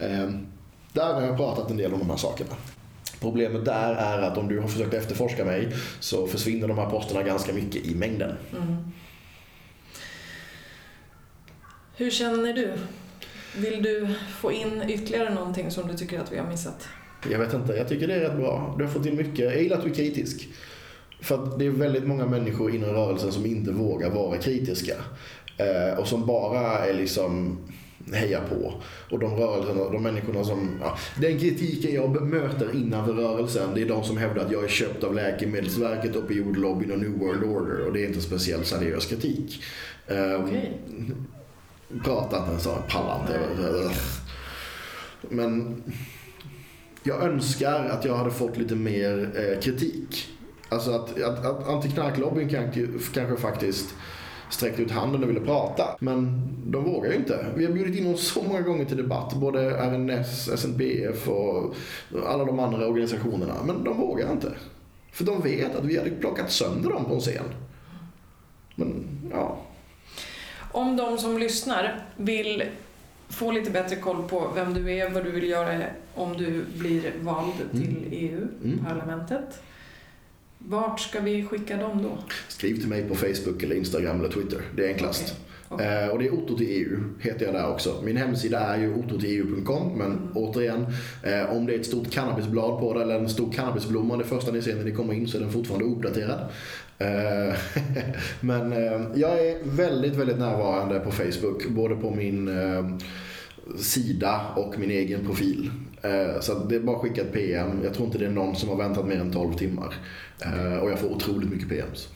Eh, 0.00 0.30
där 0.92 1.14
har 1.14 1.22
jag 1.22 1.36
pratat 1.36 1.70
en 1.70 1.76
del 1.76 1.92
om 1.92 1.98
de 1.98 2.10
här 2.10 2.16
sakerna. 2.16 2.50
Problemet 3.20 3.64
där 3.64 3.94
är 3.94 4.22
att 4.22 4.38
om 4.38 4.48
du 4.48 4.60
har 4.60 4.68
försökt 4.68 4.94
efterforska 4.94 5.44
mig 5.44 5.72
så 6.00 6.26
försvinner 6.26 6.68
de 6.68 6.78
här 6.78 6.90
posterna 6.90 7.22
ganska 7.22 7.52
mycket 7.52 7.86
i 7.86 7.94
mängden. 7.94 8.32
Mm. 8.52 8.76
Hur 11.96 12.10
känner 12.10 12.52
du? 12.52 12.72
Vill 13.58 13.82
du 13.82 14.08
få 14.40 14.52
in 14.52 14.82
ytterligare 14.88 15.34
någonting 15.34 15.70
som 15.70 15.88
du 15.88 15.94
tycker 15.94 16.20
att 16.20 16.32
vi 16.32 16.38
har 16.38 16.46
missat? 16.46 16.88
Jag 17.30 17.38
vet 17.38 17.54
inte, 17.54 17.72
jag 17.72 17.88
tycker 17.88 18.06
det 18.06 18.14
är 18.14 18.20
rätt 18.20 18.36
bra. 18.36 18.74
Du 18.78 18.84
har 18.84 18.90
fått 18.90 19.06
in 19.06 19.16
mycket. 19.16 19.38
Jag 19.38 19.62
gillar 19.62 19.76
att 19.76 19.84
du 19.84 19.90
är 19.90 19.94
kritisk. 19.94 20.48
För 21.20 21.58
det 21.58 21.66
är 21.66 21.70
väldigt 21.70 22.06
många 22.06 22.26
människor 22.26 22.74
inom 22.74 22.90
rörelsen 22.90 23.32
som 23.32 23.46
inte 23.46 23.70
vågar 23.70 24.10
vara 24.10 24.38
kritiska. 24.38 24.94
Eh, 25.56 25.98
och 25.98 26.06
som 26.06 26.26
bara 26.26 26.86
är 26.86 26.94
liksom 26.94 27.58
heja 28.12 28.40
på. 28.40 28.74
Och 29.10 29.18
de 29.18 29.36
rörelserna, 29.36 29.90
de 29.90 30.02
människorna 30.02 30.44
som... 30.44 30.78
Ja, 30.80 30.98
den 31.20 31.38
kritiken 31.38 31.94
jag 31.94 32.12
bemöter 32.12 32.76
innanför 32.76 33.12
rörelsen, 33.12 33.70
det 33.74 33.82
är 33.82 33.86
de 33.86 34.04
som 34.04 34.16
hävdar 34.16 34.44
att 34.44 34.52
jag 34.52 34.64
är 34.64 34.68
köpt 34.68 35.04
av 35.04 35.14
Läkemedelsverket, 35.14 36.16
opioidlobbyn 36.16 36.92
och 36.92 36.98
New 36.98 37.18
World 37.18 37.44
Order. 37.44 37.86
Och 37.86 37.92
det 37.92 38.04
är 38.04 38.06
inte 38.06 38.20
speciellt 38.20 38.66
seriös 38.66 39.06
kritik. 39.06 39.62
Eh, 40.06 40.44
Okej. 40.44 40.72
Prata 42.04 42.38
inte 42.38 42.50
ens 42.50 42.66
om, 42.66 42.72
jag 42.72 42.88
pallar 42.88 43.20
inte. 43.20 43.40
Men 45.28 45.82
jag 47.02 47.22
önskar 47.22 47.84
att 47.84 48.04
jag 48.04 48.16
hade 48.16 48.30
fått 48.30 48.56
lite 48.56 48.74
mer 48.74 49.30
eh, 49.36 49.60
kritik. 49.60 50.28
Alltså 50.68 50.90
att, 50.90 51.22
att, 51.22 51.46
att 51.46 51.68
antiknarklobbyn 51.68 52.48
kanske, 52.48 52.86
kanske 53.14 53.36
faktiskt 53.36 53.94
sträckte 54.50 54.82
ut 54.82 54.90
handen 54.90 55.22
och 55.22 55.30
ville 55.30 55.40
prata. 55.40 55.96
Men 56.00 56.48
de 56.66 56.84
vågar 56.84 57.10
ju 57.10 57.16
inte. 57.16 57.46
Vi 57.56 57.66
har 57.66 57.72
bjudit 57.72 57.98
in 57.98 58.04
dem 58.04 58.16
så 58.16 58.42
många 58.42 58.60
gånger 58.60 58.84
till 58.84 58.96
debatt. 58.96 59.34
Både 59.34 59.70
RNS, 59.70 60.48
SNBF 60.48 61.28
och 61.28 61.74
alla 62.26 62.44
de 62.44 62.58
andra 62.58 62.86
organisationerna. 62.86 63.54
Men 63.66 63.84
de 63.84 63.96
vågar 63.96 64.32
inte. 64.32 64.52
För 65.12 65.24
de 65.24 65.42
vet 65.42 65.76
att 65.76 65.84
vi 65.84 65.98
hade 65.98 66.10
plockat 66.10 66.52
sönder 66.52 66.90
dem 66.90 67.04
på 67.04 67.14
en 67.14 67.20
scen. 67.20 67.44
Men 68.74 69.04
ja, 69.32 69.58
om 70.72 70.96
de 70.96 71.18
som 71.18 71.38
lyssnar 71.38 72.00
vill 72.16 72.62
få 73.28 73.50
lite 73.50 73.70
bättre 73.70 73.96
koll 73.96 74.28
på 74.28 74.52
vem 74.54 74.74
du 74.74 74.94
är, 74.94 75.10
vad 75.10 75.24
du 75.24 75.30
vill 75.30 75.48
göra 75.48 75.82
om 76.14 76.36
du 76.36 76.64
blir 76.78 77.12
vald 77.20 77.54
till 77.72 77.96
Mm. 77.96 78.12
EU-parlamentet. 78.12 79.62
Vart 80.58 81.00
ska 81.00 81.20
vi 81.20 81.44
skicka 81.44 81.76
dem 81.76 82.02
då? 82.02 82.18
Skriv 82.48 82.74
till 82.80 82.88
mig 82.88 83.08
på 83.08 83.14
Facebook 83.14 83.62
eller 83.62 83.76
Instagram 83.76 84.20
eller 84.20 84.28
Twitter. 84.28 84.58
Det 84.76 84.84
är 84.84 84.88
enklast. 84.88 85.34
Okej. 85.68 86.04
Eh, 86.04 86.08
och 86.08 86.18
det 86.18 86.26
är 86.26 86.34
Otto 86.34 86.56
till 86.56 86.66
EU, 86.68 86.98
heter 87.20 87.44
jag 87.46 87.54
där 87.54 87.70
också. 87.70 88.00
Min 88.04 88.16
hemsida 88.16 88.60
är 88.60 88.78
ju 88.78 88.94
ottotilleu.com, 88.94 89.98
men 89.98 90.30
återigen, 90.34 90.86
eh, 91.22 91.56
om 91.56 91.66
det 91.66 91.74
är 91.74 91.78
ett 91.80 91.86
stort 91.86 92.10
cannabisblad 92.10 92.80
på 92.80 92.94
det 92.94 93.02
eller 93.02 93.18
en 93.18 93.28
stor 93.28 93.52
cannabisblomma 93.52 94.16
det 94.16 94.24
första 94.24 94.52
ni 94.52 94.62
ser 94.62 94.74
när 94.76 94.84
ni 94.84 94.92
kommer 94.92 95.14
in 95.14 95.28
så 95.28 95.36
är 95.36 95.40
den 95.40 95.52
fortfarande 95.52 95.86
uppdaterad. 95.86 96.48
Eh, 96.98 97.54
men 98.40 98.72
eh, 98.72 99.02
jag 99.14 99.46
är 99.46 99.76
väldigt, 99.76 100.16
väldigt 100.16 100.38
närvarande 100.38 101.00
på 101.00 101.10
Facebook, 101.10 101.68
både 101.68 101.96
på 101.96 102.10
min 102.10 102.48
eh, 102.48 102.88
sida 103.76 104.40
och 104.56 104.78
min 104.78 104.90
egen 104.90 105.26
profil. 105.26 105.70
Så 106.40 106.54
det 106.54 106.76
är 106.76 106.80
bara 106.80 106.96
att 106.96 107.02
skicka 107.02 107.20
ett 107.20 107.32
PM. 107.32 107.80
Jag 107.84 107.94
tror 107.94 108.06
inte 108.06 108.18
det 108.18 108.26
är 108.26 108.30
någon 108.30 108.56
som 108.56 108.68
har 108.68 108.76
väntat 108.76 109.06
mer 109.06 109.20
än 109.20 109.32
12 109.32 109.52
timmar. 109.54 109.94
Och 110.82 110.90
jag 110.90 110.98
får 110.98 111.08
otroligt 111.08 111.50
mycket 111.50 111.68
PMs. 111.68 112.08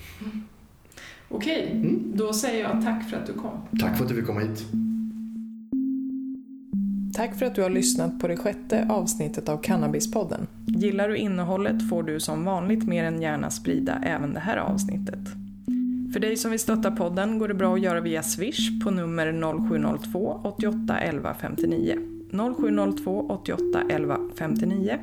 Okej, 1.28 1.68
Mm. 1.72 2.12
då 2.14 2.33
säger 2.33 2.62
jag 2.62 2.83
tack 2.85 3.11
för 3.11 3.16
att 3.16 3.26
du 3.26 3.33
kom. 3.33 3.66
Tack 3.80 3.97
för 3.97 4.05
att 4.05 4.09
du 4.11 4.16
fick 4.16 4.26
komma 4.26 4.41
hit. 4.41 4.64
Tack 7.15 7.39
för 7.39 7.47
att 7.47 7.55
du 7.55 7.63
har 7.63 7.71
lyssnat 7.71 8.19
på 8.19 8.29
det 8.29 8.37
sjätte 8.37 8.87
avsnittet 8.91 9.49
av 9.49 9.63
Cannabispodden. 9.63 10.47
Gillar 10.67 11.09
du 11.09 11.17
innehållet 11.17 11.89
får 11.89 12.03
du 12.03 12.21
som 12.21 12.45
vanligt 12.45 12.87
mer 12.87 13.05
än 13.05 13.23
gärna 13.23 13.51
sprida 13.51 13.99
även 14.05 14.35
det 14.35 14.41
här 14.41 14.57
avsnittet. 14.57 15.19
För 16.13 16.21
dig 16.21 16.37
som 16.37 16.51
vill 16.51 16.61
stötta 16.61 16.91
podden 16.91 17.39
går 17.39 17.49
det 17.49 17.55
bra 17.55 17.75
att 17.75 17.83
göra 17.83 18.01
via 18.01 18.23
Swish 18.23 18.83
på 18.85 18.91
nummer 18.91 19.33
0702 19.69 20.41
88 20.45 20.99
11 20.99 21.35
59. 21.41 21.99
0702 22.59 23.27
88 23.31 23.83
11 23.91 24.19
59. 24.39 24.99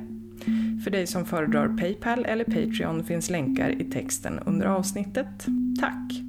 För 0.84 0.92
dig 0.92 1.08
som 1.08 1.26
föredrar 1.26 1.78
Paypal 1.78 2.26
eller 2.26 2.44
Patreon 2.44 3.04
finns 3.04 3.30
länkar 3.30 3.82
i 3.82 3.84
texten 3.84 4.40
under 4.46 4.66
avsnittet. 4.66 5.46
Tack! 5.80 6.29